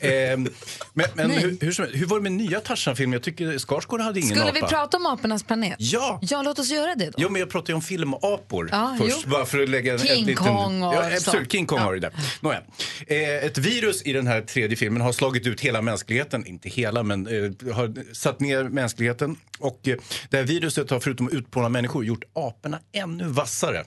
Ehm, 0.00 0.48
men 0.94 1.06
men 1.14 1.28
Nej. 1.28 1.38
hur, 1.38 1.58
hur, 1.60 1.72
som 1.72 1.86
hur 1.92 2.06
var 2.06 2.16
det 2.16 2.22
med 2.22 2.32
nya 2.32 2.60
Tarzan-filmen? 2.60 3.12
Jag 3.12 3.22
tycker 3.22 3.58
Skarsgård 3.58 4.00
hade 4.00 4.20
ingen 4.20 4.30
Skulle 4.36 4.50
apa. 4.50 4.52
vi 4.54 4.60
prata 4.60 4.96
om 4.96 5.06
Apornas 5.06 5.42
planet? 5.42 5.76
Ja! 5.78 6.18
Ja, 6.22 6.42
låt 6.42 6.58
oss 6.58 6.70
göra 6.70 6.94
det 6.94 7.04
då. 7.06 7.12
Jo, 7.16 7.28
men 7.28 7.40
jag 7.40 7.50
pratar 7.50 7.70
ju 7.70 7.74
om 7.74 7.82
filmapor 7.82 8.68
Ja, 8.72 8.96
först. 9.00 9.16
jo. 9.24 9.30
Bara 9.30 9.46
för 9.46 9.62
att 9.62 9.68
lägga 9.68 9.92
en, 9.92 9.98
King 9.98 10.10
ett 10.20 10.26
liten... 10.26 10.44
Kong 10.44 10.82
och 10.82 10.94
ja, 10.94 11.10
så. 11.10 11.16
absolut, 11.16 11.52
King 11.52 11.66
Kong 11.66 11.78
har 11.78 11.94
det 11.94 12.00
där. 12.00 12.12
Nåja. 12.40 12.62
Eh, 13.06 13.18
ett 13.44 13.58
virus 13.58 14.02
i 14.02 14.12
den 14.12 14.26
här 14.26 14.40
tredje 14.40 14.76
filmen 14.76 15.02
har 15.02 15.12
slagit 15.12 15.46
ut 15.46 15.60
hela 15.60 15.82
mänskligheten. 15.82 16.46
Inte 16.46 16.68
hela, 16.68 17.02
men 17.02 17.26
eh, 17.26 17.74
har 17.74 18.05
satt 18.12 18.40
ner 18.40 18.64
mänskligheten. 18.64 19.36
Och 19.58 19.88
eh, 19.88 19.96
det 20.30 20.36
här 20.36 20.44
viruset 20.44 20.90
har 20.90 21.00
förutom 21.00 21.26
att 21.26 21.32
utplåna 21.32 21.68
människor 21.68 22.04
gjort 22.04 22.24
aporna 22.34 22.80
ännu 22.92 23.24
vassare. 23.24 23.84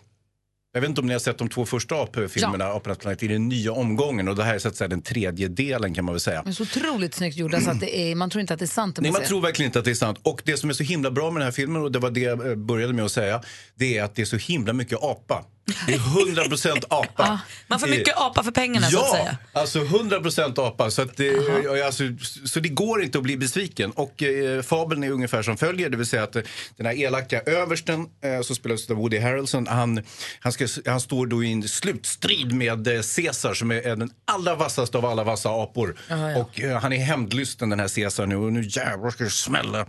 Jag 0.73 0.81
vet 0.81 0.89
inte 0.89 1.01
om 1.01 1.07
ni 1.07 1.13
har 1.13 1.19
sett 1.19 1.37
de 1.37 1.49
två 1.49 1.65
första 1.65 1.95
AP-filmerna, 1.95 2.65
Apornas 2.65 2.97
planet, 2.97 3.23
i 3.23 3.27
den 3.27 3.47
nya 3.47 3.71
omgången. 3.71 4.27
Och 4.27 4.35
det 4.35 4.43
här 4.43 4.55
är 4.55 4.59
så 4.59 4.67
att 4.67 4.75
säga 4.75 4.87
den 4.87 5.01
tredje 5.01 5.47
delen 5.47 5.93
kan 5.93 6.05
man 6.05 6.13
väl 6.13 6.19
säga. 6.19 6.41
Men 6.45 6.55
så 6.55 6.63
otroligt 6.63 7.13
snyggt 7.13 7.37
gjorda 7.37 7.61
så 7.61 7.69
att 7.69 7.79
det 7.79 7.99
är, 7.99 8.15
man 8.15 8.29
tror 8.29 8.41
inte 8.41 8.53
att 8.53 8.59
det 8.59 8.65
är 8.65 8.67
sant. 8.67 8.99
Nej, 9.01 9.11
man 9.11 9.21
ser. 9.21 9.27
tror 9.27 9.41
verkligen 9.41 9.69
inte 9.69 9.79
att 9.79 9.85
det 9.85 9.91
är 9.91 9.95
sant. 9.95 10.19
Och 10.23 10.41
det 10.45 10.57
som 10.57 10.69
är 10.69 10.73
så 10.73 10.83
himla 10.83 11.11
bra 11.11 11.31
med 11.31 11.41
den 11.41 11.45
här 11.45 11.51
filmen, 11.51 11.81
och 11.81 11.91
det 11.91 11.99
var 11.99 12.09
det 12.09 12.19
jag 12.19 12.57
började 12.57 12.93
med 12.93 13.05
att 13.05 13.11
säga, 13.11 13.41
det 13.75 13.97
är 13.97 14.03
att 14.03 14.15
det 14.15 14.21
är 14.21 14.25
så 14.25 14.37
himla 14.37 14.73
mycket 14.73 14.97
apa. 15.01 15.45
Det 15.87 15.93
är 15.93 15.97
100% 15.97 16.83
apa. 16.89 17.07
Ja, 17.17 17.39
man 17.67 17.79
får 17.79 17.87
mycket 17.87 18.17
apa 18.17 18.43
för 18.43 18.51
pengarna 18.51 18.87
ja, 18.91 18.99
så 18.99 19.05
att 19.05 19.11
säga. 19.11 19.37
alltså 19.53 19.79
100% 19.79 20.67
apa. 20.67 20.91
Så, 20.91 21.01
att 21.01 21.17
det, 21.17 21.25
ja, 21.63 21.85
alltså, 21.85 22.03
så 22.45 22.59
det 22.59 22.69
går 22.69 23.03
inte 23.03 23.17
att 23.17 23.23
bli 23.23 23.37
besviken. 23.37 23.91
Och 23.91 24.23
eh, 24.23 24.61
fabeln 24.61 25.03
är 25.03 25.11
ungefär 25.11 25.41
som 25.41 25.57
följer. 25.57 25.89
Det 25.89 25.97
vill 25.97 26.05
säga 26.05 26.23
att 26.23 26.35
eh, 26.35 26.41
den 26.77 26.85
här 26.85 26.93
elaka 26.93 27.41
översten 27.41 28.07
eh, 28.23 28.41
som 28.41 28.55
spelas 28.55 28.89
av 28.89 28.95
Woody 28.95 29.19
Harrelson, 29.19 29.67
han, 29.67 30.03
han, 30.39 30.51
ska, 30.51 30.67
han 30.85 31.01
står 31.01 31.27
då 31.27 31.43
i 31.43 31.51
en 31.51 31.67
slutstrid 31.67 32.53
med 32.53 32.87
eh, 32.87 33.01
Caesar 33.15 33.53
som 33.53 33.71
är 33.71 33.95
den 33.95 34.11
allra 34.25 34.55
vassaste 34.55 34.97
av 34.97 35.05
alla 35.05 35.23
vassa 35.23 35.49
apor. 35.49 35.95
Ja, 36.07 36.31
ja. 36.31 36.37
Och 36.37 36.61
eh, 36.61 36.81
han 36.81 36.93
är 36.93 36.97
hämndlysten 36.97 37.69
den 37.69 37.79
här 37.79 37.87
Caesar 37.95 38.25
nu 38.25 38.35
och 38.35 38.53
nu 38.53 38.63
jävlar 38.69 39.09
ska 39.09 39.23
det 39.23 39.29
smälla. 39.29 39.85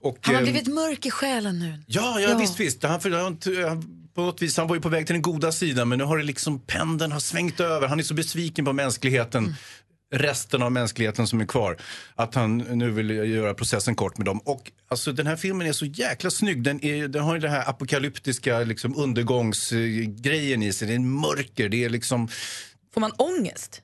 Och, 0.00 0.18
Han 0.20 0.34
har 0.34 0.42
eh, 0.42 0.44
blivit 0.44 0.66
mörk 0.66 1.06
i 1.06 1.10
själen 1.10 1.58
nu. 1.58 1.82
Ja, 1.86 2.20
ja, 2.20 2.38
visst, 2.38 2.60
visst. 2.60 2.82
Han, 2.82 3.00
för, 3.00 3.10
han, 3.10 3.38
han, 3.68 3.95
på 4.16 4.22
något 4.22 4.42
vis, 4.42 4.56
han 4.56 4.68
var 4.68 4.74
ju 4.74 4.80
på 4.80 4.88
väg 4.88 5.06
till 5.06 5.14
den 5.14 5.22
goda 5.22 5.52
sidan 5.52 5.88
men 5.88 5.98
nu 5.98 6.04
har 6.04 6.18
det 6.18 6.24
liksom 6.24 6.60
pendeln 6.60 7.12
har 7.12 7.20
svängt 7.20 7.60
över. 7.60 7.88
Han 7.88 7.98
är 7.98 8.02
så 8.02 8.14
besviken 8.14 8.64
på 8.64 8.72
mänskligheten. 8.72 9.54
Resten 10.14 10.62
av 10.62 10.72
mänskligheten 10.72 11.26
som 11.26 11.40
är 11.40 11.46
kvar. 11.46 11.76
Att 12.14 12.34
han 12.34 12.58
nu 12.58 12.90
vill 12.90 13.10
göra 13.10 13.54
processen 13.54 13.94
kort 13.94 14.18
med 14.18 14.24
dem. 14.24 14.38
Och 14.38 14.70
alltså, 14.88 15.12
den 15.12 15.26
här 15.26 15.36
filmen 15.36 15.66
är 15.66 15.72
så 15.72 15.86
jäkla 15.86 16.30
snygg. 16.30 16.62
Den, 16.62 16.84
är, 16.84 17.08
den 17.08 17.22
har 17.22 17.34
ju 17.34 17.40
den 17.40 17.50
här 17.50 17.68
apokalyptiska 17.68 18.58
liksom, 18.58 18.96
undergångsgrejen 18.96 20.62
i 20.62 20.72
sig. 20.72 20.88
Det 20.88 20.94
är 20.94 20.96
en 20.96 21.10
mörker. 21.10 21.68
Det 21.68 21.84
är 21.84 21.88
liksom... 21.88 22.28
Får 22.94 23.00
man 23.00 23.12
ångest? 23.12 23.82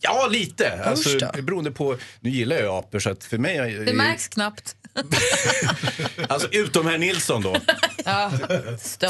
Ja, 0.00 0.26
lite. 0.30 0.84
Alltså, 0.84 1.08
Usch 1.16 1.20
då. 1.34 1.42
beroende 1.42 1.70
på... 1.70 1.96
Nu 2.20 2.30
gillar 2.30 2.56
jag 2.56 2.74
apor 2.76 2.98
så 2.98 3.10
att 3.10 3.24
för 3.24 3.38
mig... 3.38 3.56
är- 3.56 3.84
Det 3.84 3.92
märks 3.92 4.28
knappt. 4.28 4.74
Alltså 6.28 6.48
utom 6.52 6.86
herr 6.86 6.98
Nilsson 6.98 7.42
då. 7.42 7.56
Ja. 8.04 8.32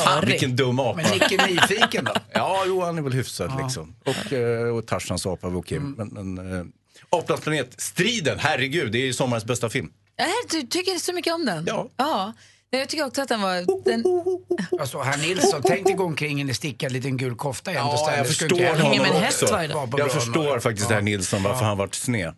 Fan 0.05 0.27
vilken 0.27 0.57
dum 0.57 0.79
apa. 0.81 0.97
Men 1.03 1.11
Nicke 1.11 1.47
nyfiken 1.47 2.05
då? 2.05 2.13
Ja, 2.33 2.63
jo, 2.67 2.83
han 2.83 2.99
är 2.99 3.03
väl 3.03 3.13
hyfsad 3.13 3.53
liksom. 3.63 3.95
Och, 4.05 4.33
eh, 4.33 4.77
och 4.77 4.87
Tarzans 4.87 5.27
apa 5.27 5.49
var 5.49 5.59
okej. 5.59 5.77
Mm. 5.77 5.95
Men, 6.11 6.35
men 6.35 6.59
eh, 6.61 6.65
Apornas 7.11 7.41
planet, 7.41 7.75
striden, 7.81 8.39
herregud, 8.39 8.93
det 8.93 8.99
är 8.99 9.07
ju 9.07 9.13
sommarens 9.13 9.45
bästa 9.45 9.69
film. 9.71 9.91
Jag 10.17 10.29
ty- 10.51 10.67
tycker 10.67 10.99
så 10.99 11.13
mycket 11.13 11.35
om 11.35 11.45
den. 11.47 11.65
Ja. 11.67 11.89
ja. 11.97 12.33
Nej, 12.73 12.81
Jag 12.81 12.89
tycker 12.89 13.07
också 13.07 13.23
att 13.23 13.29
den 13.29 13.41
var... 13.41 13.85
Den... 13.85 14.05
Alltså, 14.81 14.99
herr 15.01 15.19
Nilsson, 15.19 15.63
tänk 15.65 15.87
dig 15.87 15.95
gå 15.95 16.05
omkring 16.05 16.39
i 16.39 16.43
en 16.43 16.55
stickad 16.55 16.93
liten 16.93 17.17
gul 17.17 17.35
kofta 17.37 17.73
jämt 17.73 17.87
och 17.89 17.93
Ja, 17.95 17.97
ständigt. 17.99 18.19
jag 18.19 18.27
förstår 18.27 18.59
heller 18.59 18.83
honom 18.83 19.25
också. 19.27 19.99
Jag 19.99 20.13
förstår 20.13 20.61
faktiskt 20.61 20.91
herr 20.91 21.01
Nilsson 21.01 21.43
varför 21.43 21.65
han 21.65 21.79
varit 21.79 21.95
sned. 21.95 22.35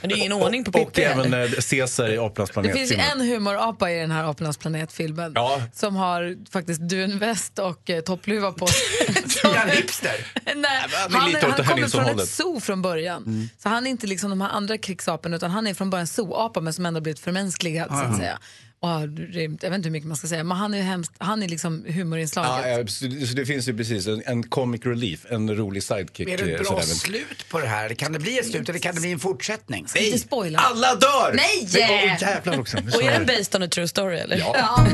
Men 0.00 0.08
det 0.08 0.14
är 0.14 0.16
ingen 0.16 0.32
ordning 0.32 0.64
på 0.64 0.80
Och 0.82 0.92
Pippi 0.92 1.02
även 1.02 1.32
heller. 1.32 1.44
eh, 1.44 1.50
Caesar 1.70 2.08
i 2.08 2.18
Apornas 2.18 2.48
Det 2.48 2.52
planet. 2.52 2.72
finns 2.72 2.92
ju 2.92 2.96
en 2.96 3.20
humorapa 3.20 3.90
i 3.90 3.98
den 4.00 4.10
här 4.10 4.30
Apornas 4.30 4.56
planet-filmen 4.56 5.32
Ja. 5.34 5.60
som 5.74 5.96
har 5.96 6.50
faktiskt 6.50 6.80
dunväst 6.80 7.58
och 7.58 7.90
eh, 7.90 8.00
toppluva 8.00 8.52
på 8.52 8.66
sig. 8.66 8.86
Ja, 9.42 9.62
en 9.62 9.70
hipster. 9.70 10.26
Nej, 10.44 10.54
han 10.56 10.64
är 10.64 11.18
han, 11.18 11.22
han 11.22 11.32
det 11.32 11.40
kommer 11.40 11.54
från 11.64 11.70
ett 11.74 11.76
Nilsson-hållet. 11.80 12.28
zoo 12.28 12.60
från 12.60 12.82
början. 12.82 13.22
Mm. 13.26 13.48
Så 13.58 13.68
han 13.68 13.86
är 13.86 13.90
inte 13.90 14.06
liksom 14.06 14.30
de 14.30 14.40
här 14.40 14.48
andra 14.50 14.78
krigsaporna 14.78 15.36
utan 15.36 15.50
han 15.50 15.66
är 15.66 15.74
från 15.74 15.90
början 15.90 16.06
zooapa 16.06 16.60
men 16.60 16.72
som 16.72 16.86
ändå 16.86 17.00
blivit 17.00 17.20
förmänskligad 17.20 17.88
så 17.88 17.94
att 17.94 18.16
säga. 18.16 18.38
Och, 18.86 18.92
har- 18.92 19.28
jag 19.32 19.50
vet 19.50 19.62
inte 19.64 19.86
hur 19.88 19.90
mycket 19.90 20.08
man 20.08 20.16
ska 20.16 20.26
säga 20.26 20.44
men 20.44 20.56
han 20.56 20.74
är, 20.74 20.82
hemskt, 20.82 21.12
han 21.18 21.42
är 21.42 21.48
liksom 21.48 21.84
humorinslaget. 21.88 22.50
Ja, 22.64 22.68
ja, 22.68 22.86
så 22.86 23.04
det- 23.06 23.26
så 23.26 23.34
det 23.34 23.46
finns 23.46 23.68
ju 23.68 23.76
precis 23.76 24.06
en, 24.06 24.22
en 24.26 24.42
comic 24.42 24.80
relief, 24.86 25.26
en 25.30 25.56
rolig 25.56 25.82
sidekick. 25.82 26.28
Är 26.28 26.36
det 26.38 26.42
eh, 26.44 26.48
ett 26.60 26.68
bra 26.68 26.80
sådär. 26.80 26.82
slut 26.94 27.48
på 27.48 27.58
det 27.60 27.66
här? 27.66 27.94
Kan 27.94 28.12
det 28.12 28.18
bli 28.18 28.38
ett 28.38 28.46
slut 28.50 28.68
eller 28.68 28.78
kan 28.78 28.94
det 28.94 29.00
bli 29.00 29.12
en 29.12 29.18
fortsättning? 29.18 29.88
Ska 29.88 29.98
inte 29.98 30.18
spoila. 30.18 30.58
Alla 30.58 30.94
dör! 30.94 31.34
Nej! 31.34 31.68
Men, 31.72 31.82
åh, 31.90 32.22
jävlar 32.22 32.60
också. 32.60 32.76
Och 32.94 33.02
är 33.02 33.10
den 33.12 33.26
based 33.26 33.54
on 33.56 33.62
a 33.62 33.68
true 33.68 33.88
story 33.88 34.16
eller? 34.18 34.36
Ja. 34.38 34.86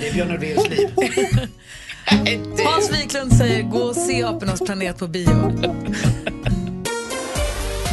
Det 0.00 0.08
är 0.08 0.12
Björn 0.14 0.30
Ulvaeus 0.30 0.68
liv. 0.70 0.88
Hans 2.64 2.90
Wiklund 2.92 3.36
säger 3.36 3.62
gå 3.62 3.78
och 3.78 3.96
se 3.96 4.22
Apornas 4.24 4.60
planet 4.60 4.98
på 4.98 5.08
bio. 5.08 5.34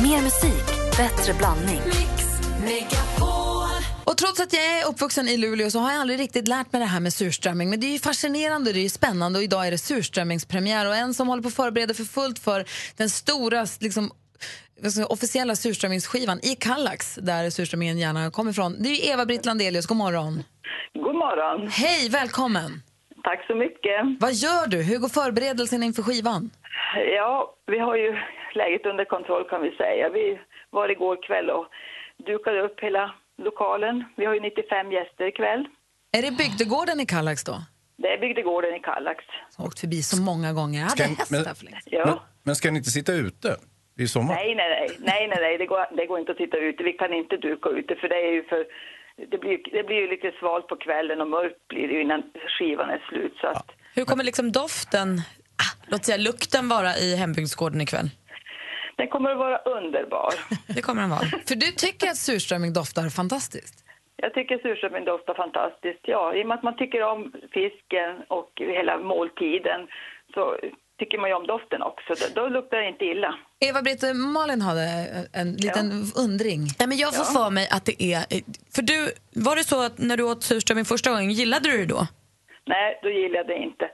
Mer 0.02 0.22
musik, 0.22 0.66
bättre 0.98 1.34
blandning. 1.34 1.82
Och 4.06 4.18
trots 4.18 4.40
att 4.40 4.54
jag 4.54 4.64
är 4.64 4.90
uppvuxen 4.90 5.28
i 5.28 5.38
Luleå 5.38 5.70
så 5.70 5.80
har 5.80 5.92
jag 5.92 6.02
aldrig 6.02 6.20
riktigt 6.20 6.48
lärt 6.48 6.72
mig 6.74 6.80
det 6.82 6.86
här 6.86 7.00
med 7.00 7.14
surströmming. 7.14 7.70
Men 7.70 7.80
det 7.80 7.88
är 7.88 7.92
ju 7.92 8.00
fascinerande, 8.00 8.74
det 8.74 8.86
är 8.86 8.90
spännande 8.90 9.40
och 9.40 9.44
idag 9.44 9.68
är 9.68 9.72
det 9.72 9.78
surströmmingspremiär 9.78 10.88
och 10.88 10.96
en 10.96 11.14
som 11.14 11.28
håller 11.28 11.44
på 11.44 11.48
att 11.48 11.56
förbereda 11.56 11.94
för 11.94 12.04
fullt 12.04 12.40
för 12.40 12.66
den 12.98 13.10
stora 13.10 13.66
liksom, 13.80 14.12
säga, 14.94 15.06
officiella 15.06 15.56
surströmmingsskivan 15.56 16.40
i 16.44 16.56
Kallax 16.56 17.16
där 17.16 17.50
surströmmingen 17.50 17.98
gärna 17.98 18.32
kommer 18.32 18.52
ifrån. 18.52 18.76
Det 18.84 18.90
är 18.90 19.14
Eva-Britt 19.14 19.46
Landelius, 19.46 19.86
god 19.88 19.98
morgon. 19.98 20.44
God 20.94 21.16
morgon. 21.16 21.68
Hej, 21.68 22.10
välkommen. 22.10 22.72
Tack 23.24 23.46
så 23.48 23.56
mycket. 23.56 24.00
Vad 24.20 24.34
gör 24.34 24.68
du? 24.68 24.78
Hur 24.84 24.98
går 25.00 25.10
förberedelsen 25.10 25.84
inför 25.84 26.04
skivan? 26.04 26.50
Ja, 27.18 27.56
vi 27.68 27.80
har 27.80 27.96
ju 27.96 28.16
läget 28.56 28.86
under 28.86 29.06
kontroll 29.06 29.44
kan 29.50 29.62
vi 29.62 29.72
säga. 29.72 30.10
Vi 30.10 30.40
var 30.70 30.90
igår 30.90 31.18
kväll 31.28 31.50
och 31.50 31.66
dukade 32.28 32.62
upp 32.62 32.80
hela 32.80 33.16
lokalen. 33.44 34.04
Vi 34.18 34.26
har 34.26 34.34
ju 34.34 34.40
95 34.42 34.92
gäster 34.92 35.26
ikväll. 35.28 35.66
Är 36.18 36.22
det 36.22 36.32
bygdegården 36.32 37.00
i 37.00 37.06
Kallax 37.06 37.44
då? 37.44 37.56
Det 37.98 38.08
är 38.08 38.18
bygdegården 38.18 38.76
i 38.76 38.80
Kallax. 38.80 39.20
Jag 39.58 39.64
har 39.64 39.68
åkt 39.68 39.80
förbi 39.80 40.04
så 40.04 40.22
många 40.22 40.54
gånger. 40.54 40.80
Jag 40.80 40.88
hade 40.88 41.04
häst 41.04 41.32
men- 41.32 41.44
där 41.44 41.54
för 41.54 41.66
länge. 41.66 41.80
Ja. 41.86 42.06
Men, 42.06 42.16
men 42.44 42.56
ska 42.56 42.72
ni 42.72 42.78
inte 42.78 42.90
sitta 42.90 43.14
ute 43.14 43.56
i 44.00 44.08
sommar? 44.08 44.36
Nej, 44.36 44.56
nej, 44.56 44.70
nej, 44.70 44.98
nej, 45.00 45.28
nej, 45.28 45.38
nej. 45.42 45.58
Det, 45.58 45.66
går, 45.66 45.96
det 45.98 46.06
går 46.06 46.20
inte 46.20 46.32
att 46.32 46.38
titta 46.38 46.58
ute. 46.58 46.84
Vi 46.84 46.94
kan 46.94 47.14
inte 47.14 47.38
duka 47.38 47.70
ute 47.70 47.96
för 47.96 48.10
det 48.10 48.16
är 48.16 48.34
ju 48.34 48.44
för... 48.44 48.66
Det 49.32 49.38
blir, 49.38 49.58
det 49.72 49.84
blir 49.84 49.98
ju 49.98 50.08
lite 50.08 50.32
svalt 50.40 50.68
på 50.68 50.76
kvällen 50.76 51.22
och 51.22 51.28
mörkt 51.28 51.68
blir 51.68 51.88
det 51.88 51.94
ju 51.94 52.02
innan 52.02 52.24
skivan 52.60 52.90
är 52.90 53.06
slut. 53.10 53.34
Så 53.42 53.48
att, 53.48 53.70
Hur 53.96 54.06
kommer 54.06 54.24
liksom 54.24 54.52
doften, 54.52 55.22
ah, 55.64 55.86
låt 55.88 56.06
säga 56.06 56.18
lukten 56.18 56.70
vara 56.70 56.96
i 56.98 57.16
hembygdsgården 57.16 57.82
ikväll? 57.82 58.10
Den 59.02 59.08
kommer 59.08 59.32
att 59.32 59.38
vara 59.38 59.58
underbar. 59.58 60.34
Det 60.76 60.82
kommer 60.82 61.02
den 61.02 61.10
vara. 61.10 61.26
För 61.48 61.56
du 61.56 61.70
tycker 61.72 62.08
att 62.08 62.18
surströmming 62.18 62.74
doftar 62.74 63.10
fantastiskt? 63.10 63.76
Jag 64.16 64.34
tycker 64.34 64.58
surströmming 64.58 65.06
doftar 65.06 65.34
fantastiskt. 65.34 66.00
Ja, 66.02 66.36
i 66.36 66.44
och 66.44 66.48
med 66.48 66.58
att 66.58 66.64
man 66.64 66.78
tycker 66.78 67.04
om 67.04 67.34
fisken 67.58 68.12
och 68.28 68.52
hela 68.58 68.98
måltiden 68.98 69.80
så 70.34 70.58
tycker 71.00 71.18
man 71.18 71.30
ju 71.30 71.36
om 71.36 71.48
doften 71.48 71.82
också. 71.82 72.14
Då, 72.20 72.42
då 72.42 72.50
luktar 72.50 72.78
det 72.78 72.88
inte 72.88 73.06
illa. 73.06 73.36
Eva-Britt, 73.60 74.04
Malin 74.36 74.62
hade 74.62 74.86
en 75.34 75.52
liten 75.54 75.88
undring. 76.26 76.62
Nej, 76.80 76.88
men 76.88 76.98
jag 76.98 77.16
får 77.16 77.28
för 77.40 77.50
mig 77.50 77.68
att 77.76 77.86
det 77.86 78.04
är... 78.14 78.22
För 78.76 78.82
du, 78.82 78.98
var 79.48 79.56
det 79.56 79.64
så 79.64 79.86
att 79.86 79.98
när 79.98 80.18
du 80.18 80.24
åt 80.24 80.44
surströmming 80.44 80.86
första 80.86 81.10
gången, 81.10 81.32
gillade 81.32 81.72
du 81.72 81.78
det 81.78 81.86
då? 81.96 82.02
Nej, 82.66 83.00
då 83.04 83.10
gillar 83.10 83.36
jag 83.36 83.48
det 83.48 83.58
inte. 83.58 83.86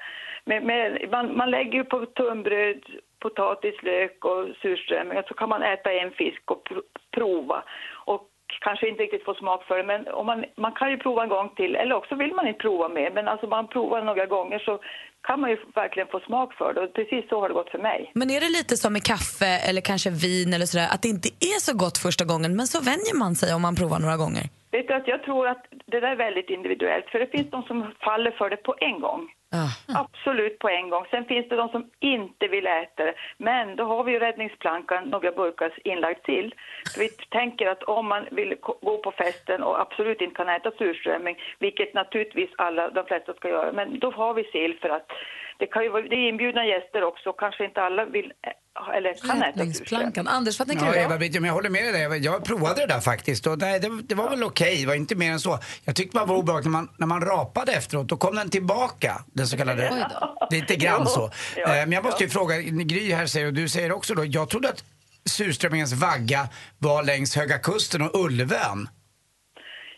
Men, 0.46 0.66
men 0.66 1.10
man, 1.12 1.38
man 1.38 1.52
lägger 1.52 1.74
ju 1.74 1.84
på 1.84 2.06
tunnbröd, 2.06 2.82
potatis, 3.20 3.76
lök 3.84 4.26
och 4.26 4.48
surströmming 4.62 5.22
så 5.28 5.34
kan 5.34 5.50
man 5.50 5.64
äta 5.64 5.92
en 5.92 6.12
fisk 6.12 6.52
och 6.52 6.62
pr- 6.68 6.82
prova. 7.16 7.64
Och 8.06 8.24
kanske 8.62 8.90
inte 8.90 9.04
riktigt 9.04 9.26
få 9.26 9.34
smak 9.34 9.64
för 9.68 9.78
det, 9.78 9.84
men 9.84 10.08
om 10.08 10.26
man, 10.26 10.46
man 10.58 10.72
kan 10.72 10.92
ju 10.92 10.98
prova 10.98 11.24
en 11.24 11.30
gång 11.30 11.50
till. 11.56 11.76
Eller 11.76 11.96
också 11.96 12.16
vill 12.16 12.34
man 12.34 12.48
inte 12.48 12.60
prova 12.60 12.90
mer, 12.90 13.12
men 13.12 13.28
alltså 13.28 13.48
man 13.48 13.68
provar 13.68 14.02
några 14.02 14.26
gånger 14.26 14.60
så 14.60 14.80
kan 15.28 15.40
man 15.42 15.50
ju 15.50 15.58
verkligen 15.76 16.08
få 16.08 16.20
smak 16.20 16.54
för 16.54 16.74
det. 16.74 16.82
Och 16.82 16.94
precis 16.94 17.30
så 17.30 17.40
har 17.42 17.48
det 17.50 17.54
gått 17.54 17.70
för 17.70 17.80
mig. 17.80 18.12
Men 18.16 18.30
är 18.30 18.40
det 18.40 18.50
lite 18.50 18.78
som 18.78 18.94
med 18.94 19.04
kaffe 19.04 19.52
eller 19.70 19.82
kanske 19.82 20.10
vin 20.10 20.54
eller 20.54 20.66
sådär, 20.66 20.88
att 20.94 21.02
det 21.02 21.10
inte 21.16 21.30
är 21.30 21.60
så 21.60 21.78
gott 21.78 21.98
första 21.98 22.26
gången 22.26 22.56
men 22.56 22.68
så 22.68 22.80
vänjer 22.92 23.16
man 23.20 23.36
sig 23.36 23.56
om 23.56 23.62
man 23.62 23.76
provar 23.76 24.00
några 24.00 24.18
gånger? 24.18 24.44
Vet 24.72 24.88
du 24.88 24.94
att 24.94 25.08
jag 25.08 25.24
tror 25.24 25.48
att 25.48 25.66
det 25.86 26.00
där 26.00 26.12
är 26.12 26.16
väldigt 26.16 26.50
individuellt, 26.50 27.06
för 27.12 27.20
det 27.20 27.28
finns 27.28 27.50
de 27.52 27.64
som 27.64 27.94
faller 28.00 28.32
för 28.32 28.50
det 28.50 28.58
på 28.58 28.76
en 28.80 29.00
gång. 29.00 29.22
Ah. 29.58 30.02
Absolut 30.04 30.60
på 30.60 30.70
en 30.70 30.90
gång. 30.90 31.06
Sen 31.12 31.26
finns 31.26 31.50
det 31.50 31.56
de 31.56 31.70
som 31.70 31.90
inte 32.00 32.48
vill 32.48 32.68
äta 32.68 33.06
det. 33.06 33.14
Men 33.38 33.76
då 33.76 33.84
har 33.84 34.04
vi 34.04 34.12
ju 34.12 34.20
räddningsplankan, 34.20 35.10
några 35.10 35.32
burkar 35.32 35.74
inlagt 35.84 36.24
till. 36.24 36.56
Så 36.84 37.00
vi 37.00 37.10
tänker 37.10 37.68
att 37.68 37.84
om 37.84 38.08
man 38.08 38.26
vill 38.32 38.56
gå 38.62 38.98
på 38.98 39.12
festen 39.12 39.64
och 39.64 39.82
absolut 39.82 40.22
inte 40.22 40.36
kan 40.36 40.50
äta 40.50 40.72
surströmming, 40.72 41.38
vilket 41.60 41.94
naturligtvis 41.94 42.50
alla, 42.58 42.90
de 42.90 43.06
flesta 43.06 43.34
ska 43.34 43.50
göra, 43.50 43.72
men 43.72 44.00
då 44.00 44.12
har 44.12 44.34
vi 44.34 44.44
sill 44.44 44.78
för 44.82 44.90
att 44.90 45.12
det, 45.60 45.66
kan 45.68 45.84
ju 45.84 45.90
vara, 45.90 46.02
det 46.02 46.16
är 46.16 46.30
inbjudna 46.30 46.66
gäster 46.66 47.04
också, 47.04 47.34
kanske 47.34 47.66
inte 47.66 47.82
alla 47.82 48.06
vill 48.06 48.26
ä- 48.26 48.54
eller 48.98 49.28
kan 49.28 49.38
äta. 49.38 49.48
Räddningsplankan. 49.48 50.28
Anders, 50.28 50.60
vad 50.60 50.68
tänker 50.68 50.86
Ja, 50.86 50.92
du? 50.92 50.98
Eva-Britt, 51.00 51.36
ja, 51.36 51.42
men 51.42 51.48
jag 51.48 51.54
håller 51.56 51.70
med 51.70 51.94
dig. 51.94 52.02
Jag- 52.02 52.18
Jag 52.18 52.44
provade 52.46 52.82
det 52.82 52.88
där 52.88 53.00
faktiskt 53.00 53.48
och 53.48 53.58
nej, 53.60 53.80
det, 53.80 54.02
det 54.04 54.16
var 54.16 54.30
väl 54.30 54.44
okej, 54.44 54.78
det 54.82 54.88
var 54.88 54.96
inte 54.96 55.16
mer 55.16 55.32
än 55.32 55.40
så. 55.40 55.60
Jag 55.86 55.96
tyckte 55.96 56.20
det 56.20 56.26
var 56.26 56.36
obehagligt 56.36 56.66
när 56.66 56.72
man, 56.72 56.90
när 56.98 57.08
man 57.08 57.22
rapade 57.22 57.72
efteråt, 57.74 58.08
då 58.08 58.18
kom 58.18 58.36
den 58.36 58.50
tillbaka, 58.50 59.14
den 59.34 59.48
så 59.48 59.58
kallade... 59.58 60.08
Lite 60.52 60.76
grann 60.76 61.06
så. 61.08 61.30
ja, 61.56 61.64
Eh, 61.76 61.80
Men 61.86 61.92
jag 61.92 62.04
måste 62.04 62.24
ju 62.24 62.28
ja. 62.30 62.34
fråga, 62.34 62.58
Gry 62.62 63.12
här 63.14 63.26
säger 63.26 63.48
och 63.48 63.54
du 63.54 63.70
säger 63.70 63.92
också 63.92 64.14
då, 64.16 64.26
jag 64.26 64.50
trodde 64.50 64.70
att 64.70 64.84
surströmmingens 65.30 65.94
vagga 65.94 66.48
var 66.78 67.04
längs 67.04 67.36
Höga 67.36 67.58
Kusten 67.58 68.02
och 68.02 68.16
Ulvön. 68.26 68.90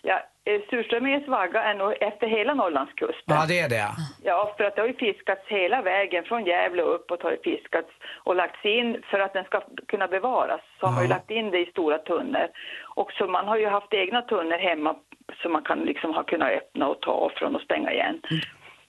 Ja, 0.02 0.20
eh, 0.46 0.62
surströmmingens 0.70 1.28
vagga 1.28 1.64
är 1.64 1.74
nog 1.74 1.94
efter 2.02 2.28
hela 2.28 2.54
Norrlandskusten. 2.54 3.36
Ja, 3.36 3.46
det 3.48 3.60
är 3.60 3.70
det. 3.70 3.90
Ja, 4.24 4.54
för 4.58 4.64
att 4.64 4.76
det 4.76 4.82
har 4.82 4.88
ju 4.88 4.94
fiskats 4.94 5.48
hela 5.48 5.82
vägen 5.82 6.24
från 6.24 6.46
Gävle 6.46 6.84
och 6.84 6.96
uppåt 6.96 7.24
har 7.24 7.32
det 7.32 7.44
fiskats 7.44 7.90
och 8.24 8.36
lagts 8.36 8.66
in 8.66 9.04
för 9.10 9.20
att 9.20 9.34
den 9.34 9.46
ska 9.46 9.62
kunna 9.88 10.08
bevaras. 10.08 10.62
Så 10.80 10.86
har 10.86 10.94
man 10.94 11.04
ju 11.04 11.10
lagt 11.10 11.32
in 11.32 11.52
det 11.52 11.60
i 11.60 11.72
stora 11.72 11.98
tunnor. 11.98 12.48
Och 12.96 13.12
så 13.12 13.28
man 13.28 13.48
har 13.48 13.58
ju 13.58 13.68
haft 13.68 13.94
egna 13.94 14.22
tunnor 14.22 14.58
hemma 14.58 14.96
som 15.42 15.52
man 15.52 15.64
kan 15.64 15.80
liksom 15.80 16.14
ha 16.14 16.24
kunnat 16.24 16.52
öppna 16.52 16.88
och 16.88 17.02
ta 17.02 17.32
från 17.36 17.56
och 17.56 17.62
stänga 17.62 17.92
igen. 17.92 18.22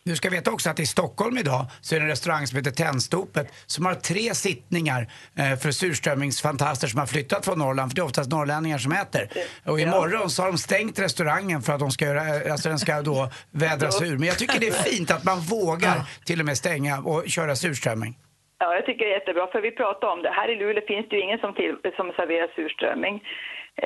Du 0.05 0.17
ska 0.17 0.31
veta 0.31 0.51
också 0.51 0.71
att 0.71 0.81
i 0.81 0.87
Stockholm 0.87 1.39
idag 1.39 1.67
så 1.81 1.95
är 1.95 1.99
det 2.01 2.05
en 2.05 2.09
restaurang 2.09 2.47
som 2.47 2.57
heter 2.57 2.71
Tennstopet 2.71 3.47
som 3.67 3.87
har 3.87 3.95
tre 3.95 4.35
sittningar 4.35 5.07
eh, 5.39 5.59
för 5.59 5.71
surströmmingsfantaster 5.71 6.89
som 6.89 7.01
har 7.01 7.07
flyttat 7.07 7.45
från 7.45 7.59
Norrland, 7.59 7.91
för 7.91 7.97
det 7.97 8.03
är 8.03 8.05
oftast 8.05 8.31
norrlänningar 8.31 8.79
som 8.79 8.93
äter. 8.93 9.29
Och 9.67 9.81
imorgon 9.81 10.31
så 10.31 10.43
har 10.43 10.49
de 10.49 10.59
stängt 10.59 10.99
restaurangen 10.99 11.63
för 11.63 11.73
att 11.73 11.81
de 11.81 11.91
ska 11.91 12.05
göra, 12.05 12.23
eh, 12.37 12.53
alltså 12.53 12.69
den 12.69 12.79
ska 12.79 13.03
då 13.03 13.31
vädras 13.51 14.03
ur. 14.03 14.19
Men 14.19 14.29
jag 14.29 14.39
tycker 14.39 14.61
det 14.61 14.69
är 14.69 14.83
fint 14.91 15.11
att 15.11 15.25
man 15.25 15.39
vågar 15.41 15.97
till 16.25 16.41
och 16.41 16.47
med 16.47 16.57
stänga 16.57 16.99
och 16.99 17.29
köra 17.29 17.57
surströmming. 17.57 18.19
Ja, 18.59 18.75
jag 18.75 18.87
tycker 18.87 19.05
det 19.05 19.11
är 19.11 19.19
jättebra, 19.21 19.47
för 19.53 19.61
vi 19.61 19.71
pratade 19.71 20.13
om 20.13 20.23
det. 20.23 20.31
Här 20.31 20.49
i 20.53 20.57
Luleå 20.57 20.85
finns 20.87 21.07
det 21.09 21.17
ju 21.17 21.23
ingen 21.23 21.39
som, 21.39 21.55
till, 21.55 21.75
som 21.97 22.07
serverar 22.17 22.49
surströmming. 22.57 23.23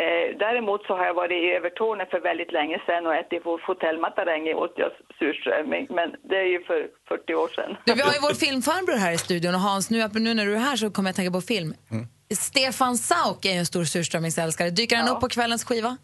Eh, 0.02 0.26
däremot 0.38 0.80
så 0.86 0.92
har 0.98 1.04
jag 1.10 1.14
varit 1.14 1.38
i 1.44 1.50
Övertorneå 1.58 2.06
för 2.10 2.20
väldigt 2.20 2.52
länge 2.52 2.76
sedan 2.86 3.06
och 3.06 3.14
ätit 3.14 3.42
på 3.44 3.58
Hotell 3.66 3.98
Matarengi 3.98 4.54
åt 4.54 4.74
jag 4.76 4.90
surströmming, 5.18 5.86
men 5.90 6.08
det 6.30 6.36
är 6.44 6.48
ju 6.54 6.64
för 6.64 6.80
40 7.08 7.34
år 7.34 7.48
sedan. 7.48 7.76
Du, 7.86 7.94
vi 7.94 8.00
har 8.00 8.12
ju 8.12 8.20
vår 8.28 8.34
filmfarbror 8.34 8.96
här 8.96 9.12
i 9.12 9.18
studion 9.18 9.54
och 9.54 9.60
Hans, 9.60 9.90
nu, 9.90 10.08
nu 10.12 10.34
när 10.34 10.46
du 10.46 10.54
är 10.54 10.58
här 10.58 10.76
så 10.76 10.90
kommer 10.90 11.08
jag 11.08 11.12
att 11.12 11.16
tänka 11.16 11.32
på 11.32 11.40
film. 11.40 11.74
Stefan 12.34 12.96
Sauk 12.96 13.44
är 13.44 13.52
ju 13.52 13.58
en 13.58 13.66
stor 13.66 13.84
surströmmingsälskare. 13.84 14.70
Dyker 14.70 14.96
han 14.96 15.08
upp 15.08 15.20
på 15.20 15.28
kvällens 15.28 15.64
skiva? 15.64 15.96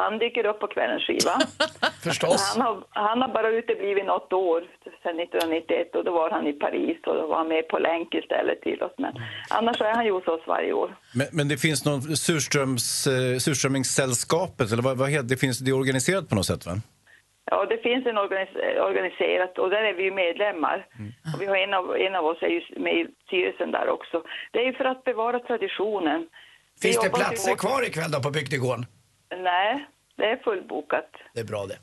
Han 0.00 0.18
dyker 0.18 0.46
upp 0.46 0.60
på 0.60 0.66
kvällens 0.74 1.02
skiva. 1.06 1.34
Förstås. 2.08 2.42
Han 2.52 2.60
har, 2.66 2.84
han 2.90 3.22
har 3.22 3.28
bara 3.28 3.48
uteblivit 3.48 4.06
något 4.06 4.32
år, 4.32 4.60
sedan 5.02 5.20
1991, 5.20 5.94
och 5.96 6.04
då 6.04 6.12
var 6.12 6.30
han 6.30 6.46
i 6.46 6.52
Paris 6.52 6.98
och 7.06 7.14
då 7.14 7.26
var 7.26 7.36
han 7.36 7.48
med 7.48 7.68
på 7.68 7.78
länk 7.78 8.14
istället 8.14 8.60
till 8.62 8.82
oss. 8.82 8.92
Men 8.98 9.12
annars 9.50 9.80
är 9.80 9.94
han 9.94 10.04
ju 10.04 10.12
hos 10.12 10.28
oss 10.28 10.44
varje 10.46 10.72
år. 10.72 10.96
Men, 11.14 11.26
men 11.32 11.48
det 11.48 11.56
finns 11.56 11.84
någon 11.84 12.00
surströms, 12.26 13.06
eh, 13.06 13.38
surströmmingssällskapet, 13.38 14.72
eller 14.72 14.82
vad, 14.82 14.98
vad 14.98 15.10
heter 15.10 15.28
det? 15.28 15.36
Finns, 15.36 15.58
det 15.58 15.70
är 15.70 15.78
organiserat 15.82 16.28
på 16.28 16.34
något 16.34 16.46
sätt 16.46 16.66
va? 16.66 16.72
Ja, 17.50 17.66
det 17.72 17.78
finns 17.78 18.06
en 18.06 18.18
organis- 18.18 18.78
organiserat 18.88 19.58
och 19.58 19.70
där 19.70 19.82
är 19.82 19.94
vi 19.94 20.02
ju 20.02 20.12
medlemmar. 20.24 20.86
Och 21.34 21.42
vi 21.42 21.46
har 21.46 21.56
en 21.56 21.74
av, 21.74 21.96
en 21.96 22.14
av 22.14 22.24
oss 22.26 22.42
är 22.42 22.48
ju 22.56 22.60
med 22.86 22.94
i 23.00 23.06
styrelsen 23.26 23.70
där 23.70 23.88
också. 23.88 24.22
Det 24.52 24.58
är 24.58 24.66
ju 24.66 24.72
för 24.72 24.84
att 24.84 25.04
bevara 25.04 25.38
traditionen. 25.38 26.20
Finns 26.82 27.00
det 27.00 27.10
platser 27.10 27.54
kvar 27.54 27.86
ikväll 27.86 28.10
då 28.10 28.20
på 28.20 28.30
bygdegården? 28.30 28.86
Nej, 29.42 29.86
det 30.16 30.24
är 30.24 30.36
fullbokat. 30.36 31.10
Det 31.34 31.40
är 31.40 31.44
bra 31.44 31.66
det. 31.66 31.78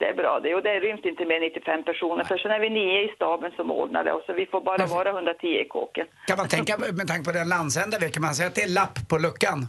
Det 0.00 0.06
är 0.06 0.14
bra 0.14 0.40
det. 0.44 0.54
Och 0.54 0.62
det 0.62 0.74
ryms 0.86 1.04
inte 1.04 1.24
mer 1.24 1.34
än 1.34 1.42
95 1.42 1.84
personer. 1.84 2.24
För 2.24 2.36
sen 2.38 2.50
är 2.50 2.60
vi 2.60 2.70
nio 2.70 2.98
i 3.06 3.08
staben 3.16 3.50
som 3.56 3.70
ordnar 3.70 4.04
det. 4.04 4.12
Och 4.12 4.22
så 4.26 4.32
vi 4.32 4.46
får 4.46 4.60
bara 4.60 4.86
vara 4.86 5.08
110 5.10 5.46
i 5.46 5.68
kåken. 5.68 6.06
Kan 6.26 6.36
man 6.36 6.48
tänka, 6.48 6.78
med 6.78 7.06
tanke 7.08 7.24
på 7.24 7.32
den 7.38 7.48
landsända 7.48 7.98
vi 7.98 8.10
kan 8.10 8.22
man 8.22 8.34
säga 8.34 8.48
att 8.48 8.54
det 8.54 8.62
är 8.62 8.68
lapp 8.68 9.08
på 9.08 9.18
luckan? 9.18 9.68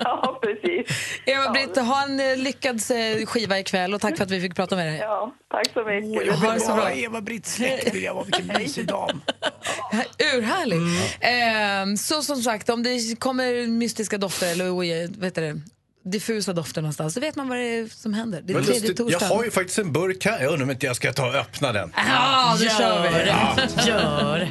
ja, 0.00 0.38
precis. 0.42 0.82
Eva-Britt, 1.24 1.76
ha 1.76 2.04
en 2.04 2.20
eh, 2.20 2.36
lyckad 2.36 2.76
eh, 2.76 3.26
skiva 3.26 3.58
ikväll 3.58 3.94
och 3.94 4.00
tack 4.00 4.16
för 4.16 4.24
att 4.24 4.30
vi 4.30 4.40
fick 4.40 4.56
prata 4.56 4.76
med 4.76 4.86
dig. 4.86 4.98
Ja, 4.98 5.34
tack 5.50 5.66
så 5.72 5.84
mycket. 5.84 6.22
Åh, 6.22 6.26
jag 6.26 6.34
Ha 6.34 6.46
det 6.46 6.52
vill 6.52 6.62
så 6.62 6.72
vara 6.72 6.80
bra. 6.80 6.94
Eva-Britt 6.94 7.46
släkt 7.46 7.94
vill 7.94 8.02
jag 8.02 8.14
vara. 8.14 8.24
Vilken 8.24 8.46
mysig 8.46 8.86
dam. 8.86 9.20
Urhärlig. 10.34 10.78
Ehm, 11.20 11.96
så 11.96 12.22
som 12.22 12.36
sagt, 12.36 12.68
om 12.70 12.82
det 12.82 13.20
kommer 13.20 13.66
mystiska 13.66 14.18
dofter 14.18 14.52
eller 14.52 14.78
oj, 14.78 15.08
vet 15.18 15.34
du 15.34 15.40
det, 15.40 15.60
diffusa 16.04 16.52
dofter 16.52 16.82
någonstans, 16.82 17.14
så 17.14 17.20
vet 17.20 17.36
man 17.36 17.48
vad 17.48 17.58
det 17.58 17.64
är 17.64 17.86
som 17.86 18.14
händer. 18.14 18.42
Det 18.44 18.52
är 18.52 18.54
tredje 18.54 18.72
lustigt. 18.72 18.88
Jag 18.88 18.96
torsdagen. 18.96 19.36
har 19.36 19.44
ju 19.44 19.50
faktiskt 19.50 19.78
en 19.78 19.92
burk 19.92 20.24
här. 20.24 20.42
Jag 20.42 20.52
undrar 20.52 20.64
om 20.64 20.70
inte 20.70 20.86
jag 20.86 20.96
ska 20.96 21.12
ta 21.12 21.28
och 21.28 21.34
öppna 21.34 21.72
den. 21.72 21.92
Ja, 21.96 22.56
då 22.60 22.64
kör 22.64 23.02
vi. 23.02 23.28
Ja. 23.28 23.56
Gör. 23.86 24.48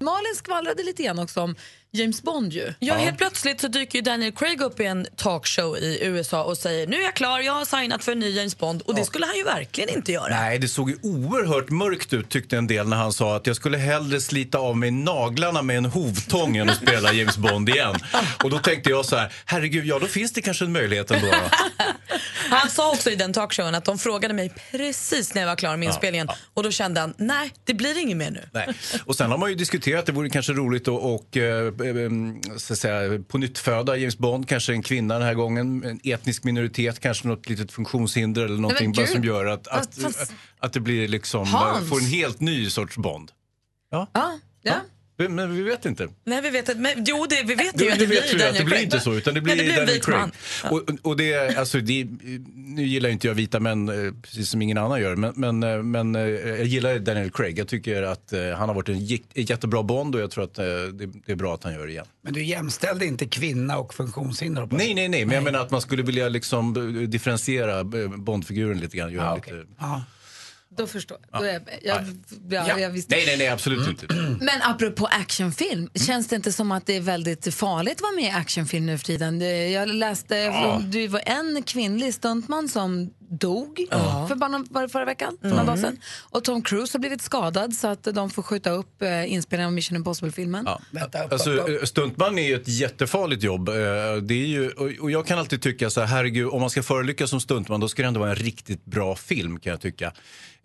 Malin 0.00 0.34
skvallrade 0.36 0.82
lite 0.82 1.02
grann 1.02 1.18
också 1.18 1.40
om 1.40 1.56
James 1.94 2.22
Bond 2.22 2.52
ju. 2.52 2.74
Ja, 2.78 2.94
helt 2.94 3.18
plötsligt 3.18 3.60
så 3.60 3.68
dyker 3.68 3.98
ju 3.98 4.02
Daniel 4.02 4.32
Craig 4.32 4.60
upp 4.60 4.80
i 4.80 4.84
en 4.84 5.06
talkshow 5.16 5.76
i 5.76 5.98
USA 6.02 6.44
och 6.44 6.58
säger 6.58 6.86
nu 6.86 6.96
är 6.96 7.02
jag 7.02 7.14
klar, 7.14 7.40
jag 7.40 7.52
har 7.52 7.64
signat 7.80 8.04
för 8.04 8.12
en 8.12 8.18
ny 8.18 8.30
James 8.30 8.58
Bond. 8.58 8.82
Och 8.82 8.94
det 8.94 9.04
skulle 9.04 9.26
han 9.26 9.36
ju 9.36 9.44
verkligen 9.44 9.90
inte 9.90 10.12
göra. 10.12 10.28
Nej, 10.28 10.58
det 10.58 10.68
såg 10.68 10.90
ju 10.90 10.96
oerhört 11.02 11.70
mörkt 11.70 12.12
ut 12.12 12.28
tyckte 12.28 12.56
en 12.56 12.66
del 12.66 12.88
när 12.88 12.96
han 12.96 13.12
sa 13.12 13.36
att 13.36 13.46
jag 13.46 13.56
skulle 13.56 13.78
hellre 13.78 14.20
slita 14.20 14.58
av 14.58 14.76
mig 14.76 14.90
naglarna 14.90 15.62
med 15.62 15.76
en 15.76 15.84
hovtång 15.84 16.56
än 16.56 16.70
att 16.70 16.76
spela 16.76 17.12
James 17.12 17.36
Bond 17.38 17.68
igen. 17.68 17.94
Och 18.44 18.50
då 18.50 18.58
tänkte 18.58 18.90
jag 18.90 19.04
så 19.04 19.16
här, 19.16 19.32
herregud, 19.44 19.86
ja 19.86 19.98
då 19.98 20.06
finns 20.06 20.32
det 20.32 20.42
kanske 20.42 20.64
en 20.64 20.72
möjlighet 20.72 21.10
ändå. 21.10 21.26
då. 21.26 21.34
Han 22.50 22.70
sa 22.70 22.92
också 22.92 23.10
i 23.10 23.16
den 23.16 23.32
talkshowen 23.32 23.74
att 23.74 23.84
de 23.84 23.98
frågade 23.98 24.34
mig 24.34 24.52
precis 24.70 25.34
när 25.34 25.42
jag 25.42 25.48
var 25.48 25.56
klar 25.56 25.76
med 25.76 25.86
Ja, 25.86 25.90
inspelningen 25.90 26.28
och 26.54 26.62
då 26.62 26.70
kände 26.70 27.00
han, 27.00 27.14
nej 27.16 27.52
det 27.64 27.74
blir 27.74 27.98
inget 27.98 28.16
mer 28.16 28.30
nu. 28.30 28.48
Nej. 28.52 28.68
Och 29.06 29.16
sen 29.16 29.30
har 29.30 29.38
man 29.38 29.48
ju 29.50 29.54
diskuterat 29.54 30.00
att 30.00 30.06
det 30.06 30.12
vore 30.12 30.30
kanske 30.30 30.52
roligt 30.52 30.88
att 30.88 31.00
och, 31.00 31.36
eh, 31.36 31.72
så 32.56 32.72
att 32.72 32.78
säga, 32.78 33.22
på 33.28 33.38
nytt 33.38 33.58
föda 33.58 33.96
James 33.96 34.18
Bond, 34.18 34.48
kanske 34.48 34.72
en 34.72 34.82
kvinna 34.82 35.14
den 35.14 35.22
här 35.26 35.34
gången, 35.34 35.84
en 35.84 36.00
etnisk 36.04 36.44
minoritet, 36.44 37.00
kanske 37.00 37.28
något 37.28 37.48
litet 37.48 37.72
funktionshinder 37.72 38.44
eller 38.44 38.56
någonting 38.60 38.92
bara 38.92 39.06
som 39.06 39.24
gör 39.24 39.46
att, 39.46 39.68
att, 39.68 39.94
Fast- 40.02 40.32
att 40.58 40.72
det 40.72 40.80
blir 40.80 41.08
liksom, 41.08 41.46
Hans. 41.46 41.88
får 41.88 41.98
en 41.98 42.06
helt 42.06 42.40
ny 42.40 42.70
sorts 42.70 42.96
Bond. 42.96 43.30
Ja. 43.90 44.08
Ja, 44.12 44.38
ja. 44.62 44.74
Men 45.16 45.56
vi 45.56 45.62
vet 45.62 45.86
inte. 45.86 46.08
Nej 46.24 46.40
vi 46.42 46.50
vet 46.50 46.68
att, 46.68 46.76
men, 46.78 47.04
jo 47.06 47.26
det, 47.30 47.42
vi 47.46 47.54
vet 47.54 47.78
Du, 47.78 47.84
ju 47.84 47.90
att 47.90 47.98
det 47.98 48.06
vet 48.06 48.08
blir 48.08 48.18
ju 48.18 48.34
att 48.34 48.38
det 48.38 48.46
Daniel 48.46 48.64
blir 48.64 48.82
inte 48.82 49.00
så, 49.00 49.14
utan 49.14 49.34
det 49.34 49.40
blir, 49.40 49.56
Nej, 49.56 49.66
det 49.66 49.72
blir 49.72 49.80
en 49.80 49.86
Daniel 49.86 49.94
vit 49.96 50.04
Craig. 50.06 50.20
man. 50.64 50.72
Och, 51.02 51.06
och 51.10 51.16
det, 51.16 51.56
alltså, 51.56 51.80
det, 51.80 52.06
nu 52.54 52.82
gillar 52.86 53.08
inte 53.10 53.26
jag 53.26 53.34
vita 53.34 53.60
män, 53.60 53.88
eh, 54.06 54.12
precis 54.22 54.50
som 54.50 54.62
ingen 54.62 54.78
annan 54.78 55.00
gör, 55.00 55.16
men, 55.16 55.32
men, 55.36 55.62
eh, 55.62 55.82
men 55.82 56.14
eh, 56.16 56.22
jag 56.22 56.64
gillar 56.64 56.98
Daniel 56.98 57.30
Craig. 57.30 57.58
Jag 57.58 57.68
tycker 57.68 58.02
att 58.02 58.32
han 58.56 58.68
har 58.68 58.74
varit 58.74 58.88
en 58.88 59.04
jättebra 59.44 59.82
Bond 59.82 60.14
och 60.14 60.20
jag 60.20 60.30
tror 60.30 60.44
att 60.44 60.54
det, 60.54 60.92
det 60.92 61.32
är 61.32 61.36
bra 61.36 61.54
att 61.54 61.64
han 61.64 61.72
gör 61.74 61.86
det 61.86 61.92
igen. 61.92 62.06
Men 62.22 62.32
du 62.32 62.44
jämställde 62.44 63.06
inte 63.06 63.26
kvinna 63.26 63.78
och 63.78 63.94
funktionshinder. 63.94 64.68
Nej, 64.70 64.94
nej, 64.94 65.08
nej, 65.08 65.24
men 65.24 65.34
jag 65.34 65.44
menar 65.44 65.60
att 65.60 65.70
man 65.70 65.80
skulle 65.80 66.02
vilja 66.02 66.28
liksom 66.28 66.74
differentiera 67.10 67.84
Bondfiguren 68.16 68.80
lite 68.80 68.96
grann. 68.96 69.12
Göra 69.12 69.24
Ja, 69.24 69.34
lite... 69.36 69.66
Ja. 69.78 70.04
Då 70.76 70.86
förstår 70.86 71.18
jag. 71.32 71.40
Då 71.40 71.46
är 71.46 71.52
jag, 71.82 72.04
jag, 72.48 72.68
ja, 72.68 72.78
jag 72.78 72.90
visste. 72.90 73.14
Nej, 73.14 73.24
nej, 73.26 73.36
nej, 73.38 73.48
absolut 73.48 73.88
inte. 73.88 74.14
Men 74.40 74.62
apropå 74.62 75.06
actionfilm, 75.06 75.90
känns 75.94 76.28
det 76.28 76.36
inte 76.36 76.52
som 76.52 76.72
att 76.72 76.86
det 76.86 76.96
är 76.96 77.00
väldigt 77.00 77.54
farligt 77.54 77.94
att 77.94 78.00
vara 78.02 78.12
med 78.12 78.24
i 78.24 78.30
actionfilm 78.30 78.86
nu 78.86 78.98
för 78.98 79.04
tiden? 79.04 79.40
Jag 79.72 79.88
läste, 79.88 80.36
Ja. 80.36 80.80
det 80.84 81.08
var 81.08 81.22
en 81.26 81.62
kvinnlig 81.62 82.14
stuntman 82.14 82.68
som 82.68 83.10
dog 83.38 83.86
för 84.28 84.34
bara 84.34 84.48
någon, 84.48 84.66
var 84.70 84.82
det 84.82 84.88
förra 84.88 85.04
veckan, 85.04 85.38
för 85.40 85.48
några 85.48 85.64
dagar 85.64 85.76
sedan. 85.76 85.98
Och 86.30 86.44
Tom 86.44 86.62
Cruise 86.62 86.94
har 86.94 87.00
blivit 87.00 87.22
skadad 87.22 87.74
så 87.74 87.88
att 87.88 88.02
de 88.04 88.30
får 88.30 88.42
skjuta 88.42 88.70
upp 88.70 89.02
eh, 89.02 89.32
inspelningen 89.32 89.66
av 89.66 89.72
Mission 89.72 89.96
Impossible-filmen. 89.96 90.64
Ja. 90.66 90.80
Vänta, 90.90 91.18
Alltså, 91.30 91.68
eh, 91.70 91.82
stuntman 91.84 92.38
är 92.38 92.48
ju 92.48 92.54
ett 92.54 92.68
jättefarligt 92.68 93.42
jobb. 93.42 93.68
Eh, 93.68 93.74
Det 94.22 94.34
är 94.34 94.46
ju, 94.46 94.70
och 95.00 95.10
jag 95.10 95.26
kan 95.26 95.38
alltid 95.38 95.62
tycka 95.62 95.90
så 95.90 96.00
här, 96.00 96.06
herregud, 96.08 96.48
om 96.48 96.60
man 96.60 96.70
ska 96.70 96.82
förolyckas 96.82 97.30
som 97.30 97.40
stuntman 97.40 97.80
då 97.80 97.88
ska 97.88 98.02
det 98.02 98.08
ändå 98.08 98.20
vara 98.20 98.30
en 98.30 98.36
riktigt 98.36 98.84
bra 98.84 99.16
film 99.16 99.58
kan 99.60 99.70
jag 99.70 99.80
tycka. 99.80 100.12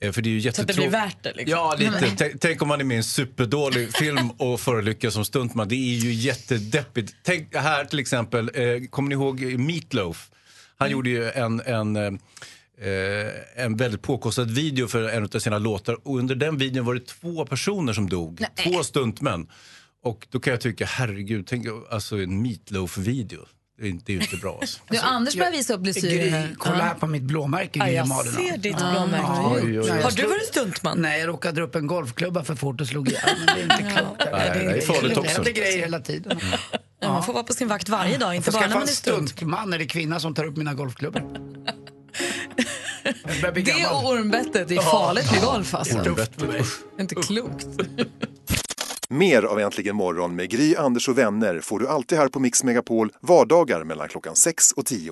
Eh, 0.02 0.12
För 0.12 0.22
det 0.22 0.30
är 0.30 0.32
ju 0.32 0.42
Så 0.42 0.50
att 0.50 0.56
det 0.68 0.74
jättetrå- 0.74 0.76
blir 0.76 0.90
värt 0.90 1.24
det 1.24 1.34
liksom. 1.36 1.52
Ja, 1.52 1.76
lite. 1.80 2.14
Tänk, 2.18 2.42
tänk 2.42 2.62
om 2.62 2.68
man 2.68 2.80
är 2.80 2.84
med 2.84 2.96
i 2.96 2.98
en 2.98 3.04
superdålig 3.04 3.94
film 3.96 4.32
och 4.32 4.60
förolyckas 4.60 5.14
som 5.14 5.26
stuntman. 5.26 5.68
Det 5.68 5.76
är 5.76 5.96
ju 6.00 6.14
jättedeppigt. 6.14 7.16
Tänk 7.24 7.56
här 7.56 7.86
till 7.86 8.00
exempel, 8.00 8.52
eh, 8.54 8.88
kommer 8.90 9.10
ni 9.10 9.14
ihåg 9.16 9.42
Meatloaf? 9.42 10.30
Han 10.78 10.92
gjorde 10.92 11.10
ju 11.10 11.30
en, 11.32 11.62
en, 11.66 12.20
eh, 12.82 13.64
en 13.66 13.76
väldigt 13.78 14.02
påkostad 14.02 14.52
video 14.52 14.88
för 14.88 15.10
en 15.10 15.24
av 15.24 15.40
sina 15.40 15.58
låtar 15.58 16.08
och 16.08 16.18
under 16.20 16.36
den 16.36 16.58
videon 16.58 16.86
var 16.86 16.94
det 16.94 17.06
två 17.08 17.46
personer 17.46 17.94
som 17.94 18.10
dog. 18.10 18.46
Två 18.64 18.84
stuntmän. 18.84 19.48
Och 20.04 20.28
då 20.30 20.40
kan 20.40 20.52
jag 20.52 20.62
tycka, 20.62 20.86
herregud, 20.86 21.48
tänk 21.48 21.66
alltså 21.92 22.18
en 22.18 22.42
Meatloaf-video. 22.42 23.40
Det 23.80 23.86
är, 23.86 23.90
inte- 23.90 24.04
det 24.06 24.12
är 24.12 24.16
ju 24.16 24.22
inte 24.22 24.38
bra. 24.38 24.58
Alltså. 24.62 24.80
Nu, 24.90 24.98
Anders 24.98 25.36
börjar 25.36 25.52
visa 25.52 25.74
upp 25.74 25.82
blessyrer 25.82 26.56
kolla 26.58 26.76
här 26.84 26.94
på 26.94 27.08
mitt 27.08 27.24
blåmärke. 27.24 27.80
Gry 27.80 27.92
jag 27.94 28.08
Maderna. 28.08 28.38
ser 28.38 28.58
ditt 28.58 28.76
Ah. 28.82 28.92
blåmärke. 28.92 29.66
Oj, 29.66 29.80
oj, 29.80 29.92
oj. 29.92 30.02
Har 30.02 30.12
du 30.12 30.28
varit 30.28 30.46
stuntman? 30.46 31.02
Nej, 31.02 31.20
jag 31.20 31.28
råkade 31.28 31.56
dra 31.56 31.64
upp 31.64 31.76
en 31.76 31.88
golfklubba 31.88 32.44
för 32.44 32.56
fort 32.56 32.82
och 32.82 32.88
slog 32.88 33.10
ihjäl. 33.10 33.22
Det 33.56 33.62
är 33.62 33.64
inte 33.64 33.96
klokt. 33.98 34.22
Nej, 34.32 34.52
det 34.54 34.78
är 34.78 34.82
farligt 34.82 35.14
Det 35.14 35.20
också. 35.20 35.32
händer 35.36 35.52
grejer 35.52 35.78
hela 35.80 36.00
tiden. 36.00 36.40
Ja, 37.02 37.10
man 37.14 37.24
får 37.24 37.34
vara 37.34 37.44
på 37.44 37.54
sin 37.54 37.68
vakt 37.68 37.90
varje 37.90 38.18
dag, 38.18 38.36
inte 38.36 38.52
bara 38.52 38.68
när 38.68 38.74
man 38.74 38.84
är 38.84 38.88
stunt. 38.88 39.30
stuntman 39.30 39.74
eller 39.74 39.86
kvinna 39.86 40.20
som 40.20 40.34
tar 40.34 40.46
upp 40.46 40.58
mina 40.58 40.74
golfklubbor. 40.74 41.22
Det 43.54 43.88
och 43.92 44.10
ormbettet, 44.10 44.68
det 44.68 44.76
är 44.76 44.82
farligt 44.82 45.32
med 45.32 45.42
golf 45.42 45.76
alltså. 45.76 46.16
Inte 47.00 47.16
klokt. 47.16 47.68
Mer 49.10 49.44
av 49.44 49.60
Äntligen 49.60 49.96
morgon 49.96 50.36
med 50.36 50.50
Gry, 50.50 50.76
Anders 50.76 51.10
och 51.10 51.18
vänner 51.18 51.60
får 51.60 51.80
du 51.80 51.88
alltid 51.88 52.18
här 52.18 52.28
på 52.28 52.40
Mix 52.40 52.64
Megapol 52.64 53.12
vardagar 53.22 53.84
mellan 53.84 54.08
klockan 54.08 54.36
6 54.36 54.72
och 54.72 54.86
10. 54.86 55.12